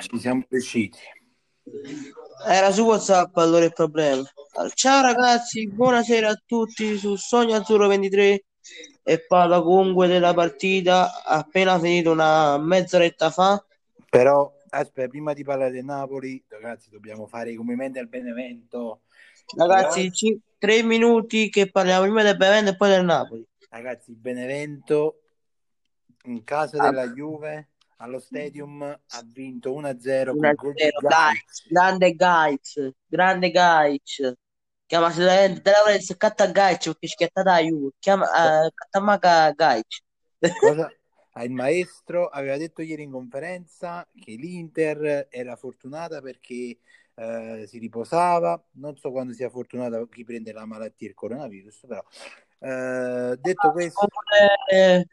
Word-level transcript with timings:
Ci 0.00 0.18
siamo 0.18 0.44
riusciti. 0.48 0.98
Era 2.48 2.70
su 2.72 2.82
WhatsApp 2.84 3.36
allora 3.36 3.64
il 3.64 3.72
problema. 3.72 4.22
Ciao 4.74 5.02
ragazzi, 5.02 5.68
buonasera 5.68 6.28
a 6.30 6.42
tutti 6.46 6.96
su 6.96 7.16
Sogno 7.16 7.56
Azzurro 7.56 7.86
23 7.86 8.44
e 9.02 9.24
parla 9.26 9.60
comunque 9.60 10.06
della 10.06 10.32
partita 10.32 11.22
appena 11.24 11.78
finita 11.78 12.10
una 12.10 12.56
mezz'oretta 12.58 13.30
fa. 13.30 13.62
Però 14.08 14.50
aspetta, 14.70 15.08
prima 15.08 15.32
di 15.34 15.44
parlare 15.44 15.70
del 15.70 15.84
Napoli, 15.84 16.42
ragazzi, 16.48 16.88
dobbiamo 16.90 17.26
fare 17.26 17.50
i 17.52 17.54
complimenti 17.56 17.98
al 17.98 18.08
Benevento. 18.08 19.02
Ragazzi, 19.56 20.10
ci- 20.12 20.40
tre 20.58 20.82
minuti 20.82 21.50
che 21.50 21.70
parliamo 21.70 22.02
prima 22.02 22.22
del 22.22 22.36
Benevento 22.36 22.70
e 22.70 22.76
poi 22.76 22.88
del 22.88 23.04
Napoli. 23.04 23.46
Ragazzi, 23.68 24.12
Benevento 24.14 25.20
in 26.24 26.42
casa 26.44 26.78
Ah. 26.82 26.90
della 26.90 27.08
Juve 27.08 27.68
allo 28.00 28.18
stadium 28.18 28.82
ha 28.82 29.22
vinto 29.24 29.72
1-0 29.72 30.30
con 30.30 30.38
1-0, 30.38 30.54
gol 30.54 30.72
di 30.72 30.80
Gaiz, 30.80 31.00
Gaiz. 31.00 31.68
grande 31.68 32.14
Gaiz, 32.14 32.92
grande 33.06 33.50
Gaiz. 33.50 34.34
Chiama 34.86 35.12
della 35.12 35.82
Lorenzo 35.84 36.16
Catta 36.16 36.50
Gaiz 36.50 36.84
perché 36.84 37.06
schiatta 37.06 37.42
da 37.42 37.58
Juve. 37.58 37.92
Chiama 37.98 38.64
eh, 38.64 38.70
Cattamaca 38.74 39.52
Gaiz. 39.52 40.02
Cosa? 40.58 40.90
Ah, 41.34 41.44
Il 41.44 41.52
maestro 41.52 42.26
aveva 42.26 42.56
detto 42.56 42.82
ieri 42.82 43.04
in 43.04 43.12
conferenza 43.12 44.04
che 44.20 44.32
l'Inter 44.32 45.28
era 45.30 45.54
fortunata 45.54 46.20
perché 46.20 46.78
eh, 47.14 47.64
si 47.68 47.78
riposava, 47.78 48.60
non 48.72 48.96
so 48.96 49.12
quando 49.12 49.32
sia 49.32 49.48
fortunata 49.48 50.04
chi 50.08 50.24
prende 50.24 50.50
la 50.52 50.66
malattia, 50.66 51.06
il 51.06 51.14
coronavirus, 51.14 51.84
però 51.86 52.02
eh, 52.58 53.38
detto 53.40 53.70
questo, 53.70 54.08
Comunque, 54.08 55.06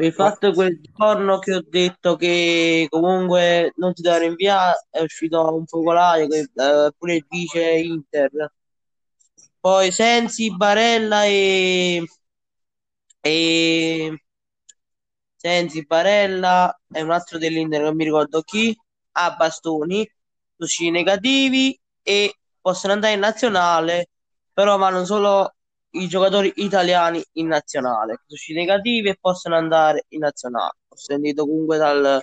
per 0.00 0.12
fatto 0.14 0.52
quel 0.52 0.80
giorno 0.80 1.38
che 1.38 1.54
ho 1.54 1.62
detto 1.68 2.16
che 2.16 2.86
comunque 2.88 3.72
non 3.76 3.94
si 3.94 4.00
deve 4.00 4.28
rinviare, 4.28 4.86
è 4.88 5.02
uscito 5.02 5.54
un 5.54 5.66
focolaio 5.66 6.26
che 6.26 6.38
eh, 6.54 6.92
pure 6.96 7.16
il 7.16 7.26
vice 7.28 7.70
Inter. 7.72 8.50
Poi 9.60 9.90
Sensi, 9.92 10.56
Barella 10.56 11.24
e, 11.24 12.02
e 13.20 14.22
Sensi, 15.36 15.84
Barella 15.84 16.80
e 16.90 17.02
un 17.02 17.10
altro 17.10 17.36
dell'Inter, 17.38 17.82
non 17.82 17.94
mi 17.94 18.04
ricordo 18.04 18.40
chi, 18.40 18.74
a 19.12 19.34
Bastoni, 19.36 20.10
usciti 20.56 20.90
negativi 20.90 21.78
e 22.02 22.36
possono 22.60 22.94
andare 22.94 23.14
in 23.14 23.20
nazionale, 23.20 24.08
però 24.52 24.78
vanno 24.78 25.04
solo 25.04 25.54
i 25.92 26.06
giocatori 26.08 26.52
italiani 26.56 27.22
in 27.32 27.48
nazionale, 27.48 28.20
usciti 28.28 28.58
negativi 28.58 29.08
e 29.08 29.18
possono 29.20 29.56
andare 29.56 30.04
in 30.08 30.20
nazionale. 30.20 30.78
Ho 30.88 30.96
sentito 30.96 31.46
comunque 31.46 31.78
dal, 31.78 32.22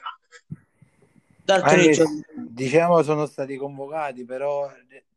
dal 1.43 1.69
se, 1.93 2.05
diciamo 2.35 3.01
sono 3.03 3.25
stati 3.25 3.57
convocati, 3.57 4.25
però 4.25 4.69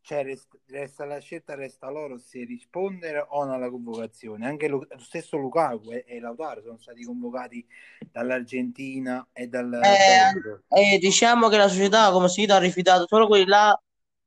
cioè, 0.02 0.24
resta, 0.66 1.04
la 1.04 1.20
scelta, 1.20 1.54
resta 1.54 1.88
loro 1.88 2.18
se 2.18 2.44
rispondere 2.44 3.24
o 3.28 3.44
no 3.44 3.52
alla 3.52 3.70
convocazione. 3.70 4.46
Anche 4.46 4.66
lo, 4.66 4.84
lo 4.88 4.98
stesso 4.98 5.36
Lukaku 5.36 5.92
e, 5.92 6.04
e 6.06 6.18
Lautaro 6.18 6.62
sono 6.62 6.78
stati 6.80 7.04
convocati 7.04 7.64
dall'Argentina 8.10 9.24
e 9.32 9.46
dal 9.46 9.72
Eh, 9.72 10.32
Belgio. 10.32 10.62
eh, 10.68 10.98
diciamo 10.98 11.48
che 11.48 11.56
la 11.56 11.68
società, 11.68 12.10
come 12.10 12.28
si 12.28 12.40
dice, 12.40 12.52
ha 12.52 12.58
rifiutato 12.58 13.06
solo 13.06 13.28
quelli 13.28 13.46
là 13.46 13.80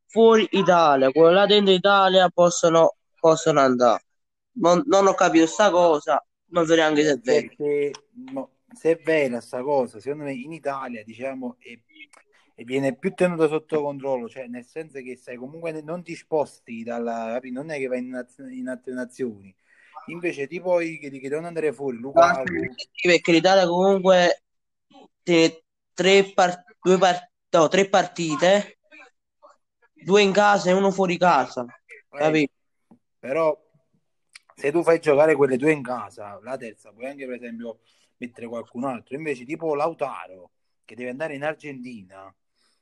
fuori 0.06 0.48
Italia, 0.52 1.12
quelli 1.12 1.34
là 1.34 1.46
dentro 1.46 1.74
Italia 1.74 2.30
possono, 2.30 2.96
possono 3.20 3.60
andare. 3.60 4.04
Non, 4.54 4.84
non 4.86 5.08
ho 5.08 5.14
capito 5.14 5.48
sta 5.48 5.72
cosa, 5.72 6.24
non 6.48 6.66
so 6.66 6.76
neanche 6.76 7.04
se 7.04 7.12
è 7.14 7.18
vero. 7.18 7.48
Perché 7.48 7.92
no, 8.32 8.50
se 8.72 8.92
è 8.92 9.02
vera 9.02 9.42
sta 9.42 9.62
cosa, 9.62 10.00
secondo 10.00 10.26
me 10.26 10.34
in 10.34 10.52
Italia 10.52 11.04
diciamo 11.04 11.58
e, 11.60 11.84
e 12.56 12.64
viene 12.64 12.96
più 12.96 13.14
tenuto 13.14 13.48
sotto 13.48 13.82
controllo, 13.82 14.30
cioè 14.30 14.48
nel 14.48 14.66
senso 14.66 15.02
che 15.02 15.16
sai 15.16 15.38
comunque 15.38 15.82
non 15.82 16.04
ti 16.04 16.16
sposti 16.16 16.84
dalla, 16.84 17.40
non 17.52 17.72
è 17.72 17.78
che 17.78 17.88
vai 17.88 18.00
in, 18.00 18.26
in 18.52 18.68
altre 18.68 18.94
nazioni, 18.94 19.54
invece 20.08 20.48
tipo 20.48 20.80
i 20.80 21.00
che, 21.00 21.10
che 21.10 21.30
devono 21.30 21.48
andare 21.48 21.74
fuori, 21.74 21.98
Lukaku, 21.98 22.44
Perché 23.02 23.32
l'Italia 23.32 23.66
comunque 23.66 24.44
tiene 25.24 25.64
tre, 25.94 26.32
par- 26.34 26.64
due 26.82 26.98
par- 26.98 27.32
no, 27.50 27.68
tre 27.68 27.90
partite, 27.90 28.78
due 29.94 30.22
in 30.22 30.32
casa 30.32 30.70
e 30.70 30.74
uno 30.74 30.92
fuori 30.92 31.18
casa, 31.18 31.66
eh, 31.86 32.18
capito? 32.18 32.54
però 33.20 33.63
se 34.56 34.72
tu 34.72 34.84
fai 34.84 35.00
giocare 35.00 35.36
quelle 35.36 35.58
due 35.58 35.72
in 35.72 35.82
casa, 35.82 36.40
la 36.44 36.58
terza 36.58 36.92
puoi 36.92 37.08
anche 37.08 37.26
per 37.26 37.36
esempio 37.36 37.80
mettere 38.18 38.48
qualcun 38.48 38.86
altro, 38.86 39.16
invece 39.16 39.46
tipo 39.46 39.76
Lautaro 39.76 40.52
che 40.86 40.96
deve 40.96 41.10
andare 41.10 41.36
in 41.36 41.44
Argentina, 41.44 42.34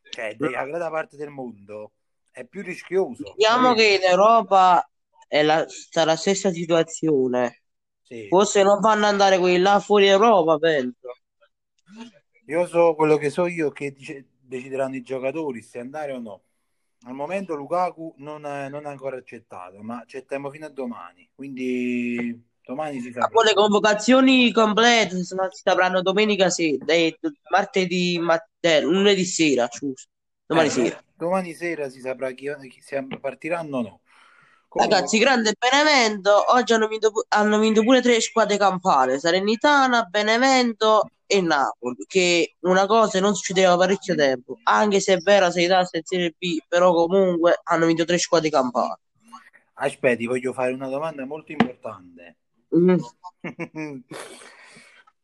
cioè 0.09 0.35
dalla 0.35 0.65
grande 0.65 0.89
parte 0.89 1.17
del 1.17 1.29
mondo, 1.29 1.93
è 2.31 2.45
più 2.45 2.61
rischioso. 2.61 3.33
Diciamo 3.35 3.73
che 3.73 3.99
in 4.01 4.03
Europa 4.03 4.87
è 5.27 5.43
la, 5.43 5.65
sta 5.67 6.05
la 6.05 6.15
stessa 6.15 6.51
situazione. 6.51 7.63
Sì. 8.01 8.27
Forse 8.27 8.63
non 8.63 8.79
vanno 8.79 9.05
ad 9.05 9.11
andare 9.11 9.37
quelli 9.37 9.59
là 9.59 9.79
fuori 9.79 10.07
Europa, 10.07 10.57
penso. 10.57 11.15
Io 12.47 12.67
so 12.67 12.95
quello 12.95 13.17
che 13.17 13.29
so 13.29 13.45
io 13.45 13.71
che 13.71 13.91
dice- 13.91 14.25
decideranno 14.39 14.95
i 14.95 15.01
giocatori 15.01 15.61
se 15.61 15.79
andare 15.79 16.11
o 16.11 16.19
no. 16.19 16.43
Al 17.03 17.13
momento 17.13 17.55
Lukaku 17.55 18.13
non 18.17 18.45
è, 18.45 18.69
non 18.69 18.85
è 18.85 18.89
ancora 18.89 19.17
accettato, 19.17 19.81
ma 19.81 19.99
accettiamo 19.99 20.51
fino 20.51 20.67
a 20.67 20.69
domani. 20.69 21.27
Quindi 21.33 22.39
domani 22.63 22.99
si 23.01 23.11
saprà. 23.11 23.41
le 23.41 23.53
convocazioni 23.53 24.51
complete 24.51 25.15
si 25.23 25.35
sapranno 25.63 26.01
domenica 26.01 26.49
sera, 26.49 26.85
eh, 26.85 27.17
martedì, 27.49 28.19
ma- 28.19 28.39
eh, 28.59 28.81
lunedì 28.81 29.25
sera, 29.25 29.67
scusa, 29.71 30.05
domani 30.45 30.67
Eh, 30.67 30.71
sera. 30.71 31.03
domani 31.17 31.53
sera 31.53 31.89
si 31.89 31.99
saprà 31.99 32.31
chi, 32.31 32.49
chi 32.69 32.81
se 32.81 33.03
partiranno 33.19 33.77
o 33.77 33.81
no. 33.81 33.99
Comunque, 34.67 34.95
Ragazzi, 34.95 35.17
grande 35.17 35.53
Benevento, 35.57 36.53
oggi 36.53 36.73
hanno 36.73 36.87
vinto, 36.87 37.11
hanno 37.29 37.59
vinto 37.59 37.83
pure 37.83 38.01
tre 38.01 38.21
squadre 38.21 38.57
campane, 38.57 39.19
Salernitana, 39.19 40.03
Benevento 40.03 41.09
e 41.31 41.39
Napoli, 41.39 42.03
che 42.07 42.55
una 42.61 42.85
cosa 42.85 43.21
non 43.21 43.35
succedeva 43.35 43.77
parecchio 43.77 44.15
tempo, 44.15 44.57
anche 44.63 44.99
se 44.99 45.13
è 45.13 45.17
vera 45.19 45.49
se 45.49 45.63
sta 45.63 45.97
in 45.97 46.03
Serie 46.03 46.35
B, 46.37 46.57
però 46.67 46.93
comunque 46.93 47.57
hanno 47.63 47.85
vinto 47.85 48.03
tre 48.03 48.17
squadre 48.17 48.49
campane. 48.49 48.99
aspetti, 49.75 50.25
voglio 50.25 50.51
fare 50.51 50.73
una 50.73 50.89
domanda 50.89 51.25
molto 51.25 51.53
importante. 51.53 52.35
Mm. 52.75 52.97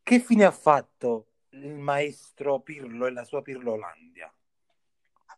Che 0.07 0.19
fine 0.21 0.45
ha 0.45 0.51
fatto 0.51 1.25
il 1.49 1.73
maestro 1.73 2.61
Pirlo 2.61 3.07
e 3.07 3.11
la 3.11 3.25
sua 3.25 3.41
Pirlolandia? 3.41 4.33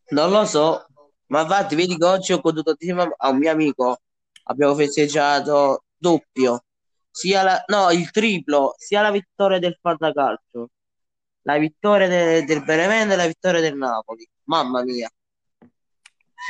Non 0.09 0.29
lo 0.29 0.45
so, 0.45 0.85
ma 1.29 1.41
infatti 1.41 1.73
vedi 1.73 1.97
che 1.97 2.05
oggi 2.05 2.33
ho 2.33 2.39
condotto 2.39 2.75
insieme 2.77 3.11
a 3.17 3.29
un 3.29 3.37
mio 3.39 3.49
amico, 3.49 4.01
abbiamo 4.43 4.75
festeggiato 4.75 5.85
doppio, 5.97 6.65
sia 7.11 7.43
la, 7.43 7.63
no, 7.67 7.91
il 7.91 8.11
triplo, 8.11 8.75
sia 8.77 9.01
la 9.01 9.11
vittoria 9.11 9.59
del 9.59 9.77
Fantacalcio, 9.81 10.69
la 11.43 11.57
vittoria 11.57 12.07
de- 12.07 12.43
del 12.45 12.63
Benevento 12.63 13.13
e 13.13 13.17
la 13.17 13.27
vittoria 13.27 13.61
del 13.61 13.75
Napoli. 13.75 14.27
Mamma 14.43 14.83
mia. 14.83 15.09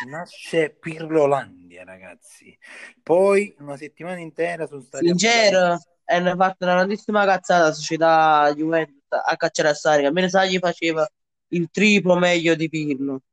Nasce 0.08 0.70
Pirlolandia, 0.80 1.84
ragazzi. 1.84 2.58
Poi 3.02 3.54
una 3.60 3.76
settimana 3.76 4.20
intera 4.20 4.68
sono 4.68 4.82
stati. 4.82 5.06
Sincero, 5.08 5.78
hanno 6.06 6.36
fatto 6.36 6.64
una 6.66 6.76
grandissima 6.76 7.26
cazzata 7.26 7.66
la 7.66 7.74
società 7.74 8.54
Juventus 8.56 8.98
a 9.10 9.36
cacciare 9.36 9.70
a 9.70 9.74
Sarica, 9.74 10.08
almeno 10.08 10.30
Sari 10.30 10.58
faceva 10.60 11.08
il 11.50 11.70
triplo 11.72 12.16
meglio 12.16 12.56
di 12.56 12.70
Pirlo. 12.70 13.24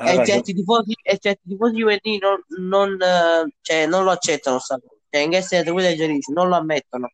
E 0.00 0.04
Ragazzi, 0.04 0.30
certi 0.30 0.54
tifosi, 0.54 0.96
e 1.02 1.18
certi 1.18 1.48
tifosi 1.48 1.74
juventini 1.74 2.18
non, 2.18 2.40
non, 2.60 2.92
eh, 3.02 3.52
cioè, 3.60 3.86
non 3.86 4.04
lo 4.04 4.12
accettano, 4.12 4.60
sta 4.60 4.78
cosa. 4.78 4.97
Cioè, 5.10 5.22
in 5.22 5.30
che 5.30 5.42
senso, 5.42 5.72
quelli 5.72 5.94
dice, 5.94 6.32
non 6.32 6.48
lo 6.48 6.56
ammettono. 6.56 7.10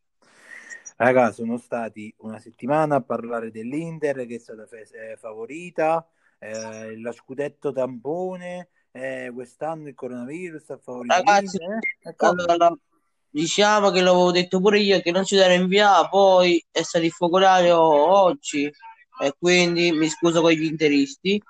Raga, 0.97 1.31
sono 1.31 1.57
stati 1.57 2.13
una 2.19 2.39
settimana 2.39 2.95
a 2.95 3.01
parlare 3.01 3.51
dell'Inter 3.51 4.25
che 4.25 4.35
è 4.35 4.39
stata 4.39 4.65
fe- 4.65 4.87
eh, 4.91 5.17
favorita, 5.17 6.07
eh, 6.39 6.95
lo 6.97 7.11
scudetto 7.11 7.73
tampone, 7.73 8.69
eh, 8.91 9.29
quest'anno 9.33 9.89
il 9.89 9.93
coronavirus 9.93 10.69
ha 10.69 10.77
favorito 10.77 11.13
Ragazzi, 11.13 11.57
eh. 11.57 12.09
E 12.09 12.15
allora, 12.17 12.73
diciamo 13.29 13.91
che 13.91 14.01
l'avevo 14.01 14.31
detto 14.31 14.61
pure 14.61 14.79
io 14.79 15.01
che 15.01 15.11
non 15.11 15.25
ci 15.25 15.35
deve 15.35 15.55
inviare, 15.55 16.07
poi 16.09 16.65
è 16.71 16.81
stato 16.81 17.03
il 17.03 17.11
focolaio 17.11 17.77
oggi 17.77 18.71
e 19.21 19.35
quindi 19.37 19.91
mi 19.91 20.07
scuso 20.07 20.41
con 20.41 20.51
gli 20.51 20.63
interisti. 20.63 21.41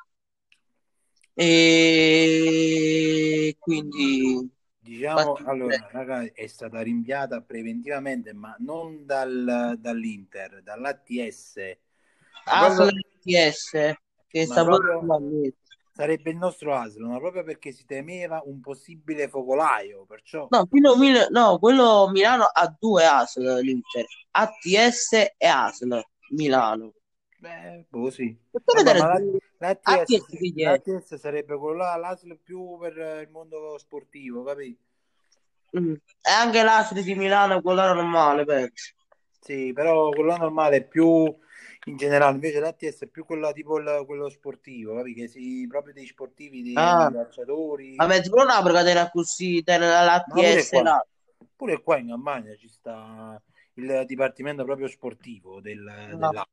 E 1.35 1.55
quindi 3.59 4.54
Diciamo, 4.85 5.35
fatti 5.35 5.47
allora, 5.49 5.87
raga, 5.91 6.31
è 6.31 6.45
stata 6.45 6.81
rinviata 6.81 7.41
preventivamente, 7.41 8.33
ma 8.33 8.55
non 8.59 9.03
dal- 9.03 9.75
dall'Inter, 9.79 10.61
dall'ATS. 10.61 11.55
Ma 12.45 12.51
Asla 12.51 12.85
proprio, 12.85 13.01
TS 13.23 13.71
che 14.27 14.45
sta 14.45 14.63
proprio 14.63 14.99
proprio 14.99 15.51
sarebbe 15.91 16.29
il 16.29 16.37
nostro 16.37 16.75
Aslo, 16.75 17.07
ma 17.07 17.17
proprio 17.17 17.43
perché 17.43 17.71
si 17.71 17.85
temeva 17.85 18.41
un 18.45 18.59
possibile 18.59 19.27
focolaio, 19.27 20.05
perciò 20.05 20.47
No, 20.51 20.65
Pino 20.67 20.95
Mil- 20.97 21.27
no, 21.31 21.57
quello 21.57 22.09
Milano 22.11 22.43
ha 22.43 22.75
due 22.77 23.05
ASL 23.05 23.59
l'Inter, 23.61 24.05
ATS 24.31 25.13
e 25.37 25.47
ASL 25.47 26.03
Milano. 26.31 26.93
Beh, 27.39 27.85
boh, 27.89 28.11
sì. 28.11 28.37
Vedere 28.51 28.99
ma 28.99 29.07
la- 29.07 29.21
ATS 29.69 30.25
chi 30.27 30.61
è? 30.61 30.65
l'ATS 30.65 31.15
sarebbe 31.15 31.57
quello 31.57 31.77
là, 31.77 31.95
l'ASL 31.95 32.37
più 32.41 32.77
per 32.77 33.21
il 33.23 33.29
mondo 33.29 33.77
sportivo, 33.77 34.43
capito? 34.43 34.81
Mm. 35.79 35.93
E 35.93 36.31
anche 36.31 36.63
l'Astri 36.63 37.03
di 37.03 37.15
Milano, 37.15 37.61
quello 37.61 37.81
là 37.81 37.93
normale, 37.93 38.45
penso. 38.45 38.93
Sì, 39.39 39.73
però 39.73 40.09
quello 40.09 40.35
normale 40.37 40.77
è 40.77 40.87
più 40.87 41.23
in 41.87 41.97
generale, 41.97 42.33
invece 42.33 42.59
l'ATS 42.59 43.01
è 43.01 43.07
più 43.07 43.25
quello 43.25 43.51
tipo 43.51 43.77
il- 43.77 44.03
quello 44.07 44.29
sportivo, 44.29 44.95
capito? 44.95 45.21
Che 45.21 45.27
si, 45.27 45.65
proprio 45.69 45.93
dei 45.93 46.07
sportivi, 46.07 46.63
dei, 46.63 46.73
Ah, 46.75 47.11
calciatori. 47.13 47.95
ma 47.95 48.07
mezzo 48.07 48.33
non 48.33 48.49
apre 48.49 48.73
catena 48.73 49.09
così, 49.11 49.61
tiene 49.63 49.87
Ma 49.87 50.23
pure 50.27 50.53
l'ATS 50.55 50.69
qua, 50.69 50.81
là. 50.81 51.05
pure 51.55 51.81
qua 51.83 51.97
in 51.97 52.07
Campania 52.07 52.55
ci 52.55 52.67
sta 52.69 53.39
il 53.73 54.03
dipartimento 54.07 54.63
proprio 54.63 54.87
sportivo 54.87 55.59
del, 55.61 55.79
No. 55.81 56.29
dell'A. 56.29 56.47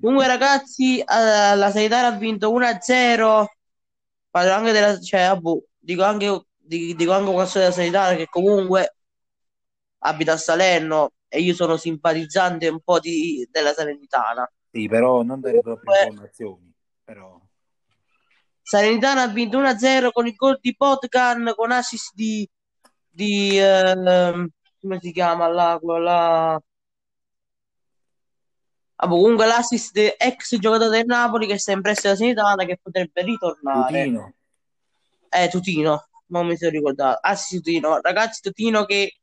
Comunque, 0.00 0.26
ragazzi, 0.28 1.00
eh, 1.00 1.04
la 1.56 1.70
Sanità 1.70 2.06
ha 2.06 2.12
vinto 2.12 2.52
1-0. 2.52 3.50
Parlo 4.30 4.52
anche 4.52 4.72
della, 4.72 5.00
cioè, 5.00 5.34
boh, 5.36 5.64
dico 5.76 6.04
anche, 6.04 6.44
di- 6.56 6.94
dico 6.94 7.12
anche 7.12 7.32
questo 7.32 7.58
della 7.58 7.72
Sanità 7.72 8.14
che 8.14 8.26
comunque 8.26 8.94
abita 9.98 10.32
a 10.34 10.36
Salerno 10.36 11.12
e 11.26 11.40
io 11.40 11.54
sono 11.54 11.76
simpatizzante 11.76 12.68
un 12.68 12.80
po' 12.80 13.00
di, 13.00 13.46
della 13.50 13.72
Salernitana. 13.72 14.50
Sì, 14.70 14.86
però 14.86 15.22
non 15.22 15.40
troppe 15.40 15.62
Comunque, 15.62 15.98
informazioni, 15.98 16.72
però. 17.02 17.40
Salernitana 18.62 19.22
ha 19.22 19.28
vinto 19.28 19.58
1-0 19.58 20.12
con 20.12 20.26
il 20.26 20.34
gol 20.34 20.58
di 20.60 20.76
Potkan 20.76 21.52
con 21.56 21.72
assist 21.72 22.12
di, 22.14 22.48
di 23.08 23.58
ehm, 23.58 24.48
come 24.80 24.98
si 25.00 25.10
chiama 25.10 25.48
là, 25.48 25.78
quello 25.80 26.62
Ah, 29.00 29.06
boh, 29.06 29.20
comunque 29.20 29.46
l'assist 29.46 29.96
ex 30.18 30.56
giocatore 30.58 30.90
del 30.90 31.06
Napoli 31.06 31.46
che 31.46 31.56
sta 31.58 31.70
in 31.70 31.82
prestito 31.82 32.08
alla 32.08 32.16
Salernitana 32.16 32.64
che 32.64 32.78
potrebbe 32.82 33.22
ritornare. 33.22 34.04
Tutino. 34.04 34.34
Eh, 35.28 35.48
Tutino, 35.48 36.08
non 36.26 36.46
mi 36.46 36.56
sono 36.56 36.70
ricordato. 36.72 37.18
Ah, 37.22 37.36
sì, 37.36 37.56
Tutino. 37.56 38.00
Ragazzi, 38.00 38.40
Tutino 38.40 38.84
che 38.84 39.18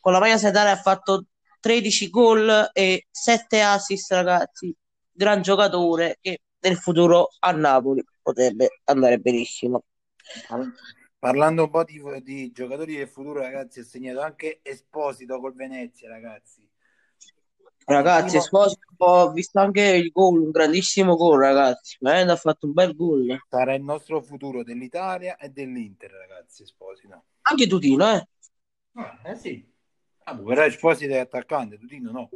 con 0.00 0.12
la 0.12 0.18
maglia 0.18 0.36
Salernitana 0.36 0.72
ha 0.72 0.82
fatto 0.82 1.26
13 1.60 2.10
gol 2.10 2.70
e 2.72 3.06
7 3.08 3.60
assist, 3.62 4.10
ragazzi. 4.10 4.74
Gran 5.12 5.42
giocatore 5.42 6.18
che 6.20 6.40
nel 6.58 6.76
futuro 6.76 7.28
a 7.38 7.52
Napoli 7.52 8.04
potrebbe 8.20 8.80
andare 8.84 9.18
benissimo. 9.18 9.84
Par- 10.48 10.72
Parlando 11.20 11.64
un 11.64 11.70
po' 11.70 11.84
di, 11.84 12.02
di 12.22 12.50
giocatori 12.50 12.96
del 12.96 13.08
futuro, 13.08 13.40
ragazzi, 13.40 13.80
ha 13.80 13.84
segnato 13.84 14.20
anche 14.20 14.58
Esposito 14.62 15.38
col 15.38 15.54
Venezia, 15.54 16.08
ragazzi. 16.08 16.65
Ragazzi, 17.88 18.24
Primo- 18.24 18.38
Esposito, 18.40 18.86
ho 18.96 19.30
visto 19.30 19.60
anche 19.60 19.82
il 19.82 20.10
gol, 20.10 20.40
un 20.40 20.50
grandissimo 20.50 21.14
gol, 21.14 21.38
ragazzi. 21.38 21.96
Veramente 22.00 22.32
ha 22.32 22.36
fatto 22.36 22.66
un 22.66 22.72
bel 22.72 22.96
gol. 22.96 23.38
sarà 23.48 23.74
il 23.74 23.82
nostro 23.82 24.20
futuro 24.20 24.64
dell'Italia 24.64 25.36
e 25.36 25.50
dell'Inter, 25.50 26.10
ragazzi, 26.10 26.64
Esposito. 26.64 27.24
Anche 27.42 27.68
Tutino, 27.68 28.12
eh. 28.12 28.28
Ah, 28.94 29.20
eh 29.24 29.36
sì. 29.36 29.72
Ah, 30.24 30.36
però 30.36 30.64
Esposito 30.64 31.12
è 31.12 31.18
attaccante, 31.18 31.78
Tutino 31.78 32.10
no. 32.10 32.28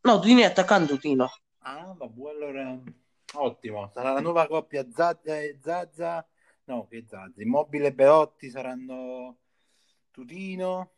No, 0.00 0.18
Tutino 0.18 0.40
è 0.40 0.44
attaccante, 0.44 0.94
Tutino. 0.94 1.30
Ah, 1.58 1.94
vabbè, 1.96 2.28
allora 2.28 2.80
ottimo. 3.34 3.90
Sarà 3.94 4.12
la 4.12 4.20
nuova 4.20 4.48
coppia 4.48 4.84
Zazza 4.90 5.38
e 5.38 5.56
Zazza. 5.62 6.26
No, 6.64 6.88
che 6.88 7.04
Zazza. 7.06 7.40
Immobile 7.40 7.86
e 7.86 7.92
Belotti 7.92 8.50
saranno 8.50 9.36
Tutino 10.10 10.94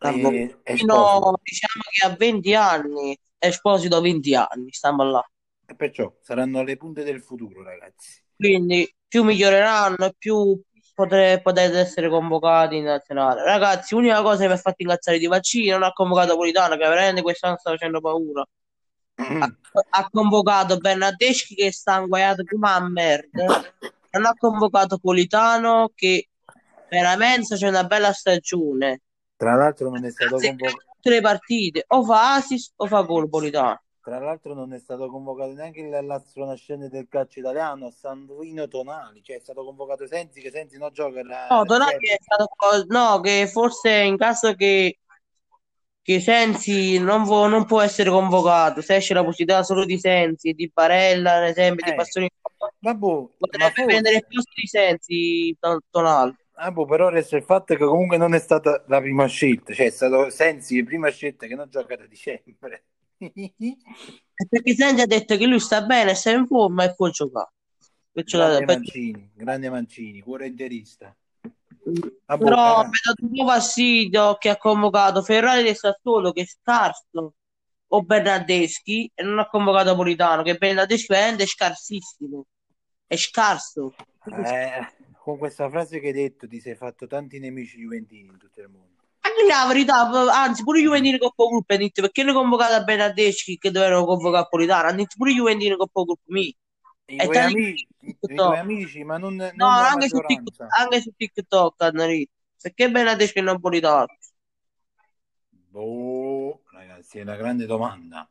E 0.00 0.10
Tutino, 0.10 0.60
Esposito. 0.62 1.40
diciamo 1.42 1.82
che 1.90 2.06
ha 2.06 2.16
20 2.16 2.54
anni, 2.54 3.18
Esposito 3.38 3.96
ha 3.96 4.00
20 4.00 4.34
anni, 4.34 4.72
stiamo 4.72 5.04
là. 5.04 5.30
E 5.66 5.74
perciò 5.74 6.12
saranno 6.22 6.62
le 6.62 6.76
punte 6.76 7.02
del 7.04 7.22
futuro, 7.22 7.62
ragazzi. 7.62 8.22
Quindi 8.36 8.90
più 9.06 9.24
miglioreranno 9.24 10.12
più 10.16 10.60
potre- 10.94 11.40
potete 11.40 11.78
essere 11.78 12.08
convocati 12.08 12.76
in 12.76 12.84
nazionale. 12.84 13.42
Ragazzi, 13.44 13.94
l'unica 13.94 14.22
cosa 14.22 14.42
che 14.42 14.46
mi 14.48 14.52
ha 14.54 14.56
fatto 14.56 14.82
incazzare 14.82 15.18
di 15.18 15.26
Vaccini 15.26 15.68
non 15.68 15.82
ha 15.82 15.92
convocato 15.92 16.36
Politano, 16.36 16.76
che 16.76 16.88
veramente 16.88 17.22
quest'anno 17.22 17.56
sta 17.58 17.70
facendo 17.70 18.00
paura. 18.00 18.44
Ha, 19.14 19.56
ha 19.90 20.08
convocato 20.10 20.76
Bernardeschi 20.78 21.54
che 21.54 21.72
sta 21.72 22.00
inguaiato 22.00 22.44
come 22.44 22.68
a 22.68 22.88
merda. 22.88 23.46
Non 24.10 24.24
ha 24.26 24.32
convocato 24.36 24.98
Politano 24.98 25.90
che 25.94 26.28
veramente 26.88 27.56
c'è 27.56 27.68
una 27.68 27.84
bella 27.84 28.12
stagione. 28.12 29.02
Tra 29.38 29.54
l'altro 29.54 29.88
non 29.88 30.04
è 30.04 30.10
stato 30.10 30.36
convocato. 30.36 30.82
tutte 30.96 31.10
le 31.10 31.20
partite 31.20 31.84
o 31.86 32.02
fa 32.02 32.34
assist 32.34 32.72
o 32.74 32.86
fa 32.86 33.02
gol 33.02 33.28
Politano. 33.28 33.80
Tra 34.02 34.18
l'altro 34.18 34.52
non 34.52 34.72
è 34.72 34.80
stato 34.80 35.08
convocato 35.08 35.52
neanche 35.52 35.86
l'astro 36.02 36.44
nascente 36.44 36.88
del 36.88 37.06
calcio 37.08 37.38
italiano, 37.38 37.90
Sandrino 37.90 38.66
Tonali, 38.66 39.22
cioè 39.22 39.36
è 39.36 39.40
stato 39.40 39.64
convocato 39.64 40.08
Sensi, 40.08 40.40
che 40.40 40.50
Sensi 40.50 40.76
non 40.76 40.90
gioca 40.92 41.22
la, 41.22 41.46
No, 41.50 41.62
Tonali 41.64 42.08
è 42.08 42.18
stato 42.18 42.48
no, 42.88 43.20
che 43.20 43.46
forse 43.46 43.90
in 43.90 44.16
caso 44.16 44.54
che, 44.54 44.98
che 46.02 46.20
Sensi 46.20 46.98
non, 46.98 47.22
vo- 47.22 47.46
non 47.46 47.64
può 47.64 47.80
essere 47.80 48.10
convocato, 48.10 48.80
se 48.80 48.96
esce 48.96 49.14
la 49.14 49.22
possibilità 49.22 49.62
solo 49.62 49.84
di 49.84 50.00
Sensi, 50.00 50.52
di 50.52 50.68
Barella, 50.72 51.34
ad 51.34 51.44
esempio, 51.44 51.84
di 51.84 51.92
Eh, 51.92 51.94
Bastoni, 51.94 52.28
vabbè, 52.58 52.76
ma 52.80 52.98
potrebbe 52.98 53.64
forse, 53.66 53.84
prendere 53.84 54.16
il 54.16 54.26
posto 54.26 54.52
di 54.56 54.66
Sensi 54.66 55.56
Ton- 55.60 55.80
Tonali. 55.90 56.34
Ah, 56.58 56.70
boh, 56.72 56.84
però 56.86 57.08
resta 57.08 57.36
il 57.36 57.42
fatto 57.42 57.74
che 57.74 57.84
comunque 57.84 58.16
non 58.16 58.34
è 58.34 58.38
stata 58.38 58.84
la 58.86 59.00
prima 59.00 59.26
scelta, 59.26 59.72
cioè 59.72 59.86
è 59.86 59.90
stato 59.90 60.30
Sensi 60.30 60.78
la 60.78 60.84
prima 60.84 61.08
scelta 61.10 61.46
che 61.46 61.54
non 61.54 61.68
gioca 61.70 61.96
da 61.96 62.06
dicembre. 62.06 62.84
Perché 63.18 64.74
Sensi 64.74 65.00
ha 65.02 65.06
detto 65.06 65.36
che 65.36 65.46
lui 65.46 65.60
sta 65.60 65.82
bene, 65.82 66.14
sta 66.14 66.30
in 66.30 66.46
forma 66.46 66.84
e 66.84 66.94
può 66.94 67.08
giocare. 67.08 67.52
Grande 68.12 68.64
per- 68.64 68.76
Mancini, 68.76 69.30
grande 69.34 69.70
Mancini, 69.70 70.20
cuore 70.20 70.46
interista. 70.46 71.14
Vabbè, 72.26 72.44
Però 72.44 72.56
raga, 72.56 72.88
mi 72.88 72.96
ha 72.96 73.00
dato 73.04 73.24
un 73.24 73.30
po' 73.32 73.46
fastidio 73.46 74.36
che 74.36 74.48
ha 74.50 74.56
convocato 74.56 75.22
Ferrari 75.22 75.62
del 75.62 75.76
Sassuolo 75.76 76.32
che 76.32 76.42
è 76.42 76.46
scarso 76.46 77.34
o 77.90 78.02
Bernardeschi 78.02 79.10
e 79.14 79.22
non 79.22 79.38
ha 79.38 79.48
convocato 79.48 79.94
Politano 79.94 80.42
che 80.42 80.56
Bernardeschi 80.56 81.06
veramente 81.08 81.44
è 81.44 81.46
scarsissimo 81.46 82.44
è 83.06 83.16
scarso 83.16 83.94
eh, 84.26 84.86
con 85.28 85.36
questa 85.36 85.68
frase 85.68 86.00
che 86.00 86.06
hai 86.06 86.12
detto 86.14 86.48
ti 86.48 86.58
sei 86.58 86.74
fatto 86.74 87.06
tanti 87.06 87.38
nemici 87.38 87.80
juventini 87.80 88.28
in 88.28 88.38
tutto 88.38 88.62
il 88.62 88.68
mondo. 88.70 89.02
anche 89.20 89.44
la 89.46 89.66
verità 89.66 90.08
anzi 90.32 90.62
pure 90.62 90.80
i 90.80 90.84
Juventini 90.84 91.18
Coppa 91.18 91.44
Gruppo 91.44 91.74
hanno 91.74 91.90
perché 91.92 92.22
ne 92.22 92.32
convocato 92.32 92.72
a 92.72 92.82
Bernardeschi 92.82 93.58
che 93.58 93.70
dovevano 93.70 94.06
convocare 94.06 94.46
Politano 94.48 94.88
hanno 94.88 94.96
detto 94.96 95.16
pure 95.18 95.32
i 95.32 95.34
Juventini 95.34 95.76
Coppa 95.76 96.02
Gruppo 96.02 96.22
mi 96.28 96.56
I 97.06 97.16
tuoi 97.18 97.36
amici, 97.36 97.86
i 98.00 98.16
tuoi 98.34 98.56
amici, 98.58 99.04
ma 99.04 99.18
non, 99.18 99.36
non 99.36 99.52
no 99.54 99.66
anche 99.66 100.08
su. 100.08 100.18
TikTok, 100.18 100.66
anche 100.78 101.00
su 101.02 101.10
TikTok 101.14 101.74
hanno 101.82 102.06
detto 102.06 102.32
perché 102.60 102.90
Bernardeschi 102.90 103.38
e 103.38 103.42
non 103.42 103.60
Politano 103.60 104.06
Boh, 105.70 106.62
ragazzi, 106.72 107.18
è 107.18 107.22
una 107.22 107.36
grande 107.36 107.66
domanda. 107.66 108.28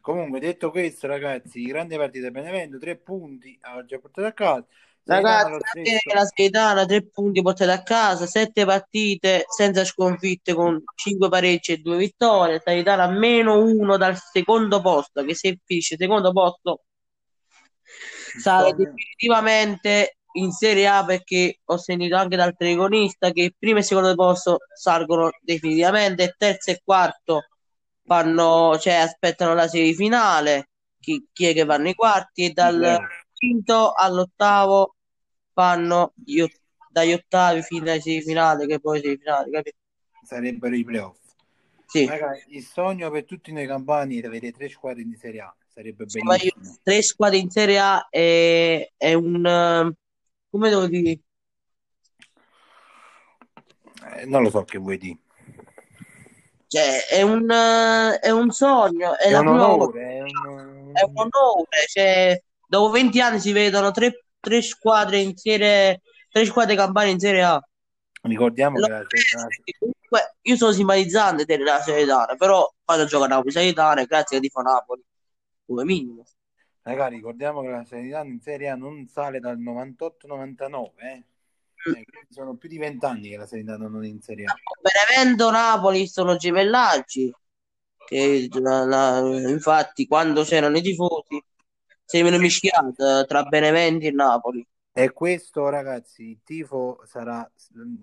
Comunque, 0.00 0.40
detto 0.40 0.70
questo, 0.70 1.06
ragazzi, 1.06 1.62
grande 1.62 1.96
partita 1.96 2.30
Benevento, 2.30 2.78
tre 2.78 2.96
punti 2.96 3.56
ha 3.62 3.84
già 3.84 3.98
portato 3.98 4.26
a 4.26 4.32
casa. 4.32 4.66
Ragazzi, 5.08 5.82
la 6.12 6.26
Salernitana 6.26 6.84
tre 6.84 7.06
punti 7.06 7.40
portati 7.40 7.70
a 7.70 7.82
casa, 7.82 8.26
sette 8.26 8.66
partite 8.66 9.46
senza 9.48 9.82
sconfitte 9.82 10.52
con 10.52 10.82
cinque 10.96 11.30
pareggi 11.30 11.72
e 11.72 11.78
due 11.78 11.96
vittorie. 11.96 12.60
Salernitana 12.62 13.04
a 13.04 13.10
meno 13.10 13.58
uno 13.58 13.96
dal 13.96 14.18
secondo 14.18 14.82
posto, 14.82 15.24
che 15.24 15.34
se 15.34 15.58
finisce 15.64 15.96
secondo 15.96 16.30
posto 16.30 16.82
Il 18.34 18.40
sale 18.42 18.74
definitivamente 18.74 20.18
in 20.32 20.52
Serie 20.52 20.86
A 20.86 21.02
perché 21.02 21.60
ho 21.64 21.78
sentito 21.78 22.14
anche 22.14 22.36
dal 22.36 22.54
telegonista 22.54 23.30
che 23.30 23.54
primo 23.58 23.78
e 23.78 23.82
secondo 23.82 24.14
posto 24.14 24.58
salgono 24.74 25.30
definitivamente, 25.40 26.34
terzo 26.36 26.70
e 26.70 26.82
quarto 26.84 27.46
fanno, 28.04 28.76
cioè 28.78 28.92
aspettano 28.96 29.54
la 29.54 29.66
semifinale, 29.68 30.68
chi, 31.00 31.26
chi 31.32 31.46
è 31.46 31.54
che 31.54 31.64
vanno 31.64 31.88
i 31.88 31.94
quarti 31.94 32.44
e 32.44 32.50
dal 32.50 32.78
Zero. 32.78 33.06
quinto 33.32 33.92
all'ottavo 33.94 34.92
fanno 35.58 36.12
gli 36.14 36.44
dagli 36.88 37.12
ottavi 37.12 37.62
fino 37.62 37.90
ai 37.90 38.00
semifinali, 38.00 38.64
che 38.68 38.78
poi 38.78 39.00
semifinali, 39.00 39.50
capito? 39.50 39.76
sarebbero 40.22 40.76
i 40.76 40.84
playoff. 40.84 41.18
Sì. 41.84 42.06
Ragazzi, 42.06 42.44
il 42.50 42.62
sogno 42.64 43.10
per 43.10 43.24
tutti 43.24 43.50
noi 43.50 43.66
campani 43.66 44.20
è 44.20 44.26
avere 44.26 44.52
tre 44.52 44.68
squadre 44.68 45.02
in 45.02 45.16
Serie 45.16 45.40
A, 45.40 45.56
sarebbe 45.66 46.04
Sì, 46.06 46.20
bellissimo. 46.22 46.76
tre 46.84 47.02
squadre 47.02 47.38
in 47.38 47.50
Serie 47.50 47.78
A 47.80 48.06
è, 48.08 48.92
è 48.96 49.14
un 49.14 49.92
come 50.50 50.68
devo 50.68 50.86
dire? 50.86 51.18
Eh, 54.14 54.26
non 54.26 54.42
lo 54.42 54.50
so 54.50 54.62
che 54.62 54.78
vuoi 54.78 54.96
dire. 54.96 55.18
Cioè, 56.68 57.06
è 57.06 57.22
un, 57.22 57.48
è 57.48 58.30
un 58.30 58.50
sogno, 58.50 59.16
è, 59.16 59.30
È 59.30 59.38
un 59.38 59.48
onore, 59.48 60.02
è 60.02 60.20
un... 60.20 60.90
è 60.92 61.02
un 61.02 61.12
onore. 61.16 61.86
Cioè, 61.86 62.40
dopo 62.68 62.90
20 62.90 63.20
anni 63.20 63.40
si 63.40 63.52
vedono 63.52 63.90
tre, 63.90 64.24
tre 64.40 64.62
squadre 64.62 65.18
in 65.18 65.36
serie, 65.36 66.00
tre 66.30 66.44
squadre 66.46 66.74
campane 66.74 67.10
in 67.10 67.18
Serie 67.18 67.42
A. 67.42 67.62
Ricordiamo 68.22 68.76
che 68.80 68.88
la, 68.88 68.98
la- 68.98 69.06
Comunque, 69.78 70.36
io 70.42 70.56
sono 70.56 70.72
simpatizzante 70.72 71.44
della 71.44 71.80
Salernitana, 71.80 72.34
però 72.36 72.70
vado 72.84 73.02
a 73.02 73.06
giocare 73.06 73.32
a 73.32 73.34
Napoli 73.36 73.52
Salernitana, 73.52 74.04
grazie 74.04 74.38
che 74.38 74.46
tifo 74.46 74.60
Napoli. 74.60 75.02
come 75.66 75.84
minimo. 75.84 76.24
Ragazzi, 76.82 77.14
ricordiamo 77.16 77.60
che 77.60 77.68
la 77.68 77.84
Salernitana 77.84 78.28
in 78.28 78.40
Serie 78.40 78.68
A 78.70 78.74
non 78.74 79.06
sale 79.06 79.40
dal 79.40 79.58
98-99, 79.58 80.90
eh? 80.96 81.24
Eh, 81.94 82.04
sono 82.30 82.56
più 82.56 82.68
di 82.68 82.76
vent'anni 82.76 83.28
che 83.28 83.36
la 83.36 83.46
Salernitana 83.46 83.88
non 83.88 84.04
è 84.04 84.08
in 84.08 84.20
Serie 84.20 84.46
A. 84.46 84.54
Benevento 84.80 85.50
Napoli 85.50 86.06
sono 86.08 86.36
gemellaggi. 86.36 87.32
Che, 88.08 88.48
la- 88.60 88.84
la- 88.84 89.18
infatti, 89.48 90.06
quando 90.06 90.42
c'erano 90.42 90.78
i 90.78 90.82
tifosi, 90.82 91.42
si 92.08 92.20
sono 92.20 92.38
mischiati 92.38 93.02
eh, 93.02 93.24
tra 93.26 93.42
Benevento 93.42 94.06
e 94.06 94.10
Napoli. 94.12 94.66
E 94.92 95.12
questo, 95.12 95.68
ragazzi, 95.68 96.30
il 96.30 96.40
tifo 96.42 97.02
sarà 97.04 97.48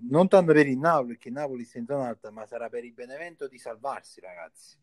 non 0.08 0.28
tanto 0.28 0.52
per 0.52 0.68
il 0.68 0.78
Napoli, 0.78 1.08
perché 1.08 1.28
il 1.28 1.34
Napoli 1.34 1.64
sta 1.64 1.78
in 1.78 1.86
zona 1.86 2.06
alta, 2.06 2.30
ma 2.30 2.46
sarà 2.46 2.68
per 2.68 2.84
il 2.84 2.92
Benevento 2.92 3.48
di 3.48 3.58
salvarsi, 3.58 4.20
ragazzi. 4.20 4.78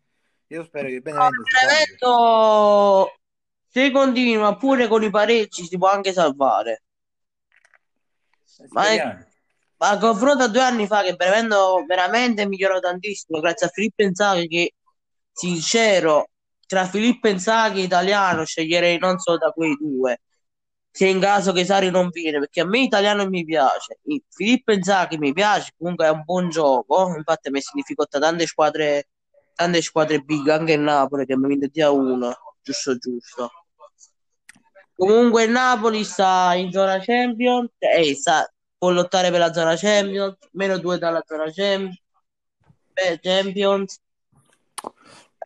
Io 0.47 0.65
spero 0.65 0.89
che 0.89 0.95
il 0.95 1.01
Benevento 1.01 1.41
si 1.45 1.51
salvi. 1.55 1.73
Benevento, 1.73 3.13
se 3.69 3.91
continua 3.91 4.57
pure 4.57 4.87
con 4.87 5.03
i 5.03 5.09
pareggi, 5.09 5.65
si 5.65 5.77
può 5.77 5.89
anche 5.89 6.11
salvare. 6.11 6.83
Ma 8.71 8.87
è-. 8.89 9.25
Ma 9.77 9.89
a 9.89 9.97
confronto 9.97 10.43
a 10.43 10.47
due 10.49 10.61
anni 10.61 10.85
fa 10.85 11.01
che 11.01 11.15
Benevento 11.15 11.83
veramente 11.87 12.41
è 12.41 12.45
migliorato 12.45 12.81
tantissimo 12.81 13.39
grazie 13.39 13.67
a 13.67 13.69
Filippo 13.69 14.03
Inzaghi 14.03 14.47
che 14.47 14.73
sincero 15.31 16.27
tra 16.73 16.87
Filippo 16.87 17.27
Inzaghi 17.27 17.81
e 17.81 17.83
Italiano 17.83 18.45
sceglierei 18.45 18.97
non 18.97 19.19
solo 19.19 19.37
da 19.37 19.51
quei 19.51 19.77
due. 19.79 20.21
Se 20.89 21.05
in 21.07 21.19
caso 21.19 21.51
che 21.51 21.65
Sari 21.65 21.91
non 21.91 22.09
viene 22.09 22.39
perché 22.39 22.61
a 22.61 22.65
me 22.65 22.79
Italiano 22.79 23.29
mi 23.29 23.45
piace. 23.45 23.99
Filippo 24.29 24.71
Inzaghi 24.71 25.19
mi 25.19 25.33
piace 25.33 25.71
comunque 25.77 26.07
è 26.07 26.09
un 26.09 26.23
buon 26.23 26.49
gioco. 26.49 27.13
Infatti 27.15 27.49
ha 27.49 27.51
messo 27.51 27.69
in 27.73 27.81
difficoltà 27.81 28.19
tante 28.19 28.47
squadre 28.47 29.09
tante 29.53 29.81
squadre 29.83 30.19
big 30.19 30.47
anche 30.49 30.73
il 30.73 30.79
Napoli 30.79 31.27
che 31.27 31.37
mi 31.37 31.45
ha 31.45 31.47
vinto 31.47 31.67
via 31.71 31.91
uno. 31.91 32.35
Giusto 32.63 32.97
giusto. 32.97 33.51
Comunque 34.95 35.43
il 35.43 35.51
Napoli 35.51 36.03
sta 36.03 36.53
in 36.55 36.71
zona 36.71 36.99
Champions 36.99 37.69
e 37.77 38.15
sta 38.15 38.51
può 38.77 38.89
lottare 38.89 39.29
per 39.29 39.39
la 39.39 39.53
zona 39.53 39.75
Champions, 39.75 40.37
meno 40.53 40.79
due 40.79 40.97
dalla 40.97 41.23
zona 41.25 41.51
Cham- 41.51 41.93
beh, 42.93 43.19
Champions, 43.21 43.99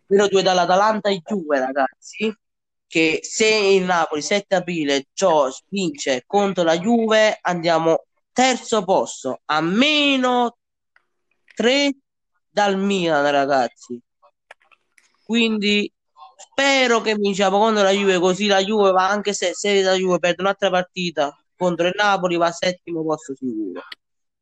meno 0.07 0.27
due 0.27 0.41
dall'Atalanta 0.41 1.09
e 1.09 1.21
Juve, 1.23 1.59
ragazzi. 1.59 2.33
Che 2.89 3.19
se 3.21 3.47
il 3.47 3.83
Napoli 3.83 4.21
7 4.21 4.55
aprile 4.55 5.07
gio- 5.13 5.53
vince 5.69 6.23
contro 6.25 6.63
la 6.63 6.77
Juve, 6.77 7.37
andiamo 7.41 8.05
terzo 8.31 8.83
posto 8.83 9.41
a 9.45 9.59
meno 9.61 10.57
3 11.53 11.95
dal 12.49 12.77
Milan, 12.77 13.29
ragazzi. 13.29 14.01
Quindi 15.23 15.91
spero 16.37 17.01
che 17.01 17.15
vinciamo 17.15 17.57
contro 17.57 17.83
la 17.83 17.91
Juve, 17.91 18.19
così 18.19 18.47
la 18.47 18.63
Juve 18.63 18.91
va 18.91 19.09
anche 19.09 19.33
se, 19.33 19.53
se 19.53 19.81
la 19.81 19.93
Juve 19.93 20.19
perde 20.19 20.41
un'altra 20.41 20.69
partita 20.69 21.35
contro 21.55 21.87
il 21.87 21.93
Napoli 21.95 22.37
va 22.37 22.51
settimo 22.51 23.03
posto 23.03 23.35
sicuro. 23.35 23.81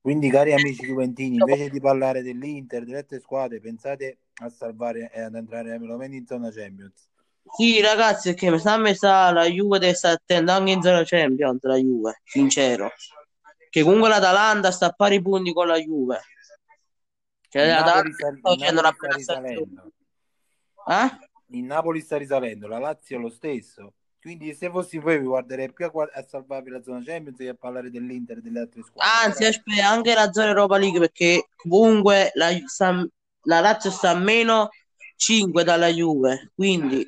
Quindi, 0.05 0.29
cari 0.29 0.53
amici 0.53 0.85
juventini, 0.85 1.37
invece 1.37 1.67
di 1.67 1.79
parlare 1.79 2.21
dell'Inter, 2.21 2.83
delle 2.83 2.97
altre 2.97 3.19
squadre, 3.19 3.59
pensate 3.59 4.19
a 4.43 4.49
salvare 4.49 5.09
e 5.11 5.19
ad 5.19 5.33
entrare 5.33 5.73
almeno 5.73 6.13
in 6.13 6.27
zona 6.27 6.51
Champions. 6.51 7.09
Sì, 7.57 7.81
ragazzi, 7.81 8.29
perché 8.29 8.51
mi 8.51 8.59
sa, 8.59 8.77
mi 8.77 8.93
sa 8.93 9.31
la 9.31 9.45
Juve 9.45 9.79
deve 9.79 9.95
stare 9.95 10.13
attenta 10.13 10.53
anche 10.53 10.71
in 10.73 10.83
zona 10.83 11.01
Champions, 11.03 11.63
la 11.63 11.77
Juve, 11.77 12.21
sincero. 12.23 12.91
Che 13.67 13.81
comunque 13.81 14.09
l'Atalanta 14.09 14.69
sta 14.69 14.85
a 14.85 14.91
pari 14.91 15.19
punti 15.23 15.51
con 15.53 15.65
la 15.65 15.79
Juve. 15.79 16.19
Cioè, 17.49 17.65
l'Atalanta 17.65 18.13
sta, 18.13 18.37
facendo 18.43 18.81
una 18.81 18.91
bella 18.91 19.17
stagione. 19.17 19.91
Eh? 20.87 21.57
Il 21.57 21.63
Napoli 21.63 22.01
sta 22.01 22.17
risalendo, 22.17 22.67
la 22.67 22.77
Lazio 22.77 23.17
lo 23.17 23.29
stesso. 23.29 23.93
Quindi, 24.25 24.55
se 24.55 24.71
fossi 24.71 24.97
voi, 24.97 25.19
vi 25.19 25.25
guarderei 25.25 25.71
più 25.71 25.85
a, 25.85 25.91
a 26.11 26.25
salvarvi 26.27 26.71
la 26.71 26.81
zona 26.81 27.03
Champions 27.05 27.37
che 27.37 27.47
a 27.47 27.53
parlare 27.53 27.91
dell'Inter 27.91 28.39
e 28.39 28.41
delle 28.41 28.61
altre 28.61 28.81
squadre. 28.81 29.11
Anzi, 29.23 29.45
aspetta, 29.45 29.87
anche 29.87 30.15
la 30.15 30.31
zona 30.31 30.47
Europa 30.47 30.79
League 30.79 30.99
perché 30.99 31.49
comunque 31.55 32.31
la, 32.33 32.49
la 33.41 33.59
Lazio 33.59 33.91
sta 33.91 34.09
a 34.09 34.15
meno 34.15 34.69
5 35.15 35.63
dalla 35.63 35.89
Juve. 35.89 36.51
Quindi, 36.55 37.07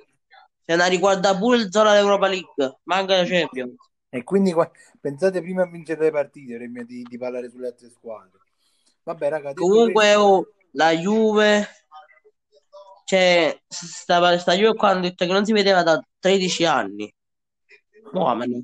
se 0.63 0.75
la 0.75 0.85
riguarda 0.85 1.35
pure 1.35 1.57
il 1.57 1.71
zona 1.71 1.97
Europa 1.97 2.27
League, 2.27 2.77
manca 2.83 3.17
la 3.17 3.25
Champions. 3.25 3.73
E 4.09 4.23
quindi 4.23 4.53
pensate 5.01 5.41
prima 5.41 5.63
a 5.63 5.67
vincere 5.71 6.03
le 6.03 6.11
partite 6.11 6.57
prima 6.57 6.83
di, 6.83 7.01
di 7.01 7.17
parlare 7.17 7.49
sulle 7.49 7.65
altre 7.65 7.89
squadre. 7.89 8.41
Vabbè, 9.01 9.29
raga, 9.29 9.53
Comunque, 9.55 10.13
oh, 10.13 10.51
la 10.73 10.91
Juve, 10.91 11.67
cioè, 13.07 13.57
sta, 13.65 14.37
sta 14.37 14.53
Juve 14.53 14.75
qua 14.75 14.89
hanno 14.89 14.99
detto 14.99 15.25
che 15.25 15.31
non 15.31 15.45
si 15.45 15.53
vedeva 15.53 15.81
da 15.81 15.97
13 16.19 16.65
anni. 16.65 17.13
Uomini. 18.11 18.61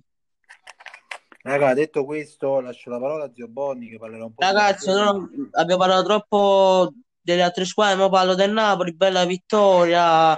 raga, 1.43 1.73
detto 1.73 2.03
questo, 2.03 2.59
lascio 2.59 2.89
la 2.89 2.99
parola 2.99 3.23
a 3.23 3.31
Zio 3.33 3.47
Bonni 3.47 3.87
che 3.87 3.97
parlerà 3.97 4.25
un 4.25 4.33
po' 4.33 4.43
Ragazzi, 4.43 4.89
no, 4.89 5.29
abbiamo 5.51 5.79
parlato 5.79 6.03
troppo 6.03 6.91
delle 7.21 7.41
altre 7.41 7.63
squadre, 7.63 8.01
ora 8.01 8.09
parlo 8.09 8.35
del 8.35 8.51
Napoli, 8.51 8.93
bella 8.93 9.23
vittoria. 9.23 10.35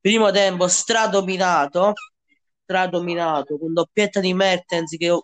Primo 0.00 0.30
tempo 0.30 0.68
stradominato, 0.68 1.94
stradominato, 2.62 3.58
con 3.58 3.72
doppietta 3.72 4.20
di 4.20 4.34
Mertens 4.34 4.96
che, 4.96 5.20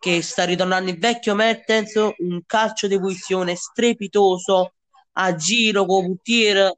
che 0.00 0.20
sta 0.20 0.42
ritornando 0.42 0.90
il 0.90 0.98
vecchio 0.98 1.36
Mertens, 1.36 1.94
un 1.94 2.40
calcio 2.44 2.88
di 2.88 2.98
punizione 2.98 3.54
strepitoso 3.54 4.72
a 5.12 5.34
giro 5.36 5.86
con 5.86 6.06
Buttier, 6.06 6.72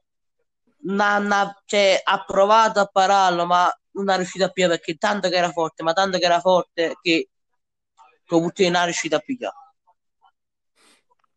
na- 0.86 1.18
na- 1.18 1.62
cioè, 1.64 2.00
ha 2.02 2.24
provato 2.24 2.80
a 2.80 2.86
pararlo 2.86 3.46
ma 3.46 3.70
non 3.92 4.10
è 4.10 4.16
riuscito 4.16 4.44
a 4.44 4.48
pigliare 4.50 4.76
perché 4.76 4.96
tanto 4.96 5.28
che 5.28 5.36
era 5.36 5.50
forte, 5.50 5.82
ma 5.82 5.92
tanto 5.92 6.18
che 6.18 6.24
era 6.24 6.40
forte 6.40 6.96
che 7.00 7.30
Buttier 8.28 8.70
non 8.70 8.82
è 8.82 8.84
riuscito 8.84 9.16
a 9.16 9.20
pigliare. 9.20 9.54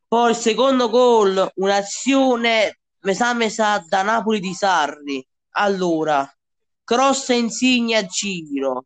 Poi 0.08 0.32
il 0.32 0.36
secondo 0.36 0.90
gol, 0.90 1.52
un'azione, 1.56 2.80
mi 3.02 3.50
sa, 3.50 3.84
da 3.88 4.02
Napoli 4.02 4.40
di 4.40 4.54
Sarri. 4.54 5.26
Allora, 5.52 6.28
cross 6.84 7.30
Insigne 7.30 7.98
a 7.98 8.06
giro. 8.06 8.86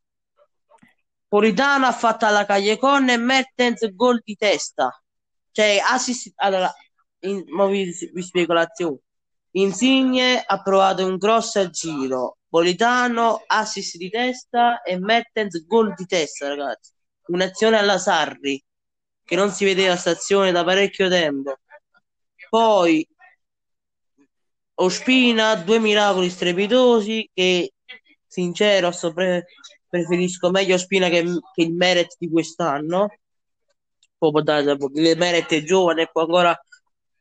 Politano 1.28 1.88
ha 1.88 1.94
fatto 1.94 2.26
alla 2.26 2.46
Cagliacon 2.46 3.10
e 3.10 3.18
Mertens 3.18 3.90
gol 3.96 4.22
di 4.24 4.36
testa. 4.36 4.92
Cioè, 5.52 5.82
assist... 5.84 6.34
Allora, 6.36 6.72
in... 7.22 7.44
vi, 7.70 8.12
vi 8.14 8.22
spiego 8.22 8.54
l'azione. 8.54 9.00
Insigne 9.56 10.42
ha 10.46 10.62
provato 10.62 11.06
un 11.06 11.18
cross 11.18 11.56
a 11.56 11.70
giro. 11.70 12.38
Politano, 12.48 13.44
assist 13.46 13.98
di 13.98 14.10
testa 14.10 14.82
e 14.82 15.00
Mertens 15.00 15.66
gol 15.66 15.94
di 15.96 16.06
testa, 16.06 16.48
ragazzi. 16.48 16.92
Un'azione 17.28 17.78
alla 17.78 17.98
Sarri 17.98 18.64
che 19.24 19.36
non 19.36 19.52
si 19.52 19.66
vedeva 19.66 19.96
stazione 19.96 20.52
da 20.52 20.64
parecchio 20.64 21.08
tempo. 21.10 21.58
Poi 22.50 23.08
Ospina, 24.76 25.56
due 25.56 25.80
miracoli 25.80 26.30
strepitosi 26.30 27.30
che 27.34 27.74
sincero 28.28 28.92
sto 28.92 29.14
pre- 29.14 29.46
preferisco 29.88 30.50
meglio 30.50 30.76
Ospina 30.76 31.10
che, 31.10 31.24
che 31.54 31.62
il 31.62 31.74
Meret 31.74 32.16
di 32.18 32.30
quest'anno. 32.30 33.08
Può 34.18 34.32
dare, 34.42 34.72
il 34.72 35.18
Meret 35.18 35.52
è 35.54 35.64
giovane 35.64 36.04
e 36.04 36.10
può 36.12 36.22
ancora, 36.22 36.60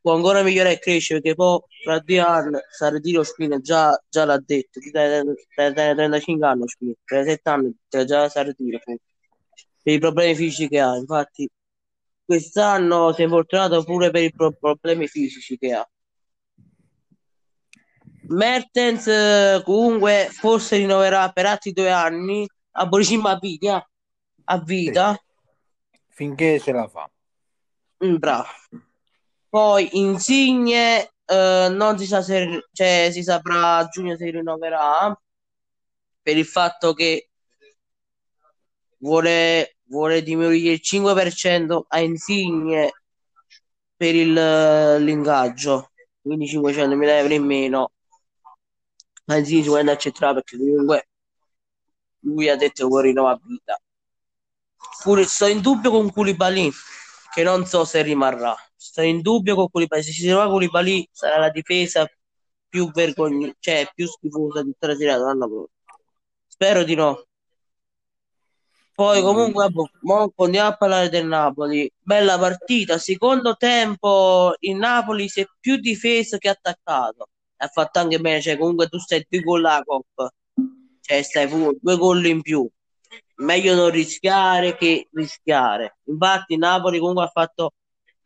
può 0.03 0.15
ancora 0.15 0.43
migliorare 0.43 0.75
e 0.75 0.79
crescere 0.79 1.21
perché 1.21 1.35
poi 1.35 1.59
fra 1.81 1.99
due 1.99 2.19
anni 2.19 2.57
sa 2.69 2.89
ritiro 2.89 3.21
Ospina 3.21 3.57
già, 3.59 3.97
già 4.09 4.25
l'ha 4.25 4.37
detto, 4.37 4.81
ti 4.81 4.91
dai- 4.91 5.23
dai- 5.55 5.73
dai 5.73 5.95
35 5.95 6.45
anni 6.45 6.63
Ospina, 6.63 6.93
37 7.05 7.49
anni 7.49 7.73
già 8.05 8.27
sa 8.27 8.41
ritiro 8.43 8.79
poi, 8.83 8.99
per 9.81 9.93
i 9.93 9.99
problemi 9.99 10.35
fisici 10.35 10.67
che 10.67 10.79
ha, 10.81 10.97
infatti 10.97 11.49
quest'anno 12.25 13.13
si 13.13 13.21
è 13.21 13.23
infortunato 13.23 13.81
pure 13.83 14.11
per 14.11 14.23
i 14.23 14.33
pro- 14.33 14.51
problemi 14.51 15.07
fisici 15.07 15.57
che 15.57 15.73
ha. 15.73 15.89
Mertens 18.27 19.61
comunque 19.63 20.27
forse 20.31 20.75
rinnoverà 20.77 21.29
per 21.31 21.45
altri 21.45 21.71
due 21.71 21.91
anni 21.91 22.45
a 22.71 22.85
Boricima 22.87 23.31
a 23.31 23.37
vita, 23.39 23.89
a 24.45 24.57
vita. 24.59 25.17
finché 26.09 26.59
ce 26.59 26.73
la 26.73 26.87
fa. 26.89 27.09
Mm, 28.03 28.15
bravo. 28.17 28.47
Poi 29.53 29.87
Insigne 29.99 31.13
eh, 31.25 31.67
non 31.69 31.95
si 31.99 32.07
sa 32.07 32.23
se 32.23 32.65
cioè, 32.71 33.09
si 33.11 33.21
saprà 33.21 33.77
a 33.77 33.87
giugno 33.87 34.15
se 34.15 34.31
rinnoverà 34.31 35.15
per 36.23 36.37
il 36.37 36.45
fatto 36.45 36.93
che 36.93 37.29
vuole, 38.97 39.75
vuole 39.83 40.23
diminuire 40.23 40.73
il 40.73 40.79
5% 40.81 41.85
a 41.87 41.99
Insigne 41.99 42.93
per 43.95 44.15
il, 44.15 44.35
eh, 44.35 44.99
l'ingaggio, 44.99 45.91
quindi 46.19 46.47
500.000 46.47 47.17
euro 47.19 47.33
in 47.35 47.45
meno. 47.45 47.91
Ma 49.25 49.35
Insigne 49.37 49.61
sicuramente 49.61 49.93
accetterà 49.93 50.33
perché 50.33 50.57
comunque 50.57 51.07
lui 52.21 52.49
ha 52.49 52.55
detto 52.55 52.81
che 52.81 52.89
vuole 52.89 53.07
rinnovare 53.09 53.39
vita. 53.45 53.79
Pure 55.03 55.25
sto 55.25 55.45
in 55.45 55.61
dubbio 55.61 55.91
con 55.91 56.11
Koulibaly, 56.11 56.71
che 57.33 57.43
non 57.43 57.65
so 57.65 57.83
se 57.83 58.01
rimarrà. 58.03 58.55
Sto 58.75 59.01
in 59.01 59.21
dubbio 59.21 59.55
con 59.55 59.69
Koulibaly. 59.69 60.03
Se 60.03 60.11
si 60.11 60.27
trova 60.27 60.47
Koulibaly 60.47 61.07
sarà 61.11 61.37
la 61.37 61.49
difesa 61.49 62.07
più 62.69 62.91
vergognosa, 62.91 63.53
cioè 63.59 63.89
più 63.93 64.07
schifosa 64.07 64.61
di 64.61 64.71
tutta 64.71 64.87
la 64.87 64.95
Serie 64.95 65.17
l'anno 65.17 65.47
prossimo. 65.47 65.69
Spero 66.47 66.83
di 66.83 66.95
no. 66.95 67.25
Poi 68.95 69.21
comunque 69.23 69.69
boh, 69.69 69.89
mo 70.01 70.31
andiamo 70.35 70.69
a 70.69 70.77
parlare 70.77 71.09
del 71.09 71.25
Napoli. 71.25 71.91
Bella 71.99 72.37
partita. 72.37 72.99
Secondo 72.99 73.55
tempo 73.55 74.53
il 74.59 74.75
Napoli 74.75 75.27
si 75.27 75.41
è 75.41 75.47
più 75.59 75.77
difeso 75.77 76.37
che 76.37 76.49
attaccato. 76.49 77.29
Ha 77.57 77.67
fatto 77.67 77.99
anche 77.99 78.19
bene, 78.19 78.41
cioè 78.41 78.57
comunque 78.57 78.87
tu 78.87 78.99
stai 78.99 79.25
due 79.27 79.41
gol 79.41 79.65
alla 79.65 79.83
Coppa. 79.83 80.31
Cioè 81.01 81.21
stai 81.23 81.49
due 81.49 81.97
gol 81.97 82.25
in 82.25 82.41
più. 82.41 82.69
Meglio 83.43 83.75
non 83.75 83.89
rischiare 83.89 84.75
che 84.77 85.09
rischiare. 85.11 85.97
Infatti 86.05 86.57
Napoli 86.57 86.99
comunque 86.99 87.25
ha 87.25 87.27
fatto 87.27 87.73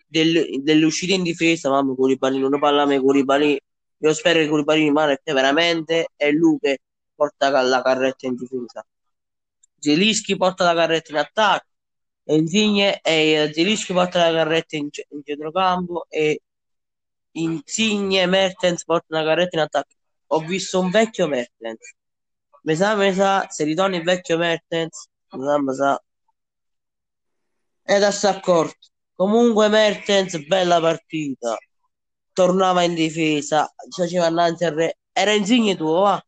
del, 0.07 0.61
delle 0.61 0.85
uscite 0.85 1.13
in 1.13 1.23
difesa, 1.23 1.69
mamma 1.69 1.93
Curibali, 1.93 2.39
non 2.39 2.59
parliamo 2.59 2.91
di 2.91 2.99
Curibali. 2.99 3.59
Io 3.99 4.13
spero 4.13 4.39
che 4.39 4.47
Curibali 4.47 4.81
rimane 4.83 5.15
perché 5.15 5.33
veramente 5.33 6.09
è 6.15 6.29
lui 6.31 6.57
che 6.59 6.79
porta 7.15 7.49
la 7.49 7.81
carretta 7.81 8.27
in 8.27 8.35
difesa. 8.35 8.85
Zelischi 9.79 10.37
porta 10.37 10.63
la 10.65 10.73
carretta 10.73 11.11
in 11.11 11.17
attacco, 11.17 11.67
Insigne 12.25 12.99
e 13.01 13.51
Zelischi 13.53 13.93
porta 13.93 14.29
la 14.29 14.37
carretta 14.37 14.75
in, 14.75 14.89
in 15.09 15.21
centrocampo 15.23 16.05
e 16.09 16.41
Insigne 17.31 18.21
e 18.21 18.25
Mertens 18.25 18.83
portano 18.83 19.23
la 19.23 19.27
carretta 19.29 19.57
in 19.57 19.63
attacco. 19.63 19.93
Ho 20.27 20.39
visto 20.39 20.79
un 20.79 20.89
vecchio 20.89 21.27
Mertens. 21.27 21.95
Mi 22.67 22.75
sa, 22.75 22.95
mi 22.95 23.13
sa, 23.13 23.47
se 23.49 23.63
ritorna 23.63 23.95
il 23.95 24.03
vecchio 24.03 24.37
Mertens, 24.37 25.07
mi 25.31 25.43
sa, 25.45 25.57
mi 25.61 25.73
sa. 25.73 26.03
Ed 27.83 28.03
a 28.03 28.11
accorto. 28.23 28.87
Comunque 29.15 29.69
Mertens, 29.69 30.37
bella 30.45 30.81
partita. 30.81 31.55
Tornava 32.33 32.83
in 32.83 32.93
difesa, 32.93 33.73
faceva 33.89 34.27
innanzi 34.27 34.65
al 34.65 34.73
re. 34.73 34.97
Era 35.13 35.31
Insigne 35.31 35.77
tuo, 35.77 36.01
va? 36.01 36.21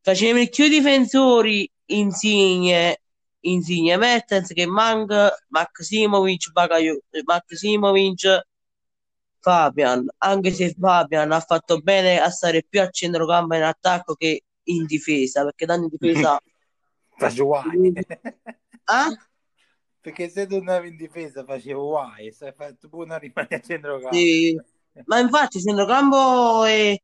Faceva 0.00 0.44
più 0.46 0.68
difensori 0.68 1.70
Insigne, 1.86 3.02
Insigne 3.42 3.96
Mertens 3.96 4.52
che 4.52 4.66
manca 4.66 5.32
Maximovic, 5.50 6.50
Bagaglio, 6.50 6.98
Maximovic, 7.24 8.40
Fabian, 9.38 10.08
anche 10.18 10.50
se 10.52 10.74
Fabian 10.76 11.30
ha 11.30 11.40
fatto 11.40 11.78
bene 11.78 12.20
a 12.20 12.30
stare 12.30 12.64
più 12.68 12.80
a 12.80 12.90
centrocampo 12.90 13.54
in 13.54 13.62
attacco 13.62 14.14
che 14.14 14.42
in 14.66 14.86
difesa, 14.86 15.44
perché 15.44 15.66
tanto 15.66 15.84
in 15.84 15.96
difesa 15.98 16.40
faccio 17.16 17.44
guai. 17.44 17.92
Ah? 18.84 19.08
Perché 20.00 20.28
se 20.28 20.46
tornavi 20.46 20.88
in 20.88 20.96
difesa 20.96 21.44
facevo 21.44 21.88
guai, 21.88 22.32
se 22.32 22.46
hai 22.46 22.52
fatto 22.52 22.88
buona 22.88 23.16
rimane 23.16 23.48
a 23.50 23.60
centrocampo. 23.60 24.14
Sì. 24.14 24.56
Ma 25.04 25.18
infatti 25.18 25.60
centrocampo 25.60 26.64
è, 26.64 26.96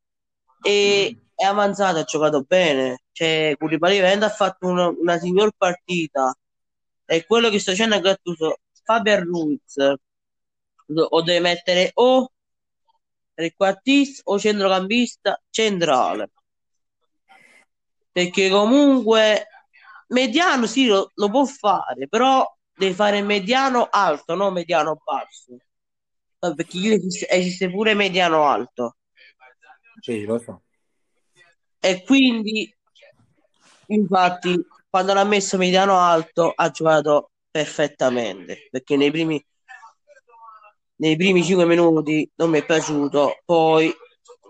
è, 0.62 1.10
mm 1.12 1.22
è 1.42 1.44
avanzato, 1.44 1.98
ha 1.98 2.04
giocato 2.04 2.42
bene. 2.42 3.02
Cioè, 3.10 3.56
Koulibaly 3.58 3.96
veramente 3.96 4.26
ha 4.26 4.30
fatto 4.30 4.68
una, 4.68 4.86
una 4.88 5.18
signor 5.18 5.50
partita. 5.56 6.32
E 7.04 7.26
quello 7.26 7.50
che 7.50 7.58
sto 7.58 7.72
dicendo 7.72 7.96
è 7.96 8.00
Gattuso, 8.00 8.58
Fabian 8.84 9.24
Ruiz 9.24 9.76
o 10.94 11.22
deve 11.22 11.40
mettere 11.40 11.90
o 11.94 12.30
trequartista 13.34 14.22
o 14.26 14.38
centrocampista 14.38 15.42
centrale. 15.50 16.30
Perché 18.12 18.50
comunque 18.50 19.46
mediano 20.08 20.66
sì 20.66 20.86
lo, 20.86 21.10
lo 21.14 21.30
può 21.30 21.44
fare, 21.46 22.06
però 22.08 22.46
deve 22.74 22.94
fare 22.94 23.22
mediano 23.22 23.88
alto, 23.90 24.34
non 24.34 24.52
mediano 24.52 25.00
basso. 25.02 25.56
Perché 26.54 26.94
esiste, 26.94 27.28
esiste 27.28 27.70
pure 27.70 27.94
mediano 27.94 28.46
alto. 28.46 28.96
Sì, 30.00 30.24
lo 30.24 30.38
so 30.38 30.62
e 31.84 32.04
quindi 32.04 32.72
infatti 33.86 34.64
quando 34.88 35.12
l'ha 35.14 35.24
messo 35.24 35.56
mediano 35.56 35.98
alto 35.98 36.52
ha 36.54 36.70
giocato 36.70 37.32
perfettamente 37.50 38.68
perché 38.70 38.96
nei 38.96 39.10
primi 39.10 39.44
nei 40.96 41.16
primi 41.16 41.42
5 41.42 41.66
minuti 41.66 42.30
non 42.36 42.50
mi 42.50 42.60
è 42.60 42.64
piaciuto 42.64 43.40
poi 43.44 43.92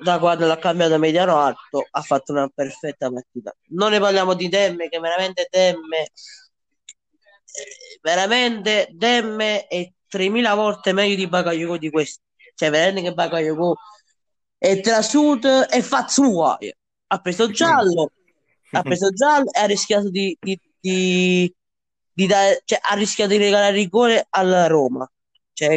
da 0.03 0.19
quando 0.19 0.47
l'ha 0.47 0.59
cambiato 0.59 0.99
mediano 0.99 1.37
alto 1.37 1.87
ha 1.91 2.01
fatto 2.03 2.33
una 2.33 2.49
perfetta 2.49 3.11
partita 3.11 3.55
non 3.69 3.91
ne 3.91 4.01
parliamo 4.01 4.35
di 4.35 4.49
Demme 4.49 4.89
che 4.89 4.99
veramente 4.99 5.49
Demme 5.51 6.09
veramente 8.01 8.89
Demme 8.93 9.67
è 9.67 9.91
3000 10.09 10.55
volte 10.55 10.93
meglio 10.93 11.17
di 11.17 11.29
Bakayoko 11.29 11.79
di 11.79 11.91
questo 11.91 12.21
cioè 12.55 12.71
veramente 12.71 13.03
che 13.03 13.15
Bakayoko 13.15 13.77
è 14.59 14.81
trasuto 14.81 15.69
e 15.69 15.83
fa 15.83 16.07
suoi 16.09 16.73
ha 17.13 17.19
preso 17.21 17.51
giallo, 17.51 18.11
ha 18.73 18.83
preso 18.83 19.11
giallo 19.11 19.51
e 19.53 19.61
ha 19.61 19.67
rischiato 19.67 20.09
di, 20.09 20.37
di, 20.41 20.59
di, 20.81 21.55
di 22.13 22.27
dare, 22.27 22.63
cioè, 22.65 22.81
ha 22.83 22.95
rischiato 22.95 23.33
di 23.33 23.39
regalare 23.39 23.73
rigore 23.73 24.27
alla 24.31 24.67
Roma. 24.67 25.09
Cioè, 25.53 25.77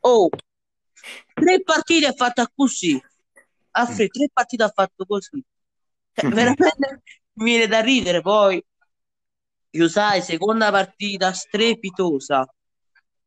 oh, 0.00 0.28
tre 1.36 1.62
partite 1.62 2.06
ha 2.06 2.12
fatto 2.12 2.46
così. 2.54 3.00
Affri, 3.72 4.08
tre 4.08 4.28
partite 4.32 4.62
ha 4.62 4.72
fatto 4.74 5.04
così. 5.04 5.42
Cioè, 6.12 6.30
veramente 6.30 6.76
mi 7.34 7.44
viene 7.44 7.66
da 7.66 7.80
ridere. 7.80 8.22
Poi, 8.22 8.64
sai, 9.88 10.22
seconda 10.22 10.70
partita 10.70 11.32
strepitosa. 11.32 12.46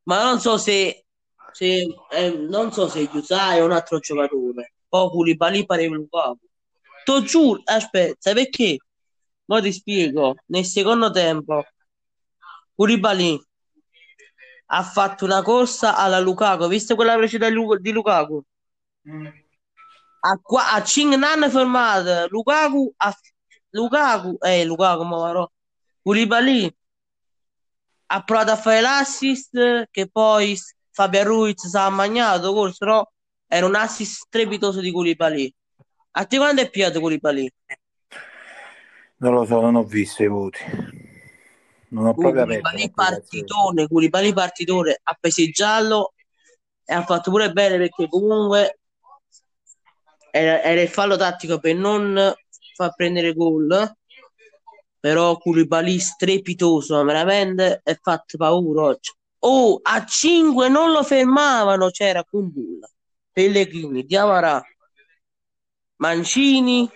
Ma 0.03 0.23
non 0.23 0.39
so 0.39 0.57
se, 0.57 1.05
se 1.51 1.85
eh, 2.11 2.31
non 2.31 2.71
so 2.71 2.87
se 2.87 3.07
Yusai 3.11 3.59
è 3.59 3.63
un 3.63 3.71
altro 3.71 3.99
giocatore. 3.99 4.73
Poi 4.87 5.09
Koulibaly 5.09 5.65
pareva 5.65 5.95
Lukaku. 5.95 6.47
T'ho 7.03 7.21
giuro, 7.21 7.61
aspetta, 7.63 8.33
perché? 8.33 8.77
Ora 9.45 9.61
ti 9.61 9.71
spiego. 9.71 10.35
Nel 10.47 10.65
secondo 10.65 11.11
tempo, 11.11 11.63
Koulibaly 12.73 13.39
ha 14.71 14.83
fatto 14.83 15.25
una 15.25 15.41
corsa 15.41 15.95
alla 15.95 16.19
Lukaku. 16.19 16.67
Visto 16.67 16.95
quella 16.95 17.15
velocità 17.15 17.47
di 17.47 17.91
Lukaku? 17.91 18.41
Mm. 19.09 19.27
A, 20.21 20.39
qua, 20.41 20.71
a 20.73 20.83
Cingnan 20.83 21.49
fermata. 21.49 22.27
Lukaku 22.27 22.93
a 22.97 23.15
Lukaku, 23.71 24.37
eh, 24.41 24.65
Lukaku, 24.65 25.03
ma 25.03 25.17
varò. 25.17 25.49
Koulibaly 26.01 26.75
ha 28.11 28.23
provato 28.23 28.51
a 28.51 28.55
fare 28.55 28.81
l'assist 28.81 29.87
che 29.91 30.09
poi 30.09 30.57
Fabio 30.91 31.23
Ruiz 31.23 31.67
si 31.67 31.77
è 31.77 31.89
magnato, 31.89 32.53
corso, 32.53 32.85
no? 32.85 33.11
Era 33.47 33.65
un 33.65 33.75
assist 33.75 34.25
strepitoso 34.25 34.79
di 34.79 34.91
Koulibaly. 34.91 35.53
A 36.11 36.25
te 36.25 36.37
quando 36.37 36.61
è 36.61 36.69
piaciuto 36.69 36.99
Koulibaly? 36.99 37.51
Non 39.17 39.33
lo 39.33 39.45
so, 39.45 39.61
non 39.61 39.75
ho 39.75 39.83
visto 39.83 40.23
i 40.23 40.27
voti. 40.27 40.98
Non 41.89 42.07
ho 42.07 42.13
proprio. 42.13 42.45
Koulibaly 42.45 42.91
partitone, 42.91 43.87
Koulibaly 43.87 44.33
partitone, 44.33 44.99
ha 45.01 45.17
preso 45.19 45.41
il 45.41 45.51
giallo 45.51 46.13
e 46.85 46.93
ha 46.93 47.03
fatto 47.03 47.31
pure 47.31 47.51
bene 47.51 47.77
perché 47.77 48.07
comunque 48.07 48.79
era, 50.31 50.61
era 50.61 50.81
il 50.81 50.89
fallo 50.89 51.15
tattico 51.17 51.59
per 51.59 51.75
non 51.75 52.33
far 52.75 52.95
prendere 52.95 53.33
gol. 53.33 53.95
Però 54.99 55.37
Koulibaly 55.37 55.97
strepitoso, 55.97 57.01
veramente 57.03 57.81
è 57.83 57.97
fatto 58.01 58.37
paura 58.37 58.83
oggi. 58.83 59.11
Oh, 59.39 59.79
a 59.81 60.05
5 60.05 60.67
non 60.67 60.91
lo 60.91 61.03
fermavano, 61.03 61.89
c'era 61.89 62.23
Kumbulla, 62.25 62.89
Pellegrini, 63.31 64.03
Diavara, 64.03 64.61
Mancini 65.95 66.89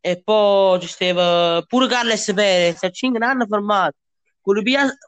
e 0.00 0.22
poi 0.22 0.80
ci 0.80 0.86
stava 0.86 1.62
pure 1.66 1.88
Carles 1.88 2.32
Perez 2.32 2.84
a 2.84 2.90
5 2.90 3.24
anni 3.26 3.46
fermato 3.48 3.96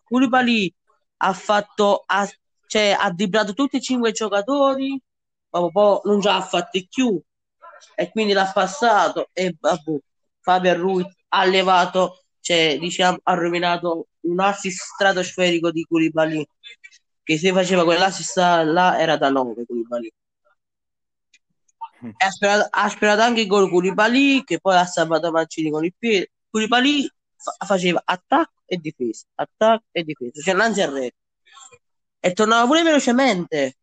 Koulibaly 0.05 0.75
ha 1.19 1.33
fatto 1.33 2.03
ha, 2.07 2.29
cioè, 2.67 2.97
ha 2.99 3.11
dribblato 3.13 3.53
tutti 3.55 3.77
e 3.77 3.81
cinque 3.81 4.11
i 4.11 4.13
giocatori 4.13 5.01
ma 5.51 5.69
poi 5.71 6.01
non 6.05 6.21
già 6.21 6.37
ha 6.37 6.43
fatto 6.43 6.81
più 6.89 7.21
e 7.95 8.11
quindi 8.11 8.33
l'ha 8.33 8.51
passato 8.53 9.31
e 9.33 9.57
vabbè, 9.59 9.99
Fabio 10.41 10.75
Ruiz 10.77 11.07
ha 11.29 11.45
levato 11.45 12.25
cioè 12.41 12.79
diciamo 12.79 13.19
ha 13.23 13.35
rovinato 13.35 14.09
un 14.21 14.41
assist 14.41 14.83
stratosferico 14.95 15.71
di 15.71 15.85
Koulibaly 15.85 16.47
che 17.23 17.39
se 17.39 17.53
faceva 17.53 17.85
quell'assist 17.85 18.37
là 18.37 18.99
era 18.99 19.17
da 19.17 19.31
9 19.31 19.65
Koulibaly 19.67 20.13
ha 22.17 22.31
sperato, 22.31 22.69
ha 22.71 22.89
sperato 22.89 23.21
anche 23.23 23.47
con 23.47 23.69
Koulibaly 23.69 24.45
che 24.45 24.59
poi 24.59 24.77
ha 24.77 24.87
salvato 24.87 25.31
Mancini 25.31 25.71
con 25.71 25.85
il 25.85 25.95
piede. 25.97 26.31
Koulibaly 26.51 27.09
fa- 27.41 27.65
faceva 27.65 28.03
attacco 28.05 28.63
e 28.67 28.77
difesa, 28.77 29.27
attacco 29.35 29.87
e 29.93 30.05
difesa, 30.05 30.41
cioè 30.41 30.55
innanzi 30.55 30.83
al 30.83 30.93
re. 30.93 31.13
E 32.21 32.33
tornava 32.33 32.67
pure 32.67 32.83
velocemente. 32.83 33.77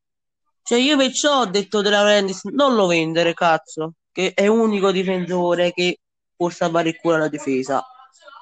Cioè 0.62 0.78
io 0.80 0.98
perciò 0.98 1.41
ho 1.41 1.46
detto 1.46 1.82
della 1.82 2.02
Laurentiis 2.02 2.43
non 2.46 2.76
lo 2.76 2.88
vendere, 2.88 3.34
cazzo, 3.34 3.93
che 4.12 4.34
è 4.34 4.48
unico 4.48 4.91
difensore 4.91 5.72
che 5.72 6.00
può 6.36 6.50
salvare 6.50 6.89
il 6.89 6.98
culo 6.98 7.15
alla 7.15 7.30
difesa. 7.30 7.84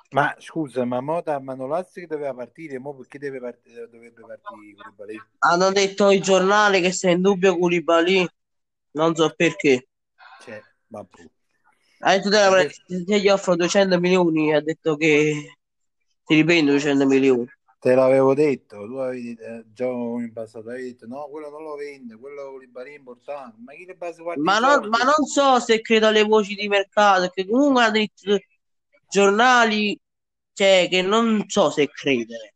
Ma 0.09 0.35
scusa, 0.39 0.85
ma 0.85 1.01
Mota 1.01 1.39
Manolazzi 1.39 2.01
che 2.01 2.07
doveva 2.07 2.33
partire, 2.33 2.79
mo 2.79 2.95
perché 2.95 3.19
deve 3.19 3.39
part- 3.39 3.67
dovrebbe 3.89 4.21
partire 4.21 4.75
Koulibaly? 4.75 5.21
Hanno 5.39 5.71
detto 5.71 6.09
i 6.09 6.19
giornali 6.19 6.81
che 6.81 6.91
se 6.91 7.11
in 7.11 7.21
dubbio 7.21 7.57
Koulibaly 7.57 8.27
non 8.91 9.15
so 9.15 9.33
perché. 9.35 9.87
Cioè, 10.41 10.61
Vabbè. 10.87 11.29
Ha 12.07 12.11
detto 12.11 12.29
della 12.29 12.69
se 12.69 13.19
gli 13.19 13.29
offro 13.29 13.55
200 13.55 13.99
milioni, 13.99 14.53
ha 14.53 14.61
detto 14.61 14.95
che 14.95 15.55
ti 16.23 16.35
riprendo 16.35 16.69
200 16.69 17.07
milioni. 17.07 17.47
Te 17.79 17.95
l'avevo 17.95 18.35
detto, 18.35 18.85
tu 18.85 18.93
avevi 18.97 19.33
eh, 19.33 19.63
già 19.73 19.87
in 19.87 20.31
passato 20.31 20.69
avevi 20.69 20.91
detto 20.91 21.07
no, 21.07 21.27
quello 21.29 21.49
non 21.49 21.63
lo 21.63 21.75
vende, 21.75 22.15
quello 22.15 22.59
è 22.61 22.89
importante. 22.91 23.55
Ma 23.59 23.73
chi 23.73 23.85
le 23.85 23.95
base 23.95 24.21
Ma 24.35 24.59
non, 24.59 24.87
ma 24.87 24.99
non 24.99 25.25
so 25.25 25.59
se 25.59 25.81
credo 25.81 26.05
alle 26.05 26.23
voci 26.23 26.53
di 26.53 26.67
mercato, 26.67 27.29
che 27.29 27.47
comunque 27.47 27.81
hanno 27.81 27.91
detto 27.93 28.37
giornali, 29.09 29.99
cioè 30.53 30.87
che 30.87 31.01
non 31.01 31.43
so 31.47 31.71
se 31.71 31.89
credere. 31.89 32.53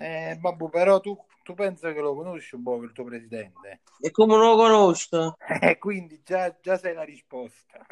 Eh, 0.00 0.36
babbo, 0.40 0.68
però 0.68 0.98
tu, 0.98 1.16
tu 1.44 1.54
pensa 1.54 1.92
che 1.92 2.00
lo 2.00 2.16
conosci 2.16 2.56
un 2.56 2.64
po' 2.64 2.82
il 2.82 2.90
tuo 2.90 3.04
presidente? 3.04 3.82
E 4.00 4.10
come 4.10 4.34
non 4.34 4.50
lo 4.50 4.56
conosco? 4.56 5.36
Eh, 5.62 5.78
quindi 5.78 6.22
già, 6.24 6.56
già 6.60 6.76
sai 6.76 6.94
la 6.94 7.04
risposta. 7.04 7.86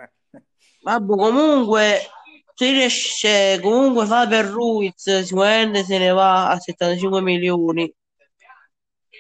Vabbè, 0.83 1.17
comunque, 1.17 2.01
se 2.55 2.71
riesce, 2.71 3.61
comunque 3.61 4.07
Faber 4.07 4.47
Ruiz 4.47 5.23
sicuramente 5.23 5.85
se 5.85 5.99
ne 5.99 6.11
va 6.11 6.51
a 6.51 6.59
75 6.59 7.21
milioni, 7.21 7.93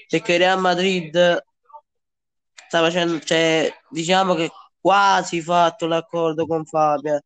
perché 0.09 0.37
Real 0.37 0.61
Madrid 0.61 1.42
sta 2.66 2.81
facendo, 2.81 3.18
cioè, 3.20 3.70
diciamo 3.88 4.35
che 4.35 4.51
quasi 4.81 5.40
fatto 5.40 5.87
l'accordo 5.87 6.46
con 6.46 6.64
Faber, 6.64 7.20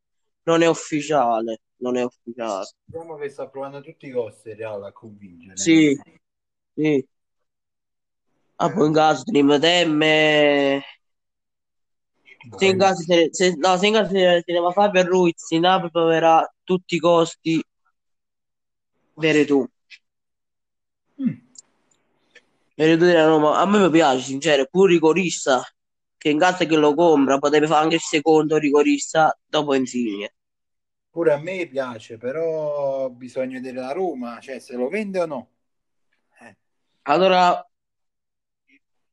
non 0.44 0.62
è 0.62 0.66
ufficiale, 0.66 1.60
non 1.76 1.96
è 1.96 2.02
ufficiale. 2.02 2.66
Diciamo 2.84 3.16
che 3.16 3.28
sta 3.28 3.48
provando 3.48 3.78
a 3.78 3.80
tutti 3.80 4.06
i 4.06 4.10
costi 4.10 4.48
il 4.50 4.56
Real 4.56 4.82
a 4.84 4.92
convincere. 4.92 5.56
Sì, 5.56 6.00
sì. 6.74 7.06
Ah, 8.56 8.72
poi 8.72 8.86
in 8.86 8.92
caso 8.92 9.22
Dream 9.24 9.58
Temme, 9.58 10.82
se 12.56 12.66
in 12.66 12.78
caso 12.78 13.02
se, 13.02 13.28
se- 13.32 13.54
no, 13.56 13.76
se 13.76 13.86
in 13.86 13.94
caso 13.94 14.10
se, 14.10 14.42
se 14.44 14.52
ne 14.52 14.60
va 14.60 14.70
Faber 14.70 15.06
Ruiz, 15.06 15.50
in 15.50 15.60
Napoli 15.60 15.90
proverà 15.90 16.52
tutti 16.62 16.96
i 16.96 16.98
costi 16.98 17.62
Veretù. 19.16 19.66
Mm. 21.18 21.40
Veretù 22.76 23.04
della 23.04 23.26
Roma, 23.26 23.58
a 23.58 23.66
me 23.66 23.78
mi 23.78 23.90
piace, 23.90 24.22
sincero, 24.22 24.66
pure 24.70 24.92
rigorista, 24.92 25.62
che 26.16 26.28
in 26.30 26.38
caso 26.38 26.66
che 26.66 26.76
lo 26.76 26.94
compra 26.94 27.38
potrebbe 27.38 27.66
fare 27.66 27.82
anche 27.84 27.96
il 27.96 28.00
secondo 28.00 28.56
rigorista 28.56 29.36
dopo 29.46 29.74
Insigne. 29.74 30.34
Pure 31.10 31.32
a 31.32 31.38
me 31.38 31.68
piace, 31.68 32.18
però 32.18 33.08
bisogna 33.10 33.60
vedere 33.60 33.78
la 33.78 33.92
Roma, 33.92 34.40
cioè 34.40 34.58
se 34.58 34.74
lo 34.74 34.88
vende 34.88 35.20
o 35.20 35.26
no. 35.26 35.48
Eh, 36.40 36.56
Allora, 37.02 37.64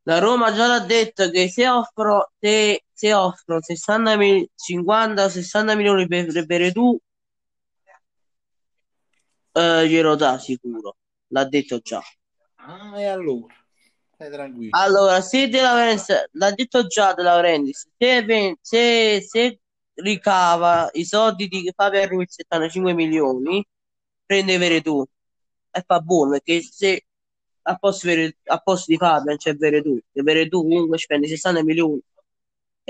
la 0.04 0.18
Roma 0.18 0.52
già 0.52 0.66
l'ha 0.66 0.80
detto 0.80 1.30
che 1.30 1.48
se 1.48 1.70
offro, 1.70 2.32
se, 2.40 2.86
se 3.02 3.16
offro 3.16 3.60
60 3.60 4.16
mil- 4.16 4.48
50 4.56 5.26
o 5.26 5.30
60 5.30 5.76
milioni 5.76 6.08
per, 6.08 6.32
per 6.32 6.46
Veretù, 6.46 6.96
eh, 9.54 9.88
glielo 9.88 10.16
dà 10.16 10.38
sicuro, 10.38 10.98
l'ha 11.30 11.46
detto 11.46 11.80
già. 11.80 12.00
Ah, 12.58 13.02
e 13.02 13.06
allora, 13.06 13.56
stai 14.14 14.30
tranquillo. 14.30 14.78
Allora, 14.78 15.20
se 15.22 15.48
De 15.48 15.62
Laurentiis, 15.62 16.28
l'ha 16.34 16.52
detto 16.52 16.86
già 16.86 17.16
De 17.16 17.24
Laurentiis, 17.24 17.90
se, 17.98 18.58
se, 18.62 19.22
se 19.28 19.60
ricava 19.96 20.88
i 20.94 21.04
soldi 21.04 21.48
di 21.48 21.74
Fabio 21.76 22.06
Ruiz 22.06 22.36
75 22.36 22.94
milioni, 22.94 23.66
prende 24.24 24.60
Veretù 24.60 25.04
e 25.72 25.84
fa 25.84 26.00
buono, 26.02 26.34
perché 26.34 26.62
se 26.62 27.06
a 27.64 27.76
posto, 27.78 28.08
a 28.10 28.58
posto 28.60 28.92
di 28.92 28.98
Fabio 28.98 29.36
c'è 29.38 29.56
Veretù, 29.56 30.00
e 30.12 30.22
Veretù 30.22 30.62
comunque 30.62 31.00
spendi 31.00 31.28
60 31.28 31.64
milioni 31.64 32.00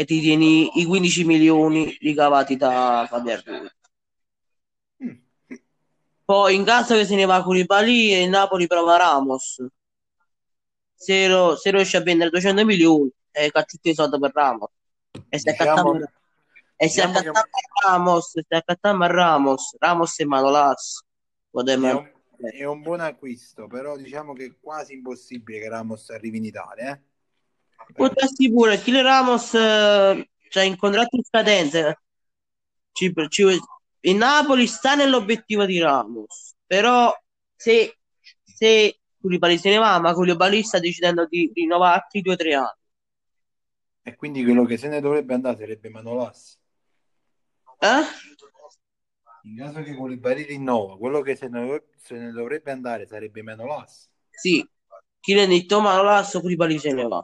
e 0.01 0.05
ti 0.05 0.19
tieni 0.19 0.79
i 0.81 0.85
15 0.85 1.23
milioni 1.25 1.95
ricavati 1.99 2.57
da 2.57 3.05
Fabio 3.07 3.39
Ruiz. 3.45 3.75
Mm. 5.03 5.15
Poi 6.25 6.55
in 6.55 6.63
caso 6.63 6.95
che 6.95 7.05
se 7.05 7.15
ne 7.15 7.25
va 7.25 7.43
Koulibaly 7.43 8.13
e 8.13 8.23
il 8.23 8.29
Napoli 8.29 8.65
prova 8.65 8.97
Ramos. 8.97 9.63
Se, 10.95 11.27
lo- 11.27 11.55
se 11.55 11.69
riesce 11.71 11.97
a 11.97 12.01
vendere 12.01 12.29
200 12.31 12.65
milioni, 12.65 13.11
è 13.29 13.49
tutti 13.51 13.89
i 13.89 13.93
soldi 13.93 14.17
per 14.19 14.31
Ramos. 14.33 14.69
E 15.29 15.37
se 15.39 15.51
Diciamo- 15.51 15.71
accattiamo 15.91 16.11
e 16.77 16.89
se 16.89 17.05
diciamo 17.05 17.19
che- 17.19 17.31
Ramos, 17.85 18.29
se 18.31 18.45
accattiamo 18.55 19.03
a 19.03 19.07
Ramos, 19.07 19.75
Ramos 19.77 20.19
e 20.19 20.25
Manolas, 20.25 21.03
potremmo- 21.49 21.87
È 21.87 21.91
un, 21.93 22.11
è 22.59 22.63
un 22.65 22.81
buon 22.81 23.01
acquisto, 23.01 23.67
però 23.67 23.95
diciamo 23.97 24.33
che 24.33 24.45
è 24.45 24.53
quasi 24.59 24.93
impossibile 24.93 25.59
che 25.59 25.69
Ramos 25.69 26.09
arrivi 26.09 26.37
in 26.37 26.45
Italia. 26.45 26.91
Eh? 26.91 27.01
Darsi 27.96 28.52
pure, 28.52 28.80
Kile 28.80 29.02
Ramos 29.02 29.54
eh, 29.54 30.30
c'ha 30.50 30.63
in 30.63 30.78
contratto 30.78 31.15
in 31.15 31.24
scadenza. 31.24 32.00
Ci- 32.91 33.13
ci- 33.30 33.60
il 34.04 34.15
Napoli 34.15 34.67
sta 34.67 34.96
nell'obiettivo 34.96 35.65
di 35.65 35.80
Ramos, 35.80 36.56
però 36.65 37.13
se, 37.56 37.98
se 38.44 39.00
Koulibaly 39.20 39.58
se 39.58 39.70
ne 39.70 39.78
va, 39.78 40.00
ma 40.00 40.13
Koulibaly 40.13 40.63
sta 40.63 40.80
decidendo 40.80 41.26
di 41.28 41.52
rinnovare 41.54 42.02
altri 42.02 42.22
2-3 42.22 42.54
anni. 42.56 42.80
E 44.04 44.15
quindi 44.15 44.44
quello 44.44 44.65
che 44.65 44.78
se 44.78 44.88
ne 44.88 45.00
dovrebbe 45.00 45.36
andare 45.36 45.58
sarebbe 45.58 45.89
Manolas. 45.89 46.60
Eh? 47.82 48.04
In 49.44 49.58
caso 49.58 49.82
che 49.84 49.94
Koulibaly 49.96 50.44
rinnova, 50.46 50.98
quello 50.98 51.22
che 51.22 51.36
se 51.36 51.48
ne, 51.48 51.84
se 51.98 52.17
ne 52.17 52.32
dovrebbe 52.32 52.72
andare 52.72 53.06
sarebbe 53.08 53.41
Manolas. 53.44 54.10
Sì, 54.30 54.67
chi 55.20 55.34
ne 55.34 55.44
ha 55.44 55.48
detto 55.48 55.82
Manolas, 55.82 56.32
Koulibaly 56.32 56.80
se 56.80 56.94
ne 56.94 57.04
va. 57.08 57.24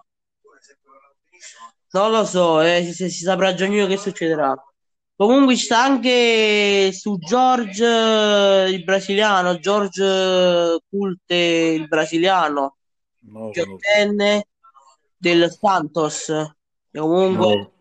Non 1.97 2.11
lo 2.11 2.25
so, 2.25 2.61
eh, 2.61 2.93
se 2.93 3.09
si 3.09 3.23
saprà 3.23 3.55
giugno 3.55 3.87
che 3.87 3.97
succederà. 3.97 4.55
Comunque 5.15 5.55
ci 5.55 5.63
sta 5.63 5.81
anche 5.81 6.91
su 6.93 7.17
George 7.17 7.83
eh, 7.83 8.69
il 8.69 8.83
brasiliano, 8.83 9.57
George 9.57 10.03
eh, 10.03 10.79
Culte 10.87 11.35
il 11.35 11.87
brasiliano, 11.87 12.77
conosco. 13.25 13.61
ottenne 13.61 14.45
del 15.17 15.51
Santos, 15.51 16.25
che 16.91 16.99
comunque 16.99 17.71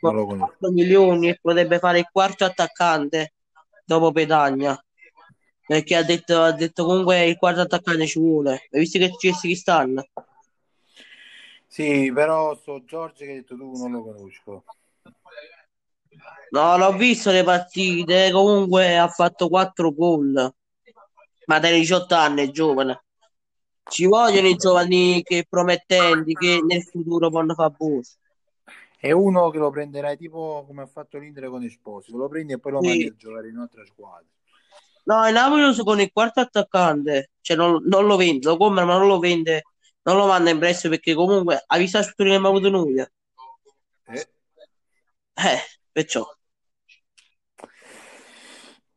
lo 0.00 0.26
conosco. 0.26 0.56
4 0.58 0.70
milioni 0.70 1.30
e 1.30 1.38
potrebbe 1.40 1.78
fare 1.78 2.00
il 2.00 2.08
quarto 2.12 2.44
attaccante 2.44 3.32
dopo 3.86 4.12
Pedagna. 4.12 4.78
Perché 5.66 5.96
ha 5.96 6.02
detto, 6.02 6.42
ha 6.42 6.52
detto 6.52 6.84
comunque 6.84 7.24
il 7.24 7.38
quarto 7.38 7.62
attaccante 7.62 8.06
ci 8.06 8.18
vuole. 8.18 8.68
Hai 8.70 8.80
visto 8.80 8.98
che 8.98 9.10
ci 9.18 9.32
si 9.32 9.54
stanno? 9.54 10.04
Sì, 11.74 12.12
però 12.14 12.54
so 12.54 12.84
Giorgio 12.84 13.24
che 13.24 13.30
hai 13.30 13.34
detto 13.38 13.56
tu 13.56 13.76
non 13.76 13.90
lo 13.90 14.04
conosco. 14.04 14.64
No, 16.50 16.76
l'ho 16.76 16.92
visto 16.92 17.32
le 17.32 17.42
partite, 17.42 18.30
comunque 18.30 18.96
ha 18.96 19.08
fatto 19.08 19.48
4 19.48 19.92
gol. 19.92 20.54
Ma 21.46 21.58
dai 21.58 21.80
18 21.80 22.14
anni 22.14 22.46
è 22.46 22.50
giovane. 22.52 23.02
Ci 23.90 24.06
vogliono 24.06 24.46
i 24.46 24.54
giovani 24.54 25.20
che 25.24 25.46
promettenti 25.48 26.34
che 26.34 26.60
nel 26.64 26.84
futuro 26.84 27.28
vanno 27.28 27.54
fare 27.54 27.74
buono. 27.76 28.02
È 28.96 29.10
uno 29.10 29.50
che 29.50 29.58
lo 29.58 29.70
prenderai 29.70 30.16
tipo 30.16 30.62
come 30.68 30.82
ha 30.82 30.86
fatto 30.86 31.18
l'Inter 31.18 31.48
con 31.48 31.64
Esposito, 31.64 32.16
lo 32.16 32.28
prendi 32.28 32.52
e 32.52 32.60
poi 32.60 32.70
lo 32.70 32.82
Sì. 32.82 32.86
mandi 32.86 33.06
a 33.08 33.14
giocare 33.16 33.48
in 33.48 33.56
un'altra 33.56 33.84
squadra. 33.84 34.28
No, 35.06 35.26
il 35.26 35.32
Napoli 35.32 35.76
con 35.82 35.98
il 35.98 36.12
quarto 36.12 36.38
attaccante, 36.38 37.30
cioè 37.40 37.56
non, 37.56 37.82
non 37.84 38.06
lo 38.06 38.14
vende, 38.14 38.46
lo 38.46 38.56
compra 38.56 38.84
ma 38.84 38.96
non 38.96 39.08
lo 39.08 39.18
vende, 39.18 39.64
non 40.04 40.16
lo 40.16 40.26
manda 40.26 40.50
in 40.50 40.58
prestito 40.58 40.90
perché 40.90 41.14
comunque 41.14 41.62
ha 41.66 41.76
visto 41.78 41.98
la 41.98 42.02
struttura 42.02 42.30
che 42.30 42.36
abbiamo 42.36 42.56
avuto 42.56 42.70
noi. 42.70 42.98
Eh, 42.98 44.28
Eh, 45.34 45.58
perciò. 45.90 46.24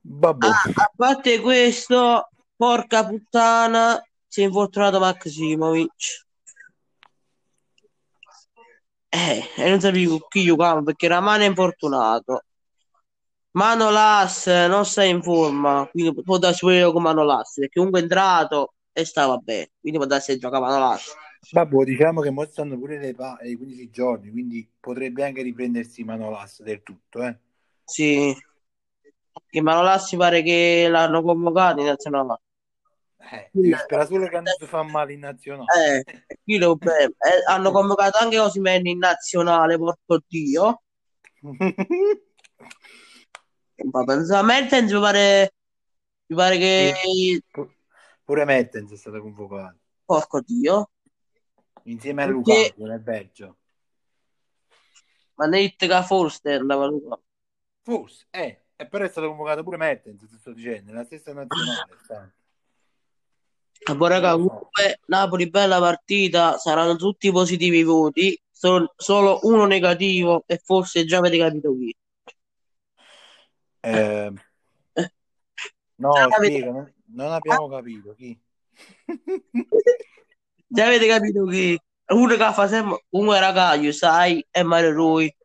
vabbè. 0.01 0.47
Ah, 0.47 0.61
a 0.75 0.91
parte 0.95 1.39
questo, 1.41 2.29
porca 2.55 3.05
puttana, 3.05 4.01
si 4.27 4.41
è 4.41 4.45
infortunato 4.45 4.99
Maximovic. 4.99 6.25
Eh, 9.09 9.49
e 9.55 9.69
non 9.69 9.79
sapevo 9.79 10.19
chi 10.27 10.43
giocava 10.43 10.81
perché 10.83 11.07
Ramane 11.07 11.45
è 11.45 11.47
infortunato. 11.47 12.43
Manolas 13.51 14.45
non 14.45 14.85
sta 14.85 15.03
in 15.03 15.23
forma, 15.23 15.87
quindi 15.89 16.21
può 16.21 16.37
darsi 16.37 16.65
io 16.65 16.91
con 16.91 17.01
Manolas, 17.01 17.53
perché 17.55 17.73
comunque 17.75 18.01
è 18.01 18.03
entrato 18.03 18.73
e 18.97 19.05
stava 19.05 19.37
bene, 19.37 19.69
quindi 19.79 19.99
può 19.99 20.07
darsi 20.07 20.31
che 20.33 20.39
gioca 20.39 20.59
Manolas. 20.59 21.13
Vabbè, 21.51 21.83
diciamo 21.83 22.21
che 22.21 22.31
mo 22.31 22.43
stanno 22.45 22.79
pure 22.79 22.97
le 22.97 23.13
pa- 23.13 23.37
i 23.43 23.53
15 23.53 23.91
giorni, 23.91 24.31
quindi 24.31 24.67
potrebbe 24.79 25.23
anche 25.23 25.43
riprendersi 25.43 26.03
Manolas 26.03 26.63
del 26.63 26.81
tutto, 26.81 27.23
eh. 27.23 27.37
Sì, 27.83 28.35
che 29.47 29.61
Manolas 29.61 30.11
mi 30.11 30.17
pare 30.17 30.41
che 30.41 30.87
l'hanno 30.89 31.21
convocato 31.21 31.79
in 31.79 31.85
nazionale. 31.85 32.41
Eh, 33.19 33.51
sperare 33.77 34.07
solo 34.07 34.27
che 34.27 34.35
non 34.35 34.45
si 34.57 34.65
fa 34.65 34.81
male 34.81 35.13
in 35.13 35.19
nazionale. 35.19 36.03
Eh, 36.27 36.37
qui 36.43 36.57
lo. 36.57 36.75
Eh, 36.81 37.13
hanno 37.47 37.69
convocato 37.69 38.17
anche 38.17 38.39
Osimhen 38.39 38.87
in 38.87 38.97
nazionale, 38.97 39.77
porco 39.77 40.23
Dio. 40.27 40.81
Ma 43.91 44.03
pensa, 44.05 44.41
Mertens 44.41 44.91
mi 44.91 44.99
pare, 44.99 45.53
mi 46.25 46.35
pare 46.35 46.57
che, 46.57 46.93
Pure 48.27 48.43
Mertens 48.43 48.91
è 48.91 48.97
stato 48.97 49.21
convocato 49.21 49.77
porco 50.03 50.41
Dio. 50.41 50.89
insieme 51.83 52.23
a 52.23 52.25
Perché- 52.25 52.73
Lukaku 52.73 52.85
nel 52.85 52.99
Belgio. 52.99 53.57
Ma 55.35 55.45
ne 55.45 55.61
detto 55.61 55.87
che 55.87 56.03
forse 56.03 56.51
andava 56.51 56.89
qua. 56.89 57.17
Forse, 57.83 58.27
eh, 58.31 58.63
e 58.75 58.85
però 58.85 59.05
è 59.05 59.07
stato 59.07 59.27
convocato 59.27 59.63
pure 59.63 59.77
Mertens, 59.77 60.27
ti 60.27 60.37
sto 60.37 60.51
dicendo, 60.51 60.91
nella 60.91 61.05
stessa 61.05 61.31
nazionale. 61.31 61.97
sta. 62.03 62.33
Ma 63.95 64.07
raga, 64.09 64.31
comunque 64.33 64.99
Napoli 65.05 65.49
bella 65.49 65.79
partita, 65.79 66.57
saranno 66.57 66.97
tutti 66.97 67.31
positivi 67.31 67.77
i 67.77 67.83
voti, 67.83 68.37
solo, 68.51 68.93
solo 68.97 69.39
uno 69.43 69.65
negativo 69.65 70.43
e 70.47 70.57
forse 70.61 71.05
già 71.05 71.19
avete 71.19 71.37
capito 71.37 71.73
chi. 71.77 71.95
Eh, 73.79 74.33
no, 75.95 76.11
spiega, 76.29 76.71
non, 76.71 76.93
non 77.07 77.31
abbiamo 77.31 77.67
capito 77.69 78.13
chi. 78.13 78.39
Già 80.67 80.85
avete 80.85 81.07
capito 81.07 81.45
chi? 81.45 81.79
Uno 82.07 82.35
che 82.35 82.51
fa 82.53 82.67
sempre 82.67 83.05
un 83.09 83.31
ragaglio, 83.31 83.91
sai, 83.91 84.45
e 84.49 84.63
Mario 84.63 84.93
Rui. 84.93 85.35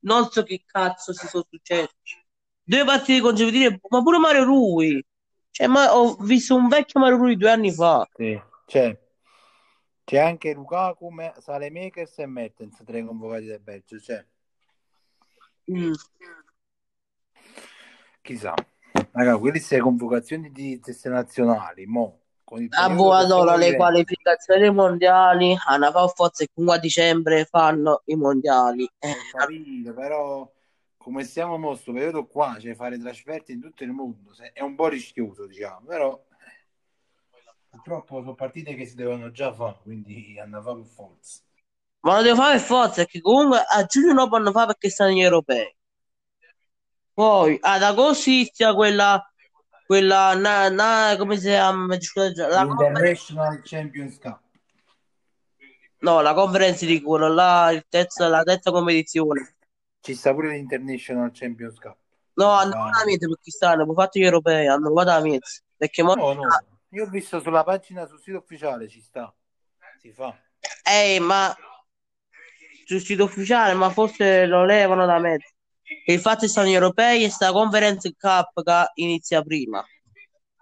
Non 0.00 0.30
so 0.30 0.42
che 0.42 0.62
cazzo 0.66 1.12
si 1.12 1.26
sono 1.26 1.46
successi. 1.48 2.18
Due 2.62 2.84
partite 2.84 3.20
consecutive, 3.20 3.80
ma 3.88 4.02
pure 4.02 4.18
Mario 4.18 4.44
Rui. 4.44 5.04
Cioè, 5.50 5.66
ma 5.66 5.94
ho 5.94 6.14
visto 6.16 6.54
un 6.54 6.68
vecchio 6.68 7.00
Mario 7.00 7.16
Rui 7.16 7.36
due 7.36 7.50
anni 7.50 7.72
fa. 7.72 8.08
Sì, 8.14 8.40
c'è. 8.66 8.98
C'è 10.04 10.18
anche 10.18 10.54
Lukaku, 10.54 11.10
Salemakers 11.38 12.18
e 12.18 12.26
Mertens, 12.26 12.82
tre 12.84 13.04
convocati 13.04 13.44
del 13.44 13.60
Belgio. 13.60 13.96
C'è. 13.98 14.24
Mm. 15.70 15.92
Chissà. 18.22 18.54
Raga, 19.12 19.38
quelle 19.38 19.60
le 19.68 19.78
convocazioni 19.78 20.50
di 20.52 20.80
teste 20.80 21.08
nazionali, 21.08 21.86
mo. 21.86 22.20
A 22.70 22.88
che 22.88 22.94
Boadora 22.94 23.54
stiamo 23.54 23.56
le 23.56 23.76
qualificazioni 23.76 24.70
mondiali, 24.70 25.56
hanno 25.66 25.90
fatto 25.90 26.08
forza 26.08 26.44
che 26.44 26.50
comunque 26.52 26.78
a 26.78 26.80
dicembre 26.80 27.44
fanno 27.44 28.02
i 28.06 28.14
mondiali. 28.16 28.90
Eh, 28.98 29.14
capito, 29.30 29.92
però 29.94 30.50
come 30.96 31.24
stiamo 31.24 31.56
in 31.56 31.62
questo 31.62 31.92
periodo 31.92 32.26
qua, 32.26 32.56
cioè 32.60 32.74
fare 32.74 32.98
trasferte 32.98 33.52
in 33.52 33.60
tutto 33.60 33.84
il 33.84 33.90
mondo, 33.90 34.32
è 34.52 34.62
un 34.62 34.74
po' 34.74 34.88
rischioso, 34.88 35.46
diciamo, 35.46 35.86
però 35.86 36.20
purtroppo 37.68 38.20
sono 38.20 38.34
partite 38.34 38.74
che 38.74 38.86
si 38.86 38.94
devono 38.96 39.30
già 39.30 39.52
fare, 39.52 39.78
quindi 39.82 40.38
hanno 40.38 40.62
per 40.62 40.84
forza. 40.84 41.40
ma 42.00 42.16
lo 42.16 42.22
devo 42.22 42.36
fare 42.36 42.58
per 42.58 42.66
forza, 42.66 42.94
perché 42.96 43.20
comunque 43.20 43.58
a 43.66 43.84
giugno 43.84 44.12
non 44.12 44.28
possono 44.28 44.52
fare 44.52 44.66
perché 44.66 44.90
stanno 44.90 45.12
gli 45.12 45.20
europei. 45.20 45.74
Poi 47.20 47.58
ad 47.60 47.82
agosto 47.82 48.30
inizia 48.30 48.72
quella, 48.72 49.22
quella, 49.84 50.34
na, 50.36 50.70
na- 50.70 51.14
come 51.18 51.36
si 51.36 51.48
chiama? 51.48 51.86
La 52.16 52.62
International 52.62 53.60
Champions 53.62 54.18
Cup. 54.18 54.40
no, 55.98 56.22
la 56.22 56.32
conference 56.32 56.86
di 56.86 57.02
quello 57.02 57.28
là, 57.28 57.72
il 57.72 57.84
terzo, 57.90 58.26
la 58.26 58.42
terza 58.42 58.70
competizione. 58.70 59.56
Ci 60.00 60.14
sta 60.14 60.32
pure 60.32 60.52
l'International 60.52 61.30
Champions 61.34 61.78
Cup. 61.78 61.98
No, 62.36 62.52
hanno 62.52 62.84
Ah. 62.84 62.88
la 62.88 63.04
mezza 63.04 63.26
perché 63.28 63.50
stanno, 63.50 63.82
hanno 63.82 63.92
fatto 63.92 64.18
gli 64.18 64.24
europei, 64.24 64.66
hanno 64.66 64.90
fatto 64.94 65.08
la 65.10 65.20
mezza. 65.20 65.60
Perché 65.76 66.02
mo- 66.02 66.14
No, 66.14 66.32
no, 66.32 66.48
io 66.88 67.04
ho 67.04 67.08
visto 67.10 67.38
sulla 67.40 67.64
pagina 67.64 68.06
sul 68.06 68.18
sito 68.18 68.38
ufficiale, 68.38 68.88
ci 68.88 69.02
sta, 69.02 69.30
si 69.98 70.10
fa. 70.10 70.34
Eh, 70.90 71.20
ma 71.20 71.54
sul 72.86 73.02
sito 73.02 73.24
ufficiale, 73.24 73.74
ma 73.74 73.90
forse 73.90 74.46
lo 74.46 74.64
levano 74.64 75.04
da 75.04 75.18
mezzo. 75.18 75.48
Che 76.04 76.18
stanno 76.18 76.68
gli 76.68 76.72
europei 76.72 77.24
e 77.24 77.30
sta 77.30 77.52
conference 77.52 78.14
cup 78.16 78.62
che 78.62 78.90
inizia 78.94 79.42
prima. 79.42 79.84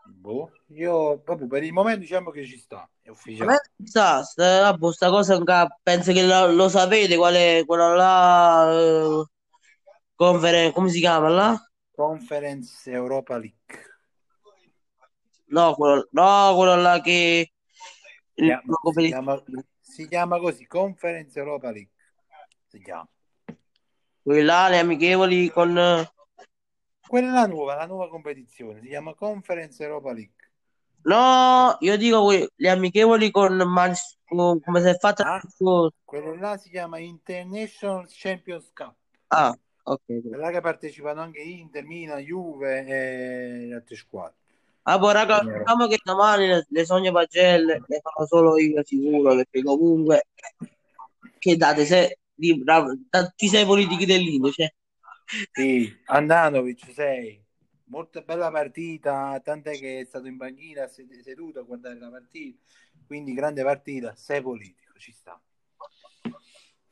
Boh, 0.04 0.50
io 0.68 1.20
proprio 1.20 1.46
per 1.46 1.62
il 1.62 1.72
momento 1.72 2.00
diciamo 2.00 2.30
che 2.30 2.44
ci 2.44 2.58
sta, 2.58 2.88
è 3.02 3.08
ufficiale. 3.08 3.60
sta, 3.84 4.22
sta, 4.22 4.60
vabbè, 4.70 4.92
sta 4.92 5.10
cosa 5.10 5.38
penso 5.82 6.12
che 6.12 6.26
lo, 6.26 6.50
lo 6.52 6.68
sapete 6.68 7.16
qual 7.16 7.34
è 7.34 7.62
quello 7.66 7.94
là, 7.94 8.70
eh, 8.72 9.24
conference, 10.14 10.72
come 10.72 10.90
si 10.90 10.98
chiama 11.00 11.28
là? 11.28 11.70
Conference 11.94 12.90
Europa 12.90 13.36
League. 13.36 13.86
No, 15.46 15.74
quello, 15.74 16.08
no, 16.10 16.54
quello 16.56 16.76
là 16.76 17.00
che 17.00 17.52
Si 18.34 18.44
chiama- 19.06 19.42
si 19.80 20.08
chiama 20.08 20.38
così, 20.38 20.66
Conference 20.66 21.38
Europa 21.38 21.70
League. 21.70 21.92
Si 22.66 22.80
chiama. 22.80 23.08
Quelli 24.22 24.42
là, 24.42 24.68
le 24.68 24.78
amichevoli 24.78 25.50
con 25.50 25.74
Quella 27.06 27.28
è 27.28 27.32
la 27.32 27.46
nuova, 27.46 27.74
la 27.74 27.86
nuova 27.86 28.08
competizione, 28.08 28.80
si 28.80 28.88
chiama 28.88 29.14
Conference 29.14 29.82
Europa 29.82 30.12
League. 30.12 30.34
no, 31.04 31.76
io 31.80 31.96
dico 31.96 32.24
que- 32.26 32.50
le 32.54 32.68
amichevoli 32.68 33.30
con 33.30 33.56
Man- 33.56 33.94
come 34.26 34.80
si 34.82 34.88
è 34.88 34.94
fatta 34.98 35.24
Ah. 35.24 35.40
Quella 36.04 36.34
là 36.34 36.56
si 36.58 36.68
chiama 36.68 36.98
International 36.98 38.06
Champions 38.08 38.70
Cup. 38.74 38.94
Ah, 39.28 39.56
ok. 39.84 40.00
Quella 40.04 40.50
che 40.50 40.60
partecipano 40.60 41.22
anche 41.22 41.40
Inter, 41.40 41.84
Milan, 41.84 42.18
Juve 42.18 42.84
e 42.86 43.66
le 43.66 43.74
altre 43.74 43.96
squadre. 43.96 44.34
Ah, 44.82 44.98
poi 44.98 45.12
raga, 45.12 45.40
Vero. 45.40 45.58
diciamo 45.58 45.86
che 45.86 45.98
domani 46.02 46.46
le, 46.46 46.66
le 46.68 46.84
sogne 46.84 47.12
pagelle 47.12 47.82
le 47.86 48.00
farò 48.00 48.26
solo 48.26 48.58
io 48.58 48.82
sicuro, 48.84 49.34
perché 49.34 49.62
comunque 49.62 50.26
che 51.38 51.56
date 51.56 51.84
se 51.84 52.18
di 52.38 52.62
tanti 53.10 53.48
sei 53.48 53.64
politichi 53.64 54.06
dell'Indio, 54.06 54.50
cioè. 54.52 54.72
Sì, 55.52 55.92
Andanovic 56.06 56.92
6. 56.92 57.44
Molto 57.86 58.22
bella 58.22 58.50
partita, 58.50 59.40
tant'è 59.42 59.78
che 59.78 60.00
è 60.00 60.04
stato 60.04 60.26
in 60.26 60.36
panchina 60.36 60.86
sed- 60.86 61.20
seduto 61.20 61.60
a 61.60 61.62
guardare 61.62 61.98
la 61.98 62.10
partita. 62.10 62.58
Quindi 63.06 63.32
grande 63.32 63.62
partita, 63.62 64.14
6 64.14 64.42
politico, 64.42 64.92
ci 64.98 65.12
sta. 65.12 65.40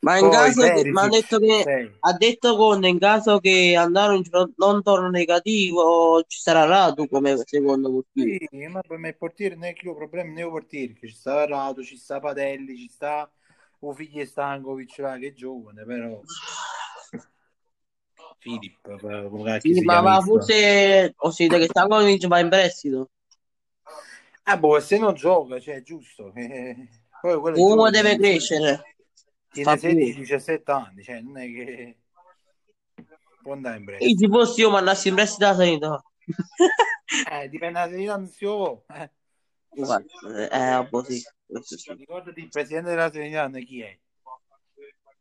Ma 0.00 0.18
in 0.18 0.28
Poi 0.28 0.30
caso 0.30 0.62
che, 0.62 0.90
ma 0.90 1.02
ha 1.02 1.08
detto 1.08 1.38
che 1.38 1.62
sei. 1.62 1.92
ha 1.98 2.12
detto 2.12 2.56
Conte 2.56 2.86
in 2.88 2.98
caso 2.98 3.38
che 3.40 3.74
Andanovic 3.76 4.52
non, 4.56 4.82
torna 4.82 5.08
negativo 5.08 6.22
ci 6.26 6.38
sarà 6.38 6.64
Radu 6.64 7.08
come 7.08 7.36
secondo 7.44 7.90
portiere. 7.90 8.46
Sì, 8.50 8.66
ma 8.68 8.80
per 8.80 8.98
me 8.98 9.08
il 9.08 9.16
portiere 9.16 9.54
non 9.54 9.64
è 9.64 9.72
che 9.74 9.88
ho 9.88 9.94
problemi 9.94 10.32
né 10.32 10.42
il 10.42 10.48
portiere, 10.48 10.94
che 10.94 11.08
ci 11.08 11.14
sta 11.14 11.44
Rato, 11.44 11.82
ci 11.82 11.96
sta 11.96 12.20
Patelli, 12.20 12.76
ci 12.76 12.88
sta 12.88 13.30
un 13.80 13.94
figlio 13.94 14.24
Stankovic 14.24 14.98
là, 14.98 15.18
che 15.18 15.28
è 15.28 15.32
giovane, 15.32 15.84
però 15.84 16.20
Filippo, 18.38 18.96
Sì, 19.60 19.80
ma, 19.82 20.00
ma 20.02 20.20
forse 20.20 21.14
ho 21.16 21.30
sentito 21.30 21.58
che 21.58 21.66
Stankovic 21.66 22.26
va 22.26 22.38
in 22.38 22.48
prestito. 22.48 23.10
Ah, 24.44 24.56
boh, 24.56 24.78
se 24.80 24.98
non 24.98 25.14
gioca, 25.14 25.58
cioè, 25.58 25.76
è 25.76 25.82
giusto. 25.82 26.32
Eh, 27.22 27.32
Uno 27.54 27.90
deve 27.90 28.16
crescere. 28.18 28.94
Tiene 29.50 29.70
Fa 29.70 29.76
bene. 29.76 30.00
16-17 30.04 30.70
anni, 30.70 31.02
cioè, 31.02 31.20
non 31.20 31.38
è 31.38 31.46
che 31.46 31.96
può 33.42 33.52
andare 33.54 33.78
in 33.78 33.82
E 33.82 33.86
prestito. 33.86 34.18
se 34.20 34.28
fossi 34.28 34.60
io 34.60 34.70
mandassi 34.70 35.08
in 35.08 35.14
prestito 35.14 35.46
la 35.46 35.54
sanità. 35.54 36.04
Eh, 37.30 37.48
dipende 37.48 37.78
da 37.78 37.88
se 37.88 38.04
non 38.04 38.26
si 38.28 38.44
vuole. 38.44 38.82
Eh. 38.88 39.10
Guarda, 39.70 40.04
questo 41.46 41.76
sì. 41.76 41.92
Ricordati 41.94 42.40
il 42.40 42.48
presidente 42.48 42.90
della 42.90 43.10
Serenità 43.10 43.48
chi 43.60 43.82
è? 43.82 43.98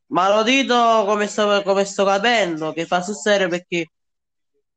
Ma 0.07 0.33
lo 0.33 0.43
dito 0.43 1.03
come 1.05 1.27
sto, 1.27 1.61
come 1.63 1.83
sto 1.85 2.05
capendo 2.05 2.71
che 2.73 2.85
fa 2.85 3.01
sul 3.01 3.15
serio 3.15 3.47
perché 3.47 3.89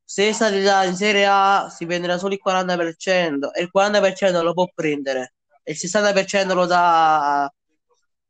se 0.02 0.32
già 0.32 0.84
in 0.84 0.94
Serie 0.96 1.26
A 1.26 1.68
si 1.68 1.84
prenderà 1.84 2.16
solo 2.16 2.32
il 2.32 2.40
40% 2.42 3.52
e 3.52 3.62
il 3.62 3.70
40% 3.70 4.42
lo 4.42 4.54
può 4.54 4.66
prendere 4.74 5.34
e 5.62 5.72
il 5.72 5.78
60% 5.78 6.54
lo 6.54 6.64
dà 6.64 7.42
a, 7.42 7.52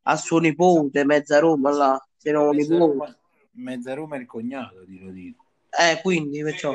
a 0.03 0.17
suo 0.17 0.39
nipote, 0.39 1.05
mezza 1.05 1.39
Roma 1.39 1.71
là, 1.71 2.09
se 2.17 2.33
non 2.33 2.57
Mezza 2.57 2.73
nipote. 2.73 2.93
Roma, 2.93 3.19
mezza 3.53 3.95
Roma 3.95 4.17
è 4.17 4.19
il 4.19 4.27
cognato, 4.27 4.85
ti 4.85 4.99
lo 4.99 5.13
dico. 5.13 5.45
Eh, 5.71 6.01
quindi 6.03 6.43
perciò. 6.43 6.75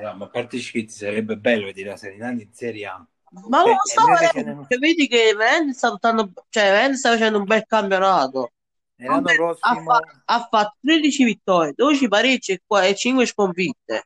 Eh, 0.00 0.14
ma 0.14 0.24
a 0.24 0.28
parte 0.28 0.56
i 0.56 0.60
scherzi, 0.60 0.98
sarebbe 1.04 1.36
bello 1.36 1.66
vedere 1.66 1.90
la 1.90 1.96
Serenità 1.96 2.30
in 2.30 2.48
Serie 2.52 2.86
A. 2.86 3.06
Ma 3.48 3.62
Cioè, 3.62 3.70
lo 3.70 3.76
so, 3.84 4.28
che 4.32 4.38
eh, 4.38 4.42
n'è- 4.42 4.66
cioè, 4.66 4.78
vedi 4.78 5.06
che 5.06 5.34
veramente 5.36 5.74
sta, 5.74 5.90
buttando- 5.90 6.32
cioè, 6.48 6.64
veramente 6.64 6.96
sta 6.96 7.10
facendo 7.10 7.38
un 7.38 7.44
bel 7.44 7.64
campionato. 7.66 8.52
E 8.96 9.06
l'anno 9.06 9.28
Ha, 9.30 9.34
prossimo, 9.34 9.82
fa- 9.84 10.22
ha 10.24 10.48
fatto 10.50 10.76
13 10.80 11.24
vittorie, 11.24 11.72
12 11.74 12.08
pareggi 12.08 12.52
e 12.52 12.62
qua- 12.66 12.84
e 12.84 12.94
5 12.94 13.26
sconfitte. 13.26 14.04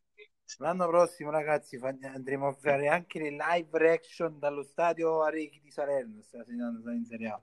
l'anno 0.59 0.87
prossimo, 0.87 1.31
ragazzi, 1.31 1.79
fa- 1.79 1.95
andremo 2.15 2.49
a 2.49 2.53
fare 2.53 2.87
anche 2.89 3.19
le 3.19 3.31
live 3.31 3.69
reaction 3.79 4.39
dallo 4.39 4.63
stadio 4.63 5.23
Arechi 5.23 5.61
di 5.63 5.71
Salerno. 5.71 6.21
Sta 6.23 6.45
Serenità 6.45 6.91
in 6.93 7.05
Serie 7.05 7.29
A. 7.29 7.41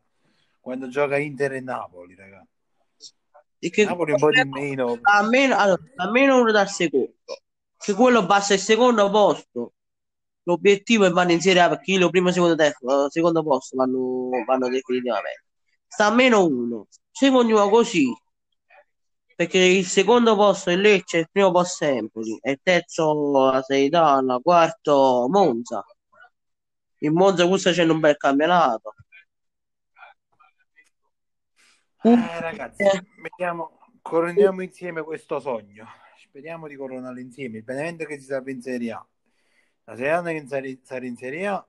Quando 0.60 0.88
gioca 0.88 1.18
Inter 1.18 1.54
e 1.54 1.60
Napoli, 1.62 2.16
ragazzi. 2.16 2.50
E 3.60 3.70
che 3.70 3.84
Napoli 3.86 4.12
un 4.12 4.18
po' 4.20 4.30
di 4.30 4.44
meno. 4.46 5.00
almeno, 5.02 5.56
allora, 5.58 5.82
almeno 5.98 6.40
uno 6.40 6.52
dal 6.52 6.70
secondo, 6.70 7.16
che 7.82 7.94
quello 7.94 8.26
basta 8.26 8.54
il 8.54 8.60
secondo 8.60 9.10
posto. 9.10 9.74
L'obiettivo 10.44 11.06
è 11.06 11.10
vanno 11.10 11.32
in 11.32 11.42
Serie 11.42 11.62
A 11.62 11.70
perché 11.70 11.98
lo 11.98 12.10
primo 12.10 12.30
e 12.30 12.34
secondo, 12.34 12.56
te- 12.56 12.68
eh, 12.68 13.08
secondo 13.10 13.44
posto 13.44 13.76
vanno, 13.76 14.30
vanno 14.46 14.70
definitivamente. 14.70 15.46
Sta 15.88 16.06
a 16.08 16.12
meno 16.12 16.46
uno. 16.46 16.88
Se 17.12 17.30
continuiamo 17.30 17.70
così, 17.70 18.08
perché 19.36 19.58
il 19.58 19.86
secondo 19.86 20.36
posto 20.36 20.70
è 20.70 20.76
Lecce, 20.76 21.18
il 21.18 21.30
primo 21.32 21.52
posto 21.52 21.86
è 21.86 21.90
Empoli, 21.90 22.38
e 22.42 22.52
il 22.52 22.60
terzo 22.62 23.50
la 23.52 23.62
Seritana, 23.62 24.40
quarto 24.40 25.28
Monza. 25.30 25.84
Il 27.00 27.12
Monza 27.12 27.48
questo 27.48 27.72
c'è 27.72 27.84
un 27.84 28.00
bel 28.00 28.18
campionato. 28.18 28.94
Eh, 32.04 32.40
ragazzi, 32.40 32.84
mettiamo, 33.18 33.80
coroniamo 34.02 34.62
insieme 34.62 35.04
questo 35.04 35.40
sogno. 35.40 35.86
Speriamo 36.32 36.70
di 36.70 36.78
coronarlo 36.78 37.20
insieme. 37.20 37.58
Il 37.58 37.66
Benevento 37.66 38.06
che 38.06 38.18
si 38.18 38.28
salva 38.28 38.52
in 38.52 38.62
Serie 38.62 38.94
A, 38.94 39.06
la 39.84 39.96
Serie 39.98 40.40
che 40.40 40.80
sarà 40.82 41.06
in 41.06 41.18
Serie 41.18 41.46
A 41.46 41.68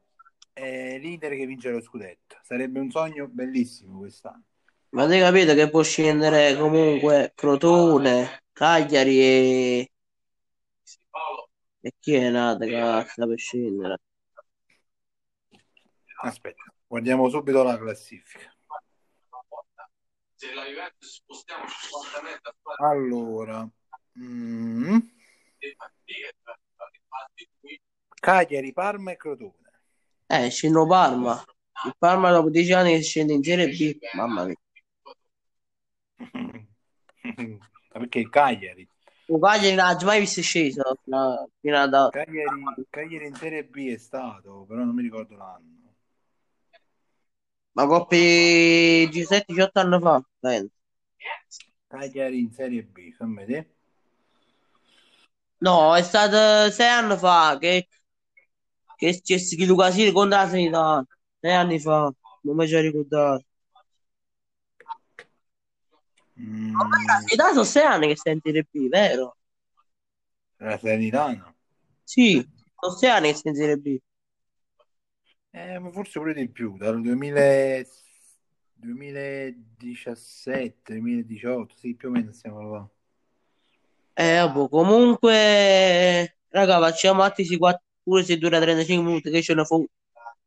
e 0.52 0.98
l'Inter 0.98 1.32
che 1.32 1.46
vince 1.46 1.72
lo 1.72 1.80
scudetto. 1.80 2.38
Sarebbe 2.44 2.78
un 2.78 2.88
sogno 2.88 3.26
bellissimo 3.26 3.98
quest'anno. 3.98 4.44
Ma 4.90 5.02
hai 5.02 5.18
capito 5.18 5.54
che 5.54 5.68
può 5.68 5.82
scendere 5.82 6.56
comunque 6.56 7.32
Crotone, 7.34 8.44
Cagliari 8.52 9.18
e... 9.18 9.90
E 11.80 11.94
chi 11.98 12.14
è 12.14 12.30
nata 12.30 12.64
cazzo 12.64 13.26
per 13.26 13.38
scendere? 13.38 13.98
Aspetta, 16.20 16.72
guardiamo 16.86 17.28
subito 17.28 17.64
la 17.64 17.76
classifica. 17.76 18.54
Allora, 22.78 23.68
mm. 24.18 24.98
Cagliari, 28.20 28.72
Parma 28.72 29.12
e 29.12 29.16
Crotone. 29.16 29.54
Eh, 30.26 30.48
scendo 30.50 30.86
Parma. 30.86 31.42
Il 31.84 31.94
Parma 31.98 32.30
dopo 32.30 32.50
dieci 32.50 32.72
anni 32.72 32.92
che 32.92 33.02
scende 33.02 33.32
in 33.32 33.42
Serie 33.42 33.68
B, 33.68 33.98
mamma 34.14 34.44
mia. 34.44 34.56
Perché 37.92 38.18
il 38.20 38.30
Cagliari. 38.30 38.88
Il 39.26 39.38
Cagliari 39.40 39.74
non 39.74 39.86
ha 39.86 39.98
mai 40.04 40.20
visto 40.20 40.40
sceso. 40.40 40.98
No, 41.04 41.50
Cagliari, 41.60 42.62
Cagliari 42.88 43.26
in 43.26 43.34
Serie 43.34 43.64
B 43.64 43.88
è 43.88 43.98
stato, 43.98 44.64
però 44.68 44.84
non 44.84 44.94
mi 44.94 45.02
ricordo 45.02 45.36
l'anno. 45.36 45.80
Ma 47.72 47.86
coppie 47.86 49.08
17-18 49.08 49.68
anni 49.72 50.00
fa, 50.00 50.22
penso. 50.38 50.74
Cagliari 51.86 52.38
in 52.38 52.52
Serie 52.52 52.82
B, 52.82 53.12
fammi 53.12 53.36
vedere. 53.36 53.76
No, 55.62 55.94
è 55.94 56.02
stato 56.02 56.70
sei 56.72 56.88
anni 56.88 57.16
fa 57.16 57.56
che, 57.58 57.86
che 58.96 59.20
c'è 59.22 59.38
scritto 59.38 59.76
così 59.76 60.10
contro 60.10 60.38
la 60.38 60.48
sanità. 60.48 61.06
Sei 61.38 61.54
anni 61.54 61.78
fa, 61.78 62.12
non 62.42 62.56
mi 62.56 62.66
ci 62.66 62.80
ricordato. 62.80 63.44
Mm. 66.40 66.72
Ma 66.72 66.88
la 66.88 67.20
sanità 67.20 67.50
sono 67.50 67.64
sei 67.64 67.84
anni 67.84 68.08
che 68.08 68.16
stai 68.16 68.32
in 68.32 68.40
B, 68.40 68.88
vero? 68.88 69.36
La 70.56 70.76
sanità 70.78 71.32
no? 71.32 71.54
Sì, 72.02 72.44
sono 72.74 72.96
sei 72.96 73.10
anni 73.10 73.28
che 73.28 73.34
stai 73.36 73.52
in 73.52 73.80
B. 73.80 73.96
Eh, 75.50 75.90
forse 75.92 76.18
pure 76.18 76.34
di 76.34 76.48
più, 76.48 76.76
dal 76.76 77.00
2000, 77.00 77.84
2017, 78.74 80.94
2018, 80.94 81.76
sì, 81.76 81.94
più 81.94 82.08
o 82.08 82.10
meno 82.10 82.32
siamo 82.32 82.68
là. 82.68 82.90
Eh, 84.14 84.36
vabbè, 84.38 84.68
comunque, 84.68 86.36
raga, 86.48 86.78
facciamo 86.78 87.22
attisi 87.22 87.58
pure 88.02 88.22
se 88.24 88.36
dura 88.36 88.60
35 88.60 89.04
minuti, 89.04 89.30
che 89.30 89.42
ce 89.42 89.54
ne 89.54 89.64
fu. 89.64 89.84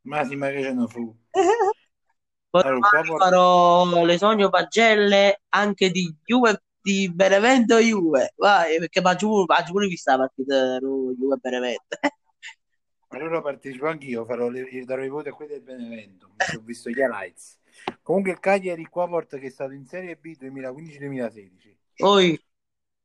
Ma 0.02 0.24
sì, 0.24 0.36
ma 0.36 0.50
che 0.50 0.62
ce 0.62 0.74
ne 0.74 0.88
fu. 0.88 1.16
allora, 2.52 3.04
farò 3.18 4.04
le 4.04 4.18
sogno 4.18 4.50
pagelle 4.50 5.42
anche 5.50 5.90
di 5.90 6.16
Juve, 6.24 6.62
di 6.82 7.12
Benevento 7.12 7.78
Juve, 7.80 8.34
vai, 8.38 8.78
perché 8.78 9.02
faccio 9.02 9.46
pure 9.72 9.88
vista 9.88 10.12
la 10.12 10.18
partita 10.20 10.78
Juve 10.80 11.38
Benevento. 11.42 11.98
Allora 13.10 13.42
partecipo 13.42 13.88
anch'io, 13.88 14.26
farò 14.26 14.50
le, 14.50 14.68
darò 14.84 15.02
i 15.02 15.08
voti 15.08 15.30
a 15.30 15.34
quelli 15.34 15.54
del 15.54 15.62
Benevento. 15.62 16.32
Ho 16.58 16.62
visto 16.62 16.90
gli 16.90 17.00
highlights. 17.00 17.60
Comunque 18.02 18.32
il 18.32 18.40
Cagliari 18.40 18.86
qua 18.86 19.08
porta 19.08 19.38
che 19.38 19.48
è 19.48 19.50
stato 19.50 19.72
in 19.72 19.86
Serie 19.86 20.18
B 20.18 20.36
2015-2016. 20.38 21.76
Poi, 21.96 22.38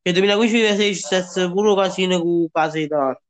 nel 0.03 0.15
2015-2016 0.15 1.47
è 1.47 1.51
pure 1.51 1.75
casino 1.75 2.19
con 2.21 2.47
Casa 2.51 2.79
Italia. 2.79 3.21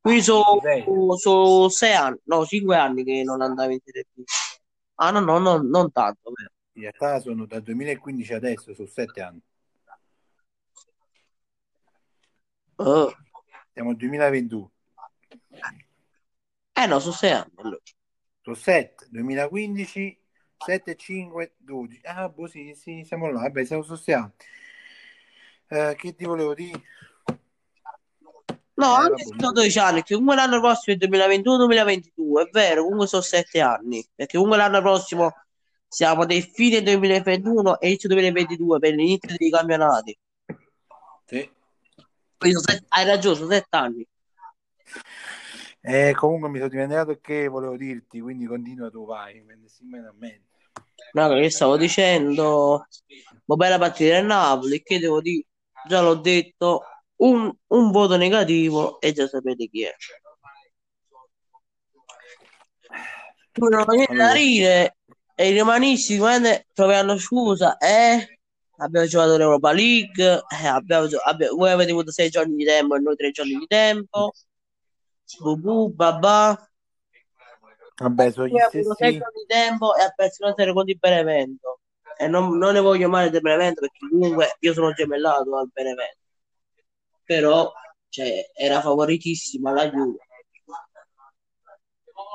Quindi 0.00 0.22
sono 0.22 1.16
so 1.16 1.68
sei 1.70 1.94
anni, 1.94 2.18
no, 2.24 2.44
cinque 2.44 2.76
anni 2.76 3.04
che 3.04 3.22
non 3.22 3.40
andavo 3.40 3.72
in 3.72 3.78
Serie 3.82 4.06
B. 4.12 4.22
Ah 4.96 5.10
no, 5.10 5.20
no, 5.20 5.38
no 5.38 5.56
non 5.56 5.90
tanto. 5.92 6.30
Vero. 6.30 6.50
In 6.72 6.82
realtà 6.82 7.20
sono 7.20 7.46
dal 7.46 7.62
2015 7.62 8.34
adesso, 8.34 8.74
sono 8.74 8.88
sette 8.88 9.22
anni. 9.22 9.40
Oh. 12.76 13.14
Siamo 13.72 13.90
al 13.90 13.96
2021. 13.96 14.70
Eh 16.76 16.86
no, 16.86 16.98
sono 16.98 17.14
sei 17.14 17.30
anni. 17.30 17.52
Allora. 17.54 17.80
Sono 18.42 18.56
7, 18.56 19.06
2015, 19.08 20.20
7, 20.58 20.96
5, 20.96 21.54
12. 21.56 22.00
Ah, 22.04 22.28
boh, 22.28 22.46
sì, 22.46 22.74
sì, 22.74 23.04
siamo 23.04 23.30
là. 23.30 23.40
Vabbè, 23.40 23.64
siamo 23.64 23.82
su 23.82 23.94
sei 23.94 24.14
anni. 24.14 24.32
Eh, 25.68 25.94
che 25.96 26.14
ti 26.14 26.24
volevo 26.24 26.54
dire? 26.54 26.82
No, 28.74 28.86
eh, 28.86 29.04
anche 29.04 29.22
se 29.24 29.34
sono 29.38 29.52
12 29.52 29.78
anni, 29.78 30.02
che 30.02 30.14
comunque 30.14 30.36
l'anno 30.36 30.60
prossimo 30.60 30.96
è 30.96 31.06
2021-2022, 31.06 32.46
è 32.46 32.50
vero, 32.50 32.82
comunque 32.82 33.06
sono 33.06 33.22
7 33.22 33.60
anni, 33.60 34.04
perché 34.14 34.36
comunque 34.36 34.58
l'anno 34.58 34.80
prossimo 34.80 35.32
siamo 35.86 36.24
nel 36.24 36.42
fine 36.42 36.82
2021 36.82 37.78
e 37.78 37.86
inizio 37.86 38.08
2022 38.08 38.78
per 38.80 38.94
l'inizio 38.94 39.36
dei 39.36 39.50
campionati. 39.50 40.18
Sì. 41.26 41.50
Set... 42.38 42.84
hai 42.88 43.04
ragione, 43.04 43.36
sono 43.36 43.50
7 43.50 43.76
anni. 43.76 44.06
Eh, 45.80 46.14
comunque 46.14 46.48
mi 46.48 46.56
sono 46.56 46.70
dimenticato 46.70 47.18
che 47.20 47.46
volevo 47.46 47.76
dirti, 47.76 48.20
quindi 48.20 48.46
continua 48.46 48.90
tu, 48.90 49.04
vai. 49.04 49.44
No, 51.12 51.28
che 51.28 51.50
stavo 51.50 51.76
dicendo, 51.76 52.86
ma 53.44 53.54
bella 53.54 53.78
partita 53.78 54.14
del 54.14 54.24
Napoli, 54.24 54.82
che 54.82 54.98
devo 54.98 55.20
dire, 55.20 55.44
già 55.86 56.00
l'ho 56.00 56.14
detto, 56.14 56.82
un, 57.16 57.52
un 57.68 57.90
voto 57.90 58.16
negativo 58.16 59.00
e 59.00 59.12
già 59.12 59.26
sapete 59.26 59.68
chi 59.68 59.82
è. 59.84 59.94
Non 63.56 63.74
ho 63.74 63.84
niente 63.86 64.14
da 64.14 64.32
ridere 64.32 64.96
e 65.34 65.50
i 65.50 65.58
romanisti 65.58 66.18
quando 66.18 66.48
troveranno 66.72 67.18
scusa 67.18 67.76
eh 67.78 68.38
abbiamo 68.78 69.06
giocato 69.06 69.36
l'Europa 69.36 69.72
League 69.72 70.24
eh, 70.24 70.66
abbiamo, 70.66 71.08
abbiamo, 71.24 71.56
voi 71.56 71.70
avete 71.70 71.90
avuto 71.90 72.10
sei 72.12 72.30
giorni 72.30 72.56
di 72.56 72.64
tempo 72.64 72.96
e 72.96 73.00
noi 73.00 73.16
tre 73.16 73.30
giorni 73.30 73.56
di 73.56 73.66
tempo 73.66 74.32
Bubu, 75.40 75.92
babà. 75.92 76.68
Vabbè, 77.96 78.32
sono 78.32 78.46
gli 78.46 78.58
stessi... 78.68 79.12
di 79.12 79.44
tempo 79.46 79.94
e 79.96 80.02
ha 80.02 80.10
perso 80.10 80.44
una 80.44 80.54
serie 80.56 80.72
contro 80.72 80.92
il 80.92 80.98
Benevento. 80.98 81.80
E 82.16 82.26
non, 82.26 82.56
non, 82.56 82.72
ne 82.72 82.80
voglio 82.80 83.08
male 83.08 83.30
del 83.30 83.40
Benevento 83.40 83.80
perché 83.80 83.98
comunque 84.08 84.56
io 84.60 84.72
sono 84.72 84.92
gemellato 84.92 85.56
al 85.56 85.70
Benevento. 85.72 86.18
Però 87.24 87.72
cioè, 88.08 88.50
era 88.54 88.80
favoritissima 88.80 89.72
la 89.72 89.88
Juve. 89.88 90.18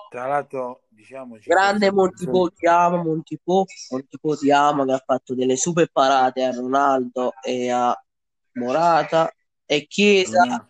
Tra 0.09 0.25
l'altro, 0.25 0.81
diciamo... 0.87 1.37
Grande 1.43 1.91
Montipo, 1.91 2.51
ti 2.51 2.65
amo, 2.65 3.03
Montipo, 3.03 3.65
Montipo 3.91 4.35
ti 4.35 4.51
amo, 4.51 4.83
che 4.83 4.91
ha 4.91 5.03
fatto 5.05 5.35
delle 5.35 5.55
super 5.55 5.87
parate 5.91 6.43
a 6.43 6.51
Ronaldo 6.51 7.33
e 7.43 7.69
a 7.69 7.95
Morata 8.53 9.31
e 9.65 9.85
Chiesa. 9.87 10.69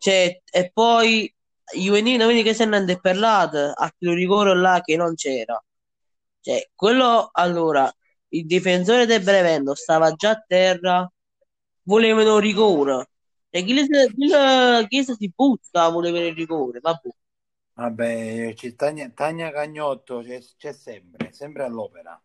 Cioè, 0.00 0.40
e 0.50 0.70
poi 0.72 1.32
Juvenile 1.76 2.24
vedi 2.24 2.42
che 2.42 2.54
se 2.54 2.64
ne 2.64 2.82
è 2.82 3.00
parlato 3.00 3.72
a 3.74 3.94
tiro 3.96 4.14
rigore 4.14 4.54
là 4.56 4.80
che 4.80 4.96
non 4.96 5.14
c'era. 5.14 5.62
Cioè, 6.40 6.70
quello 6.74 7.28
allora, 7.30 7.92
il 8.30 8.46
difensore 8.46 9.06
del 9.06 9.22
Brevendo 9.22 9.74
stava 9.74 10.12
già 10.12 10.30
a 10.30 10.44
terra, 10.46 11.10
volevano 11.82 12.38
rigore. 12.38 13.08
E 13.48 13.64
chi, 13.64 13.74
le, 13.74 14.86
chi 14.88 15.04
si 15.04 15.32
butta 15.34 15.88
voleva 15.88 16.18
il 16.20 16.34
rigore, 16.34 16.80
vabbè. 16.80 17.08
Vabbè, 17.74 18.52
c'è 18.54 18.74
Tagna, 18.74 19.08
Tagna 19.10 19.50
Cagnotto 19.50 20.22
c'è, 20.22 20.40
c'è, 20.56 20.72
sempre, 20.72 21.32
sempre 21.32 21.64
all'opera. 21.64 22.20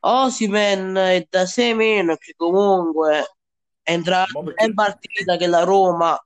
Osimen 0.00 0.94
è 0.94 1.26
da 1.28 1.46
6 1.46 1.74
meno 1.74 2.16
che 2.16 2.34
comunque 2.36 3.36
entra 3.82 4.24
in 4.64 4.74
partita 4.74 5.36
che 5.36 5.46
la 5.46 5.62
Roma 5.62 6.20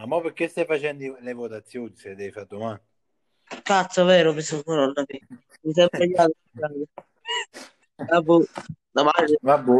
ma 0.00 0.06
mo 0.06 0.22
perché 0.22 0.48
stai 0.48 0.64
facendo 0.64 1.18
le 1.20 1.32
votazioni 1.34 1.94
se 1.94 2.14
devi 2.14 2.32
fare 2.32 2.46
domani? 2.46 2.80
Cazzo, 3.62 4.04
vero, 4.04 4.32
mi 4.32 4.42
sono 4.42 4.62
non 4.66 4.92
Mi 5.62 5.72
sono 5.72 5.88
sbagliato. 5.92 6.32
Vabbè, 7.96 8.44
Vabbè. 9.40 9.72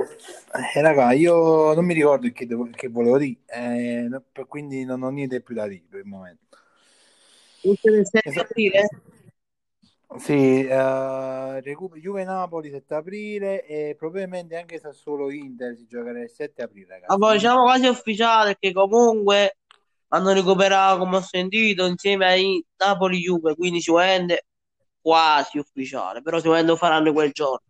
Eh, 0.75 0.81
raga, 0.81 1.12
io 1.12 1.75
non 1.75 1.85
mi 1.85 1.95
ricordo 1.95 2.31
che, 2.33 2.47
devo, 2.47 2.68
che 2.71 2.89
volevo 2.89 3.18
dire, 3.18 3.41
eh, 3.47 4.23
quindi 4.47 4.85
non 4.85 5.03
ho 5.03 5.09
niente 5.11 5.41
più 5.41 5.55
da 5.55 5.66
dire 5.66 5.85
per 5.89 6.01
il 6.01 6.07
momento. 6.07 6.57
Esatto. 8.25 8.55
Sì, 10.18 10.66
uh, 10.68 11.61
Juve 11.95 12.25
Napoli 12.25 12.71
7 12.71 12.95
aprile 12.95 13.64
e 13.64 13.95
probabilmente 13.97 14.57
anche 14.57 14.81
Sassuolo 14.81 15.31
Inter 15.31 15.77
si 15.77 15.87
giocherà 15.87 16.21
il 16.21 16.31
7 16.31 16.62
aprile. 16.62 16.95
Ragazzi. 16.95 17.16
Ma 17.16 17.33
diciamo 17.33 17.62
quasi 17.62 17.87
ufficiale 17.87 18.57
che 18.59 18.73
comunque 18.73 19.59
hanno 20.12 20.32
recuperato 20.32 20.98
come 20.98 21.16
ho 21.16 21.20
sentito 21.20 21.86
insieme 21.86 22.26
ai 22.26 22.64
Napoli 22.76 23.18
Juve 23.18 23.54
quindi 23.54 23.80
sicuramente 23.80 24.46
quasi 25.00 25.58
ufficiale, 25.58 26.22
però 26.22 26.36
sicuramente 26.36 26.70
lo 26.70 26.76
faranno 26.76 27.12
quel 27.12 27.30
giorno. 27.32 27.62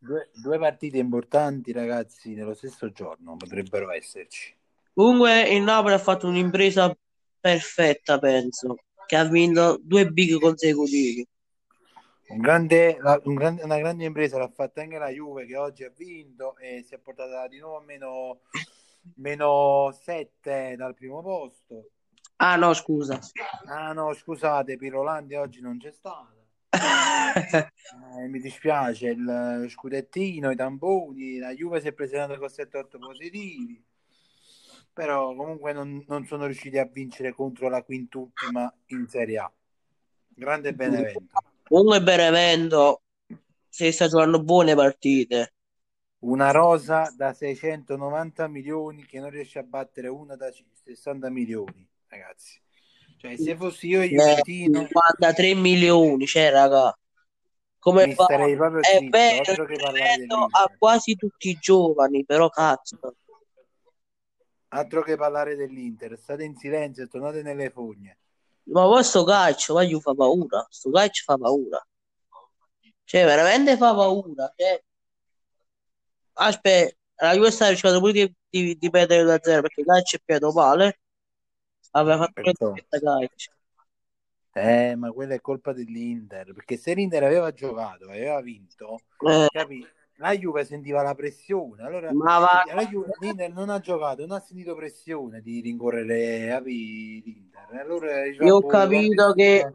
Due, 0.00 0.30
due 0.34 0.58
partite 0.58 0.98
importanti, 0.98 1.72
ragazzi, 1.72 2.34
nello 2.34 2.54
stesso 2.54 2.90
giorno 2.92 3.36
potrebbero 3.36 3.90
esserci. 3.90 4.54
Comunque 4.94 5.42
il 5.48 5.62
Napoli 5.62 5.94
ha 5.94 5.98
fatto 5.98 6.28
un'impresa 6.28 6.94
perfetta, 7.40 8.18
penso, 8.18 8.76
che 9.06 9.16
ha 9.16 9.24
vinto 9.24 9.78
due 9.82 10.08
big 10.08 10.38
consecutivi. 10.38 11.26
Un 12.28 12.38
grande, 12.38 12.96
la- 13.00 13.20
un 13.24 13.34
grande- 13.34 13.62
una 13.62 13.78
grande 13.78 14.04
impresa 14.04 14.38
l'ha 14.38 14.48
fatta 14.48 14.80
anche 14.80 14.96
la 14.98 15.08
Juve 15.08 15.44
che 15.44 15.56
oggi 15.56 15.84
ha 15.84 15.92
vinto 15.94 16.56
e 16.56 16.82
si 16.86 16.94
è 16.94 16.98
portata 16.98 17.46
di 17.48 17.58
nuovo 17.58 17.78
a 17.78 17.82
meno, 17.82 18.40
meno 19.16 19.90
7 19.92 20.74
dal 20.76 20.94
primo 20.94 21.22
posto. 21.22 21.90
Ah 22.36 22.56
no, 22.56 22.74
scusa. 22.74 23.18
Ah 23.66 23.92
no, 23.92 24.12
scusate, 24.14 24.76
Pirolandi 24.76 25.34
oggi 25.34 25.60
non 25.60 25.78
c'è 25.78 25.92
stata. 25.92 26.34
Eh, 28.18 28.28
mi 28.28 28.40
dispiace, 28.40 29.08
il 29.08 29.66
scudettino, 29.68 30.50
i 30.50 30.56
tamponi, 30.56 31.38
la 31.38 31.54
Juve 31.54 31.80
si 31.80 31.88
è 31.88 31.92
presentata 31.92 32.38
con 32.38 32.48
7-8 32.48 32.98
positivi, 32.98 33.82
però 34.92 35.34
comunque 35.34 35.72
non, 35.72 36.04
non 36.06 36.26
sono 36.26 36.44
riusciti 36.44 36.78
a 36.78 36.84
vincere 36.84 37.32
contro 37.32 37.68
la 37.70 37.82
quintultima 37.82 38.72
in 38.88 39.06
Serie 39.08 39.38
A. 39.38 39.52
Grande 40.28 40.74
Benevento. 40.74 41.40
Comunque 41.62 42.02
Benevento 42.02 43.02
si 43.68 43.90
sta 43.92 44.08
giocando 44.08 44.42
buone 44.42 44.74
partite. 44.74 45.54
Una 46.22 46.52
rosa 46.52 47.12
da 47.16 47.32
690 47.32 48.46
milioni 48.46 49.04
che 49.04 49.18
non 49.18 49.30
riesce 49.30 49.58
a 49.58 49.64
battere 49.64 50.06
una 50.06 50.36
da 50.36 50.52
60 50.84 51.28
milioni, 51.30 51.88
ragazzi. 52.06 52.60
Cioè, 53.16 53.36
se 53.36 53.56
fossi 53.56 53.88
io 53.88 54.02
Eh, 54.02 54.08
Juventino, 54.08 54.86
53 54.86 55.54
milioni, 55.54 56.26
cioè 56.26 56.50
raga. 56.50 56.96
Come 57.78 58.06
mi 58.06 58.14
fa? 58.14 58.26
È 58.26 58.98
zitto, 58.98 59.10
vero, 59.10 59.40
ha 59.40 59.92
dell'Inter. 59.92 60.76
quasi 60.78 61.16
tutti 61.16 61.48
i 61.48 61.58
giovani, 61.60 62.24
però 62.24 62.48
cazzo. 62.48 62.98
Altro 64.68 65.02
che 65.02 65.16
parlare 65.16 65.56
dell'Inter. 65.56 66.16
State 66.16 66.44
in 66.44 66.56
silenzio 66.56 67.02
e 67.02 67.08
tornate 67.08 67.42
nelle 67.42 67.70
fogne. 67.70 68.18
Ma 68.64 68.82
poi 68.82 69.02
sto 69.02 69.24
calcio, 69.24 69.74
ma 69.74 69.82
gli 69.82 69.98
fa 70.00 70.14
paura. 70.14 70.64
Sto 70.70 70.90
calcio 70.90 71.24
fa 71.24 71.36
paura. 71.36 71.84
Cioè, 73.04 73.24
veramente 73.24 73.76
fa 73.76 73.92
paura. 73.92 74.52
Cioè... 74.56 74.82
Aspetta, 76.46 76.96
la 77.16 77.34
Juve 77.34 77.50
sta 77.50 77.66
cercando 77.66 78.00
pure 78.00 78.12
di, 78.12 78.34
di, 78.48 78.76
di 78.76 78.90
perdere 78.90 79.24
da 79.24 79.38
zero 79.40 79.62
perché 79.62 79.84
calcio 79.84 80.16
è 80.16 80.20
pieno 80.24 80.50
male. 80.50 81.00
Aveva 81.92 82.18
fatto 82.18 82.52
doppietta 82.58 82.98
calcio. 82.98 83.52
Eh, 84.54 84.96
ma 84.96 85.10
quella 85.12 85.34
è 85.34 85.40
colpa 85.40 85.72
dell'Inter, 85.72 86.52
perché 86.52 86.76
se 86.76 86.92
l'Inter 86.92 87.22
aveva 87.22 87.52
giocato, 87.52 88.04
aveva 88.04 88.40
vinto, 88.40 89.00
Eh, 89.26 89.46
capi? 89.50 89.86
La 90.16 90.36
Juve 90.36 90.64
sentiva 90.64 91.02
la 91.02 91.14
pressione, 91.14 91.82
allora 91.82 92.12
ma 92.12 92.38
va, 92.38 92.62
la 92.74 92.84
Juve, 92.84 93.12
l'Inter 93.20 93.50
non 93.50 93.70
ha 93.70 93.80
giocato, 93.80 94.26
non 94.26 94.36
ha 94.36 94.40
sentito 94.40 94.74
pressione 94.74 95.40
di 95.40 95.60
rincorrere 95.60 96.48
capi, 96.48 97.22
l'Inter. 97.24 97.80
Allora 97.80 98.22
diceva, 98.22 98.44
io 98.44 98.56
ho 98.56 98.66
capito 98.66 99.32
che 99.32 99.72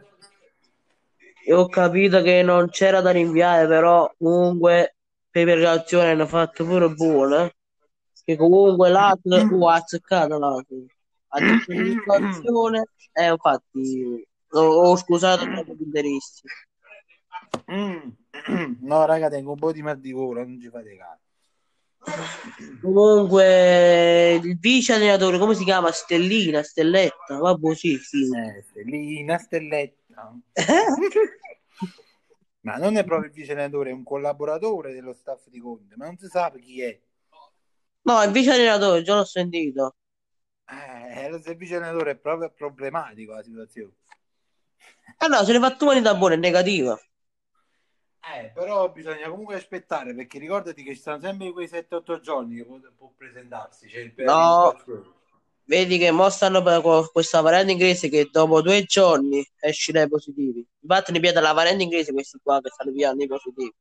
io 1.46 1.60
ho 1.60 1.68
capito 1.68 2.22
che 2.22 2.44
non 2.44 2.70
c'era 2.70 3.02
da 3.02 3.12
rinviare, 3.12 3.68
però 3.68 4.14
comunque 4.18 4.97
per 5.46 5.58
reazione 5.58 6.12
hanno 6.12 6.28
fatto 6.28 6.66
pure 6.66 6.90
buone. 6.90 7.56
Che 8.24 8.36
comunque 8.36 8.90
l'altro 8.90 9.38
uh, 9.38 9.66
ha 9.68 9.76
azzeccato 9.76 10.38
l'altro. 10.38 10.76
Ha 11.30 11.40
detto 11.40 11.72
l'inflazione 11.72 12.90
e 13.14 13.30
infatti 13.30 14.28
ho, 14.50 14.60
ho 14.60 14.96
scusato 14.98 15.44
interisti. 15.80 16.48
Mm. 17.72 18.10
No, 18.82 19.06
raga, 19.06 19.30
tengo 19.30 19.52
un 19.52 19.58
po' 19.58 19.72
di 19.72 19.82
mal 19.82 20.00
di 20.00 20.12
gola, 20.12 20.44
non 20.44 20.60
ci 20.60 20.70
fate 20.70 20.96
caso. 20.96 21.22
Comunque 22.82 24.40
il 24.42 24.58
vice 24.60 24.94
allenatore, 24.94 25.38
come 25.38 25.56
si 25.56 25.64
chiama? 25.64 25.92
Stellina, 25.92 26.64
Stelletta, 26.64 27.38
vabbè 27.38 27.76
sì, 27.76 27.98
sì. 27.98 28.30
Eh, 28.34 28.64
Stellina, 28.70 29.38
Stelletta. 29.38 30.34
Ma 32.68 32.76
non 32.76 32.98
è 32.98 33.06
proprio 33.06 33.30
il 33.30 33.34
vice 33.34 33.54
allenatore, 33.54 33.92
è 33.92 33.94
un 33.94 34.04
collaboratore 34.04 34.92
dello 34.92 35.14
staff 35.14 35.48
di 35.48 35.58
Conte, 35.58 35.96
ma 35.96 36.04
non 36.04 36.18
si 36.18 36.28
sa 36.28 36.52
chi 36.52 36.82
è. 36.82 37.00
No, 38.02 38.22
il 38.24 38.32
vice 38.32 38.52
allenatore, 38.52 39.04
già 39.04 39.16
l'ho 39.16 39.24
sentito. 39.24 39.96
Eh, 40.68 41.28
il 41.28 41.56
vice 41.56 41.78
allenatore 41.78 42.12
è 42.12 42.16
proprio 42.18 42.52
problematico 42.52 43.32
la 43.32 43.42
situazione. 43.42 43.94
Allora, 45.20 45.46
se 45.46 45.54
ne 45.54 45.60
fatto 45.60 45.86
una 45.86 46.02
da 46.02 46.16
buona 46.16 46.34
è 46.34 46.38
negativa. 46.38 47.00
Eh, 48.36 48.52
però 48.54 48.92
bisogna 48.92 49.30
comunque 49.30 49.56
aspettare 49.56 50.14
perché 50.14 50.38
ricordati 50.38 50.84
che 50.84 50.94
ci 50.94 51.00
sono 51.00 51.22
sempre 51.22 51.54
quei 51.54 51.70
7-8 51.70 52.20
giorni 52.20 52.58
che 52.58 52.66
può, 52.66 52.78
può 52.98 53.14
presentarsi. 53.16 53.88
C'è 53.88 54.00
il 54.00 54.14
No. 54.18 54.76
Vedi 55.68 55.98
che 55.98 56.12
mo 56.12 56.30
stanno 56.30 56.64
con 56.82 57.06
questa 57.12 57.42
variante 57.42 57.74
inglese 57.74 58.08
che 58.08 58.30
dopo 58.32 58.62
due 58.62 58.84
giorni 58.84 59.46
esce 59.60 59.92
dai 59.92 60.08
positivi. 60.08 60.66
Infatti 60.80 61.12
ne 61.12 61.20
piace 61.20 61.42
la 61.42 61.52
variante 61.52 61.84
inglese 61.84 62.14
questi 62.14 62.40
qua 62.42 62.62
che 62.62 62.70
stanno 62.70 62.94
piando 62.94 63.24
i 63.24 63.28
positivi. 63.28 63.74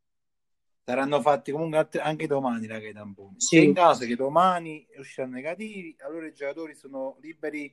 Saranno 0.85 1.21
fatti 1.21 1.53
comunque 1.53 1.89
anche 2.01 2.27
domani 2.27 2.67
raga, 2.67 2.89
i 2.89 2.93
tamponi. 2.93 3.35
Sì. 3.39 3.57
Se 3.57 3.63
in 3.63 3.73
caso 3.75 4.05
che 4.05 4.17
domani 4.17 4.85
usciranno 4.99 5.35
negativi, 5.35 5.97
allora 6.01 6.27
i 6.27 6.35
giocatori 6.35 6.75
sono 6.75 7.19
liberi 7.21 7.73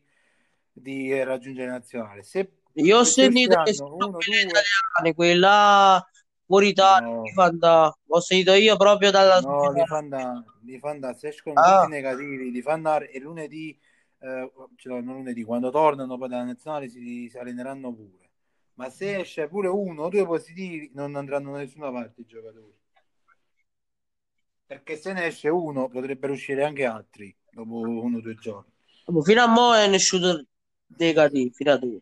di 0.71 1.11
eh, 1.11 1.23
raggiungere 1.23 1.67
la 1.67 1.73
nazionale. 1.73 2.21
Se, 2.21 2.51
Io 2.73 2.99
ho 2.99 3.03
se 3.03 3.23
sentito 3.23 3.61
che 3.63 3.73
sono 3.73 3.95
uno, 3.95 4.07
due, 4.09 4.19
italiani, 4.19 5.15
quelli 5.15 5.39
là 5.39 6.07
fuori 6.45 6.67
Italia, 6.67 7.07
No. 7.07 7.95
Ho 8.07 8.19
sentito 8.19 8.53
io 8.53 8.77
proprio 8.77 9.09
dalla 9.09 9.39
no, 9.39 9.71
li 9.71 9.85
fanno 9.87 10.45
li 10.61 10.77
fanno 10.77 11.13
se 11.15 11.29
escono 11.29 11.59
Ah. 11.59 11.81
tutti 11.81 11.93
negativi, 11.93 12.51
li 12.51 12.61
fanno 12.61 12.75
andare 12.89 13.09
e 13.11 13.19
lunedì, 13.19 13.77
eh, 14.23 14.51
cioè, 14.77 15.01
non 15.01 15.15
lunedì, 15.15 15.43
quando 15.43 15.69
tornano 15.69 16.17
poi 16.17 16.29
dalla 16.29 16.45
nazionale 16.45 16.87
si, 16.87 17.27
si 17.29 17.37
alleneranno 17.37 17.93
pure. 17.93 18.29
Ma 18.75 18.89
se 18.89 19.19
esce 19.19 19.47
pure 19.47 19.67
uno 19.67 20.03
o 20.03 20.09
due 20.09 20.25
positivi, 20.25 20.91
non 20.93 21.15
andranno 21.15 21.51
da 21.51 21.57
nessuna 21.57 21.91
parte 21.91 22.21
i 22.21 22.25
giocatori. 22.25 22.73
Perché 24.65 24.95
se 24.95 25.11
ne 25.11 25.25
esce 25.25 25.49
uno, 25.49 25.89
potrebbero 25.89 26.31
uscire 26.33 26.63
anche 26.63 26.85
altri 26.85 27.35
dopo 27.51 27.79
uno 27.79 28.17
o 28.17 28.21
due 28.21 28.35
giorni. 28.35 28.71
Fino 29.23 29.41
a 29.41 29.47
mo' 29.47 29.75
è 29.75 29.87
uscito 29.89 30.45
negativo, 30.97 31.51
fino 31.51 31.71
a 31.73 31.77
due. 31.77 31.99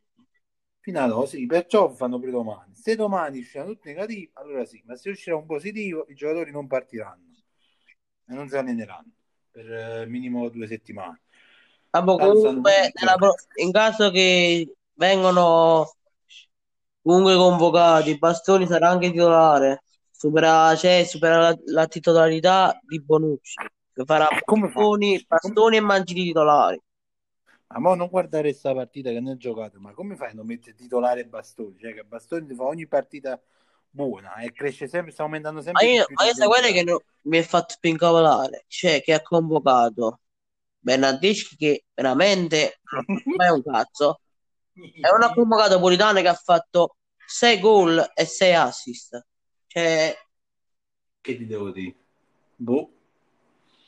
Fino 0.80 1.00
ad 1.00 1.12
ora, 1.12 1.28
sì, 1.28 1.46
perciò 1.48 1.90
fanno 1.90 2.20
pure 2.20 2.32
domani. 2.32 2.76
Se 2.76 2.96
domani 2.96 3.40
usciranno 3.40 3.72
tutti 3.72 3.90
negativi, 3.90 4.30
allora 4.34 4.64
sì, 4.66 4.82
ma 4.86 4.96
se 4.96 5.10
uscirà 5.10 5.36
un 5.36 5.46
positivo, 5.48 6.06
i 6.08 6.14
giocatori 6.14 6.52
non 6.52 6.68
partiranno 6.68 7.32
e 8.28 8.34
non 8.34 8.48
si 8.48 8.56
alleneranno 8.56 9.12
per 9.50 9.72
eh, 9.72 10.06
minimo 10.06 10.48
due 10.50 10.68
settimane. 10.68 11.22
Vabbè, 11.92 12.18
comunque, 12.18 12.92
pro- 13.18 13.36
in 13.56 13.72
caso 13.72 14.10
che 14.12 14.76
vengano 14.94 15.92
comunque 17.02 17.36
convocati, 17.36 18.18
Bastoni 18.18 18.66
sarà 18.68 18.90
anche 18.90 19.12
titolare. 19.12 19.84
Supera, 20.12 20.76
cioè, 20.76 21.04
supera 21.04 21.40
la, 21.40 21.58
la 21.66 21.88
titolarità 21.88 22.80
di 22.88 23.02
Bonucci. 23.02 23.56
Che 23.94 24.04
farà 24.06 24.28
Come 24.46 24.70
fa? 24.70 24.80
Bastoni, 24.80 25.26
Bastoni 25.28 25.78
e 25.78 25.82
Mancini 25.82 26.24
titolari. 26.26 26.82
Ma 27.68 27.80
mo 27.80 27.96
non 27.96 28.10
guardare 28.10 28.50
questa 28.50 28.74
partita 28.74 29.10
che 29.10 29.18
hanno 29.18 29.38
giocato, 29.38 29.80
ma 29.80 29.94
come 29.94 30.16
fai 30.16 30.32
a 30.32 30.34
non 30.34 30.46
mettere 30.46 30.76
titolare 30.76 31.26
Bastoni? 31.26 31.78
Cioè 31.80 31.94
che 31.94 32.04
Bastoni 32.04 32.46
ti 32.46 32.54
fa 32.54 32.64
ogni 32.66 32.86
partita 32.88 33.42
buona 33.90 34.36
e 34.36 34.52
cresce 34.52 34.88
sempre, 34.88 35.12
sta 35.12 35.24
aumentando 35.24 35.62
Ma 35.72 35.82
sempre 35.82 35.88
di 35.88 35.96
io, 35.96 36.06
ma 36.16 36.26
io 36.26 36.34
sai 36.34 36.48
quello 36.48 36.72
che 36.72 36.84
no- 36.84 37.02
mi 37.24 37.38
ha 37.38 37.44
fatto 37.44 37.76
più 37.80 37.90
incavolare? 37.90 38.66
Cioè, 38.68 39.02
che 39.02 39.14
ha 39.14 39.22
convocato 39.22 40.21
Bernardeschi 40.82 41.56
che 41.56 41.86
veramente 41.94 42.80
non 42.92 43.42
è 43.42 43.50
un 43.50 43.64
cazzo. 43.64 44.22
Non 44.74 45.22
ha 45.22 45.34
convocato 45.34 45.80
Politano 45.80 46.22
che 46.22 46.28
ha 46.28 46.34
fatto 46.34 46.98
6 47.26 47.60
gol 47.60 48.12
e 48.14 48.26
6 48.26 48.54
assist. 48.56 49.26
Cioè, 49.68 50.18
Che 51.22 51.38
ti 51.38 51.46
devo 51.46 51.70
dire? 51.72 51.96
Boh. 52.56 52.92